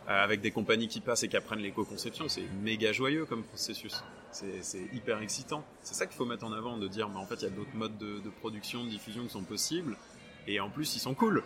avec 0.07 0.41
des 0.41 0.51
compagnies 0.51 0.89
qui 0.89 1.01
passent 1.01 1.23
et 1.23 1.29
qui 1.29 1.37
apprennent 1.37 1.59
l'éco-conception. 1.61 2.29
C'est 2.29 2.45
méga 2.63 2.93
joyeux 2.93 3.25
comme 3.27 3.43
processus. 3.43 4.03
C'est 4.31 4.63
c'est 4.63 4.87
hyper 4.95 5.21
excitant. 5.23 5.65
C'est 5.83 5.95
ça 5.95 6.07
qu'il 6.07 6.17
faut 6.17 6.25
mettre 6.27 6.45
en 6.45 6.53
avant, 6.53 6.77
de 6.79 6.89
dire, 6.89 7.09
mais 7.09 7.19
en 7.19 7.27
fait, 7.27 7.37
il 7.37 7.43
y 7.43 7.47
a 7.47 7.51
d'autres 7.51 7.75
modes 7.75 7.97
de, 7.99 8.19
de 8.21 8.29
production, 8.31 8.85
de 8.85 8.89
diffusion 8.91 9.23
qui 9.25 9.31
sont 9.31 9.43
possibles. 9.43 9.97
Et 10.49 10.59
en 10.61 10.71
plus, 10.71 10.97
ils 10.97 10.99
sont 10.99 11.15
cool. 11.15 11.43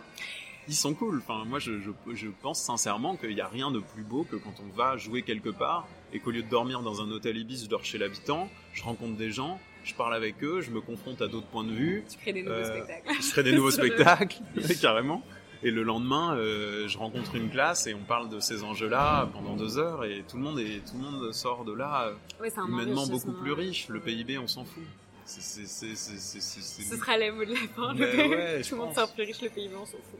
Ils 0.69 0.73
sont 0.75 0.93
cool. 0.93 1.17
Enfin, 1.17 1.43
moi, 1.45 1.59
je, 1.59 1.73
je, 1.79 1.89
je 2.15 2.27
pense 2.41 2.61
sincèrement 2.61 3.17
qu'il 3.17 3.35
n'y 3.35 3.41
a 3.41 3.47
rien 3.47 3.69
de 3.69 3.79
plus 3.79 4.03
beau 4.03 4.23
que 4.23 4.37
quand 4.37 4.53
on 4.65 4.75
va 4.75 4.95
jouer 4.97 5.21
quelque 5.21 5.49
part 5.49 5.85
et 6.13 6.19
qu'au 6.19 6.31
lieu 6.31 6.41
de 6.41 6.49
dormir 6.49 6.81
dans 6.81 7.01
un 7.01 7.11
hôtel 7.11 7.37
Ibis, 7.37 7.63
je 7.65 7.69
dors 7.69 7.83
chez 7.83 7.97
l'habitant, 7.97 8.49
je 8.73 8.81
rencontre 8.81 9.17
des 9.17 9.29
gens, 9.31 9.59
je 9.83 9.93
parle 9.93 10.13
avec 10.15 10.41
eux, 10.41 10.61
je 10.61 10.71
me 10.71 10.79
confronte 10.79 11.21
à 11.21 11.27
d'autres 11.27 11.47
points 11.47 11.65
de 11.65 11.73
vue, 11.73 12.05
Tu 12.09 12.17
crées 12.17 12.31
des 12.31 12.43
nouveaux 12.43 12.55
Euh, 12.55 12.63
spectacles. 12.85 13.13
je 13.17 13.21
ferai 13.27 13.43
des 13.43 13.51
nouveaux 13.51 13.71
spectacles, 13.79 14.37
carrément. 14.81 15.21
Et 15.65 15.71
le 15.71 15.83
lendemain, 15.83 16.35
euh, 16.35 16.87
je 16.89 16.97
rencontre 16.97 17.35
une 17.35 17.49
classe 17.49 17.87
et 17.87 17.93
on 17.93 18.03
parle 18.03 18.29
de 18.29 18.39
ces 18.41 18.63
enjeux-là 18.63 19.29
pendant 19.33 19.55
deux 19.55 19.77
heures 19.77 20.03
et 20.05 20.23
tout 20.29 20.35
le 20.37 20.43
monde 20.43 20.59
est, 20.59 20.79
tout 20.89 20.97
le 20.97 21.03
monde 21.03 21.33
sort 21.33 21.63
de 21.65 21.71
là 21.73 22.07
euh, 22.07 22.13
Ouais, 22.41 22.49
humainement 22.67 23.07
beaucoup 23.07 23.31
plus 23.33 23.51
riche. 23.53 23.87
Le 23.89 23.99
PIB, 24.01 24.37
on 24.37 24.47
s'en 24.47 24.63
fout. 24.65 24.83
C'est, 25.25 25.41
c'est, 25.65 25.95
c'est, 25.95 26.81
Ce 26.83 26.97
sera 26.97 27.17
les 27.17 27.31
mots 27.31 27.45
de 27.45 27.53
la 27.53 27.67
fin. 27.75 27.93
Le- 27.93 28.27
ouais, 28.29 28.61
Tout 28.61 28.75
le 28.75 28.81
monde 28.81 28.93
sort 28.93 29.11
plus 29.13 29.23
riche, 29.23 29.41
le 29.41 29.49
PIB, 29.49 29.73
on 29.75 29.85
s'en 29.85 29.97
fout. 29.97 30.19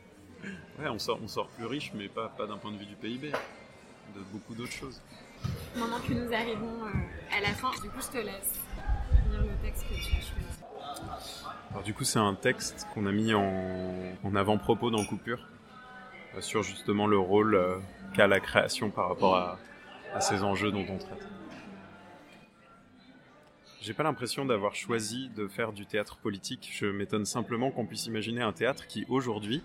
Ouais, 0.80 0.88
on 0.90 0.98
sort, 1.00 1.20
on 1.24 1.28
sort 1.28 1.48
plus 1.50 1.66
riche, 1.66 1.92
mais 1.94 2.08
pas, 2.08 2.30
pas 2.30 2.48
d'un 2.48 2.58
point 2.58 2.72
de 2.72 2.78
vue 2.78 2.86
du 2.86 2.96
PIB, 2.96 3.32
de 3.32 4.20
beaucoup 4.32 4.56
d'autres 4.56 4.72
choses. 4.72 5.02
Maintenant 5.76 6.00
que 6.00 6.14
nous 6.14 6.34
arrivons 6.34 6.86
euh, 6.86 7.38
à 7.38 7.42
la 7.42 7.50
fin, 7.50 7.72
du 7.82 7.90
coup, 7.90 8.00
je 8.02 8.18
te 8.18 8.24
laisse 8.24 8.60
lire 9.32 9.42
le 9.42 9.66
texte 9.66 9.84
que 9.84 9.94
tu 9.94 10.16
as 10.16 10.22
choisi. 10.22 11.10
Alors 11.72 11.84
du 11.84 11.94
coup, 11.94 12.04
c'est 12.04 12.20
un 12.20 12.36
texte 12.36 12.88
qu'on 12.94 13.06
a 13.06 13.12
mis 13.12 13.34
en, 13.34 14.14
en 14.24 14.36
avant-propos 14.36 14.90
dans 14.90 15.04
Coupure, 15.06 15.40
euh, 16.38 16.42
sur 16.42 16.64
justement 16.64 17.08
le 17.08 17.18
rôle 17.18 17.56
euh, 17.56 17.78
qu'a 18.16 18.28
la 18.28 18.40
création 18.40 18.90
par 18.90 19.10
rapport 19.10 19.36
à, 19.36 19.60
à 20.14 20.22
ces 20.22 20.44
enjeux 20.44 20.72
dont 20.72 20.86
on 20.90 20.98
traite. 20.98 21.28
J'ai 23.84 23.94
pas 23.94 24.04
l'impression 24.04 24.46
d'avoir 24.46 24.76
choisi 24.76 25.28
de 25.36 25.46
faire 25.46 25.74
du 25.74 25.86
théâtre 25.86 26.16
politique, 26.16 26.72
je 26.74 26.86
m'étonne 26.86 27.26
simplement 27.26 27.70
qu'on 27.70 27.86
puisse 27.86 28.06
imaginer 28.06 28.42
un 28.42 28.54
théâtre 28.54 28.88
qui, 28.88 29.06
aujourd'hui, 29.10 29.62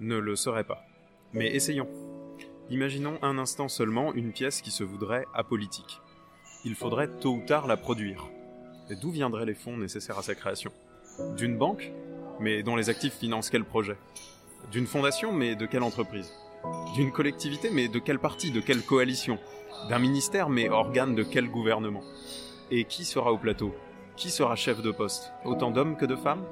ne 0.00 0.16
le 0.16 0.34
serait 0.34 0.64
pas. 0.64 0.84
Mais 1.32 1.54
essayons. 1.54 1.86
Imaginons 2.70 3.20
un 3.22 3.38
instant 3.38 3.68
seulement 3.68 4.12
une 4.14 4.32
pièce 4.32 4.62
qui 4.62 4.72
se 4.72 4.82
voudrait 4.82 5.26
apolitique. 5.32 6.00
Il 6.64 6.74
faudrait 6.74 7.06
tôt 7.06 7.34
ou 7.34 7.46
tard 7.46 7.68
la 7.68 7.76
produire. 7.76 8.26
Et 8.90 8.96
d'où 8.96 9.12
viendraient 9.12 9.46
les 9.46 9.54
fonds 9.54 9.76
nécessaires 9.76 10.18
à 10.18 10.22
sa 10.22 10.34
création? 10.34 10.72
D'une 11.36 11.56
banque, 11.56 11.92
mais 12.40 12.64
dont 12.64 12.74
les 12.74 12.90
actifs 12.90 13.14
financent 13.14 13.48
quel 13.48 13.64
projet? 13.64 13.96
D'une 14.72 14.88
fondation, 14.88 15.30
mais 15.30 15.54
de 15.54 15.66
quelle 15.66 15.84
entreprise? 15.84 16.32
D'une 16.96 17.12
collectivité, 17.12 17.70
mais 17.70 17.86
de 17.86 18.00
quel 18.00 18.18
parti, 18.18 18.50
de 18.50 18.60
quelle 18.60 18.82
coalition? 18.82 19.38
D'un 19.88 20.00
ministère, 20.00 20.48
mais 20.48 20.68
organe 20.68 21.14
de 21.14 21.22
quel 21.22 21.48
gouvernement? 21.48 22.02
Et 22.70 22.84
qui 22.84 23.04
sera 23.04 23.32
au 23.32 23.38
plateau? 23.38 23.74
Qui 24.16 24.30
sera 24.30 24.56
chef 24.56 24.82
de 24.82 24.90
poste? 24.90 25.32
Autant 25.44 25.70
d'hommes 25.70 25.96
que 25.96 26.06
de 26.06 26.16
femmes? 26.16 26.44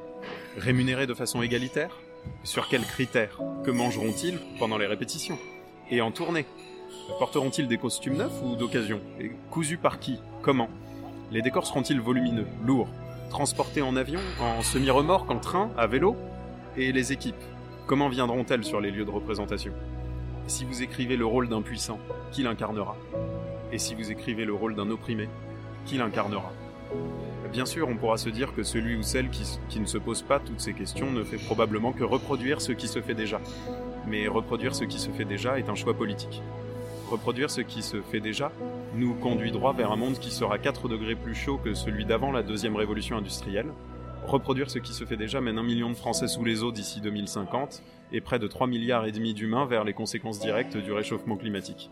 Rémunérés 0.56 1.06
de 1.06 1.14
façon 1.14 1.42
égalitaire? 1.42 1.96
Sur 2.44 2.68
quels 2.68 2.84
critères? 2.84 3.38
Que 3.64 3.70
mangeront-ils 3.70 4.38
pendant 4.58 4.76
les 4.76 4.86
répétitions? 4.86 5.38
Et 5.90 6.00
en 6.00 6.10
tournée? 6.10 6.46
Porteront-ils 7.18 7.68
des 7.68 7.78
costumes 7.78 8.16
neufs 8.16 8.42
ou 8.42 8.56
d'occasion? 8.56 9.00
Et 9.18 9.32
cousus 9.50 9.78
par 9.78 9.98
qui? 9.98 10.20
Comment? 10.42 10.68
Les 11.30 11.42
décors 11.42 11.66
seront-ils 11.66 12.00
volumineux, 12.00 12.46
lourds? 12.64 12.88
Transportés 13.30 13.82
en 13.82 13.96
avion, 13.96 14.20
en 14.40 14.62
semi-remorque, 14.62 15.30
en 15.30 15.38
train, 15.38 15.70
à 15.78 15.86
vélo? 15.86 16.16
Et 16.76 16.92
les 16.92 17.12
équipes? 17.12 17.42
Comment 17.86 18.08
viendront-elles 18.08 18.64
sur 18.64 18.80
les 18.80 18.90
lieux 18.90 19.04
de 19.04 19.10
représentation? 19.10 19.72
Si 20.46 20.64
vous 20.64 20.82
écrivez 20.82 21.16
le 21.16 21.26
rôle 21.26 21.48
d'un 21.48 21.62
puissant, 21.62 21.98
qui 22.32 22.42
l'incarnera? 22.42 22.96
Et 23.72 23.78
si 23.78 23.94
vous 23.94 24.10
écrivez 24.10 24.44
le 24.44 24.54
rôle 24.54 24.74
d'un 24.74 24.90
opprimé, 24.90 25.28
qui 25.84 25.96
l'incarnera 25.96 26.52
Bien 27.52 27.66
sûr, 27.66 27.88
on 27.88 27.96
pourra 27.96 28.16
se 28.16 28.28
dire 28.28 28.54
que 28.54 28.62
celui 28.62 28.96
ou 28.96 29.02
celle 29.02 29.28
qui, 29.28 29.42
qui, 29.68 29.80
ne 29.80 29.86
se 29.86 29.98
pose 29.98 30.22
pas 30.22 30.38
toutes 30.38 30.60
ces 30.60 30.72
questions 30.72 31.10
ne 31.10 31.24
fait 31.24 31.36
probablement 31.36 31.92
que 31.92 32.04
reproduire 32.04 32.60
ce 32.60 32.70
qui 32.70 32.86
se 32.86 33.00
fait 33.00 33.14
déjà. 33.14 33.40
Mais 34.06 34.28
reproduire 34.28 34.74
ce 34.74 34.84
qui 34.84 35.00
se 35.00 35.10
fait 35.10 35.24
déjà 35.24 35.58
est 35.58 35.68
un 35.68 35.74
choix 35.74 35.94
politique. 35.94 36.42
Reproduire 37.10 37.50
ce 37.50 37.60
qui 37.60 37.82
se 37.82 38.00
fait 38.02 38.20
déjà 38.20 38.52
nous 38.94 39.14
conduit 39.14 39.50
droit 39.50 39.72
vers 39.72 39.90
un 39.90 39.96
monde 39.96 40.18
qui 40.18 40.30
sera 40.30 40.58
4 40.58 40.88
degrés 40.88 41.16
plus 41.16 41.34
chaud 41.34 41.58
que 41.58 41.74
celui 41.74 42.04
d'avant 42.04 42.30
la 42.30 42.44
deuxième 42.44 42.76
révolution 42.76 43.16
industrielle. 43.16 43.66
Reproduire 44.26 44.70
ce 44.70 44.78
qui 44.78 44.92
se 44.92 45.04
fait 45.04 45.16
déjà 45.16 45.40
mène 45.40 45.58
un 45.58 45.64
million 45.64 45.90
de 45.90 45.94
Français 45.96 46.28
sous 46.28 46.44
les 46.44 46.62
eaux 46.62 46.70
d'ici 46.70 47.00
2050 47.00 47.82
et 48.12 48.20
près 48.20 48.38
de 48.38 48.46
3 48.46 48.68
milliards 48.68 49.06
et 49.06 49.12
demi 49.12 49.34
d'humains 49.34 49.66
vers 49.66 49.82
les 49.82 49.92
conséquences 49.92 50.38
directes 50.38 50.76
du 50.76 50.92
réchauffement 50.92 51.36
climatique. 51.36 51.90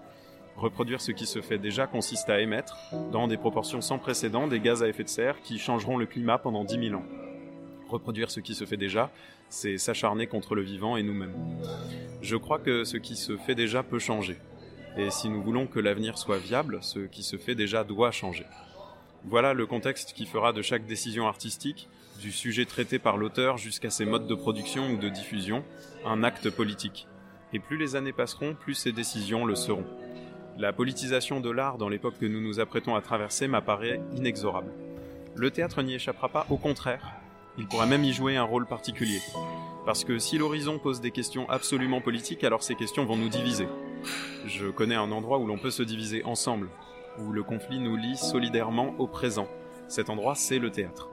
Reproduire 0.58 1.00
ce 1.00 1.12
qui 1.12 1.24
se 1.24 1.40
fait 1.40 1.58
déjà 1.58 1.86
consiste 1.86 2.28
à 2.28 2.40
émettre, 2.40 2.76
dans 3.12 3.28
des 3.28 3.36
proportions 3.36 3.80
sans 3.80 4.00
précédent, 4.00 4.48
des 4.48 4.58
gaz 4.58 4.82
à 4.82 4.88
effet 4.88 5.04
de 5.04 5.08
serre 5.08 5.40
qui 5.40 5.56
changeront 5.56 5.96
le 5.96 6.06
climat 6.06 6.36
pendant 6.36 6.64
10 6.64 6.88
000 6.88 7.00
ans. 7.00 7.04
Reproduire 7.88 8.28
ce 8.28 8.40
qui 8.40 8.56
se 8.56 8.64
fait 8.64 8.76
déjà, 8.76 9.12
c'est 9.48 9.78
s'acharner 9.78 10.26
contre 10.26 10.56
le 10.56 10.62
vivant 10.62 10.96
et 10.96 11.04
nous-mêmes. 11.04 11.34
Je 12.22 12.36
crois 12.36 12.58
que 12.58 12.82
ce 12.82 12.96
qui 12.96 13.14
se 13.14 13.36
fait 13.36 13.54
déjà 13.54 13.84
peut 13.84 14.00
changer. 14.00 14.36
Et 14.96 15.10
si 15.10 15.28
nous 15.28 15.40
voulons 15.40 15.68
que 15.68 15.78
l'avenir 15.78 16.18
soit 16.18 16.38
viable, 16.38 16.80
ce 16.82 16.98
qui 16.98 17.22
se 17.22 17.36
fait 17.36 17.54
déjà 17.54 17.84
doit 17.84 18.10
changer. 18.10 18.44
Voilà 19.24 19.54
le 19.54 19.64
contexte 19.64 20.12
qui 20.12 20.26
fera 20.26 20.52
de 20.52 20.62
chaque 20.62 20.86
décision 20.86 21.28
artistique, 21.28 21.88
du 22.20 22.32
sujet 22.32 22.64
traité 22.64 22.98
par 22.98 23.16
l'auteur 23.16 23.58
jusqu'à 23.58 23.90
ses 23.90 24.06
modes 24.06 24.26
de 24.26 24.34
production 24.34 24.90
ou 24.90 24.96
de 24.96 25.08
diffusion, 25.08 25.62
un 26.04 26.24
acte 26.24 26.50
politique. 26.50 27.06
Et 27.52 27.60
plus 27.60 27.78
les 27.78 27.94
années 27.94 28.12
passeront, 28.12 28.54
plus 28.54 28.74
ces 28.74 28.90
décisions 28.90 29.44
le 29.44 29.54
seront. 29.54 29.86
La 30.60 30.72
politisation 30.72 31.38
de 31.38 31.50
l'art 31.50 31.78
dans 31.78 31.88
l'époque 31.88 32.18
que 32.20 32.26
nous 32.26 32.40
nous 32.40 32.58
apprêtons 32.58 32.96
à 32.96 33.00
traverser 33.00 33.46
m'apparaît 33.46 34.00
inexorable. 34.16 34.72
Le 35.36 35.52
théâtre 35.52 35.82
n'y 35.82 35.94
échappera 35.94 36.28
pas, 36.28 36.46
au 36.50 36.56
contraire, 36.56 37.12
il 37.58 37.68
pourra 37.68 37.86
même 37.86 38.02
y 38.02 38.12
jouer 38.12 38.36
un 38.36 38.42
rôle 38.42 38.66
particulier. 38.66 39.20
Parce 39.86 40.02
que 40.02 40.18
si 40.18 40.36
l'horizon 40.36 40.80
pose 40.80 41.00
des 41.00 41.12
questions 41.12 41.48
absolument 41.48 42.00
politiques, 42.00 42.42
alors 42.42 42.64
ces 42.64 42.74
questions 42.74 43.04
vont 43.04 43.14
nous 43.14 43.28
diviser. 43.28 43.68
Je 44.46 44.66
connais 44.66 44.96
un 44.96 45.12
endroit 45.12 45.38
où 45.38 45.46
l'on 45.46 45.58
peut 45.58 45.70
se 45.70 45.84
diviser 45.84 46.24
ensemble, 46.24 46.70
où 47.20 47.30
le 47.30 47.44
conflit 47.44 47.78
nous 47.78 47.94
lie 47.94 48.16
solidairement 48.16 48.96
au 48.98 49.06
présent. 49.06 49.46
Cet 49.86 50.10
endroit, 50.10 50.34
c'est 50.34 50.58
le 50.58 50.72
théâtre. 50.72 51.08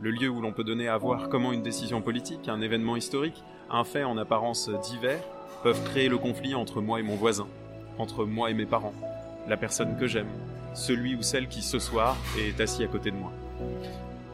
Le 0.00 0.10
lieu 0.10 0.28
où 0.28 0.40
l'on 0.40 0.52
peut 0.52 0.64
donner 0.64 0.88
à 0.88 0.98
voir 0.98 1.28
comment 1.28 1.52
une 1.52 1.62
décision 1.62 2.02
politique, 2.02 2.48
un 2.48 2.60
événement 2.60 2.96
historique, 2.96 3.44
un 3.70 3.84
fait 3.84 4.02
en 4.02 4.18
apparence 4.18 4.68
divers, 4.82 5.22
peuvent 5.62 5.84
créer 5.84 6.08
le 6.08 6.18
conflit 6.18 6.56
entre 6.56 6.80
moi 6.80 6.98
et 6.98 7.04
mon 7.04 7.14
voisin, 7.14 7.46
entre 7.98 8.24
moi 8.24 8.50
et 8.50 8.54
mes 8.54 8.66
parents, 8.66 8.94
la 9.48 9.56
personne 9.56 9.96
que 9.98 10.06
j'aime, 10.06 10.28
celui 10.74 11.14
ou 11.14 11.22
celle 11.22 11.48
qui 11.48 11.62
ce 11.62 11.78
soir 11.78 12.16
est 12.38 12.60
assis 12.60 12.84
à 12.84 12.86
côté 12.86 13.10
de 13.10 13.16
moi. 13.16 13.32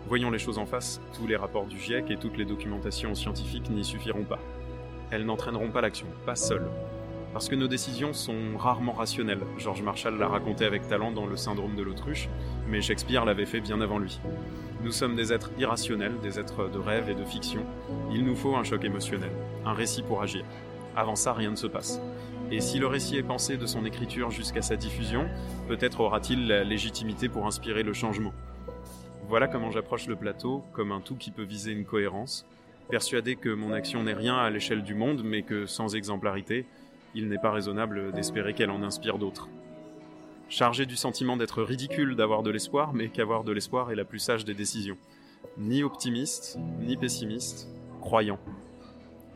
Voyons 0.06 0.30
les 0.30 0.38
choses 0.38 0.58
en 0.58 0.66
face, 0.66 1.00
tous 1.16 1.26
les 1.26 1.36
rapports 1.36 1.66
du 1.66 1.78
GIEC 1.78 2.10
et 2.10 2.16
toutes 2.16 2.36
les 2.36 2.44
documentations 2.44 3.14
scientifiques 3.14 3.70
n'y 3.70 3.84
suffiront 3.84 4.24
pas. 4.24 4.38
Elles 5.10 5.24
n'entraîneront 5.24 5.70
pas 5.70 5.80
l'action, 5.80 6.06
pas 6.26 6.36
seules. 6.36 6.68
Parce 7.32 7.48
que 7.48 7.56
nos 7.56 7.66
décisions 7.66 8.12
sont 8.12 8.56
rarement 8.56 8.92
rationnelles. 8.92 9.40
George 9.58 9.82
Marshall 9.82 10.18
l'a 10.18 10.28
raconté 10.28 10.64
avec 10.66 10.86
talent 10.86 11.10
dans 11.10 11.26
Le 11.26 11.36
syndrome 11.36 11.74
de 11.74 11.82
l'autruche, 11.82 12.28
mais 12.68 12.80
Shakespeare 12.80 13.24
l'avait 13.24 13.46
fait 13.46 13.60
bien 13.60 13.80
avant 13.80 13.98
lui. 13.98 14.20
Nous 14.84 14.92
sommes 14.92 15.16
des 15.16 15.32
êtres 15.32 15.50
irrationnels, 15.58 16.20
des 16.22 16.38
êtres 16.38 16.68
de 16.68 16.78
rêve 16.78 17.08
et 17.08 17.14
de 17.14 17.24
fiction. 17.24 17.64
Il 18.12 18.24
nous 18.24 18.36
faut 18.36 18.54
un 18.54 18.62
choc 18.62 18.84
émotionnel, 18.84 19.32
un 19.64 19.72
récit 19.72 20.02
pour 20.02 20.22
agir. 20.22 20.44
Avant 20.94 21.16
ça, 21.16 21.32
rien 21.32 21.50
ne 21.50 21.56
se 21.56 21.66
passe. 21.66 22.00
Et 22.51 22.61
si 22.61 22.78
le 22.78 22.86
récit 22.86 23.16
est 23.16 23.22
pensé 23.22 23.57
de 23.57 23.66
son 23.66 23.84
écriture 23.84 24.30
jusqu'à 24.30 24.62
sa 24.62 24.76
diffusion, 24.76 25.28
peut-être 25.66 26.01
aura-t-il 26.01 26.47
la 26.47 26.62
légitimité 26.62 27.28
pour 27.28 27.47
inspirer 27.47 27.82
le 27.82 27.92
changement. 27.92 28.32
Voilà 29.28 29.49
comment 29.49 29.70
j'approche 29.70 30.07
le 30.07 30.16
plateau, 30.16 30.62
comme 30.72 30.92
un 30.92 31.01
tout 31.01 31.16
qui 31.16 31.30
peut 31.30 31.42
viser 31.42 31.72
une 31.72 31.86
cohérence, 31.86 32.47
persuadé 32.90 33.36
que 33.36 33.49
mon 33.49 33.72
action 33.72 34.03
n'est 34.03 34.12
rien 34.12 34.36
à 34.36 34.51
l'échelle 34.51 34.82
du 34.82 34.95
monde, 34.95 35.22
mais 35.24 35.42
que 35.42 35.64
sans 35.66 35.97
exemplarité, 35.97 36.66
il 37.14 37.28
n'est 37.28 37.38
pas 37.38 37.51
raisonnable 37.51 38.12
d'espérer 38.12 38.53
qu'elle 38.53 38.70
en 38.70 38.82
inspire 38.82 39.18
d'autres. 39.18 39.49
Chargé 40.51 40.84
du 40.84 40.97
sentiment 40.97 41.38
d'être 41.38 41.62
ridicule 41.62 42.14
d'avoir 42.14 42.42
de 42.42 42.51
l'espoir, 42.51 42.92
mais 42.92 43.09
qu'avoir 43.09 43.45
de 43.45 43.53
l'espoir 43.53 43.90
est 43.90 43.97
la 43.97 44.05
plus 44.05 44.18
sage 44.18 44.45
des 44.45 44.55
décisions. 44.55 44.99
Ni 45.57 45.82
optimiste, 45.82 46.59
ni 46.80 46.97
pessimiste, 46.97 47.68
croyant 48.01 48.38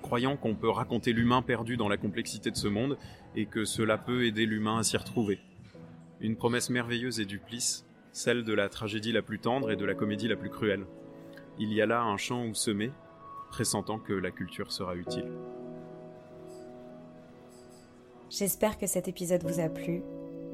croyant 0.08 0.38
qu'on 0.38 0.54
peut 0.54 0.70
raconter 0.70 1.12
l'humain 1.12 1.42
perdu 1.42 1.76
dans 1.76 1.90
la 1.90 1.98
complexité 1.98 2.50
de 2.50 2.56
ce 2.56 2.66
monde 2.66 2.96
et 3.36 3.44
que 3.44 3.66
cela 3.66 3.98
peut 3.98 4.24
aider 4.24 4.46
l'humain 4.46 4.78
à 4.78 4.82
s'y 4.82 4.96
retrouver. 4.96 5.38
Une 6.22 6.34
promesse 6.34 6.70
merveilleuse 6.70 7.20
et 7.20 7.26
duplice, 7.26 7.84
celle 8.12 8.42
de 8.42 8.54
la 8.54 8.70
tragédie 8.70 9.12
la 9.12 9.20
plus 9.20 9.38
tendre 9.38 9.70
et 9.70 9.76
de 9.76 9.84
la 9.84 9.94
comédie 9.94 10.26
la 10.26 10.36
plus 10.36 10.48
cruelle. 10.48 10.86
Il 11.58 11.74
y 11.74 11.82
a 11.82 11.86
là 11.86 12.00
un 12.00 12.16
champ 12.16 12.46
où 12.46 12.54
semer, 12.54 12.90
pressentant 13.50 13.98
que 13.98 14.14
la 14.14 14.30
culture 14.30 14.72
sera 14.72 14.96
utile. 14.96 15.30
J'espère 18.30 18.78
que 18.78 18.86
cet 18.86 19.08
épisode 19.08 19.44
vous 19.44 19.60
a 19.60 19.68
plu. 19.68 20.02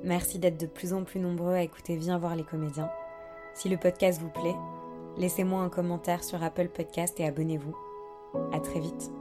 Merci 0.03 0.41
d'être 0.41 0.61
de 0.61 0.67
plus 0.67 0.93
en 0.93 1.05
plus 1.05 1.21
nombreux 1.21 1.55
à 1.55 1.63
écouter 1.63 1.97
Viens 1.97 2.19
voir 2.19 2.35
les 2.35 2.43
comédiens. 2.43 2.91
Si 3.55 3.69
le 3.69 3.77
podcast 3.77 4.21
vous 4.21 4.31
plaît, 4.31 4.57
laissez-moi 5.17 5.63
un 5.63 5.69
commentaire 5.69 6.25
sur 6.25 6.43
Apple 6.43 6.71
Podcast 6.75 7.21
et 7.21 7.25
abonnez-vous. 7.25 7.77
À 8.53 8.59
très 8.59 8.81
vite. 8.81 9.13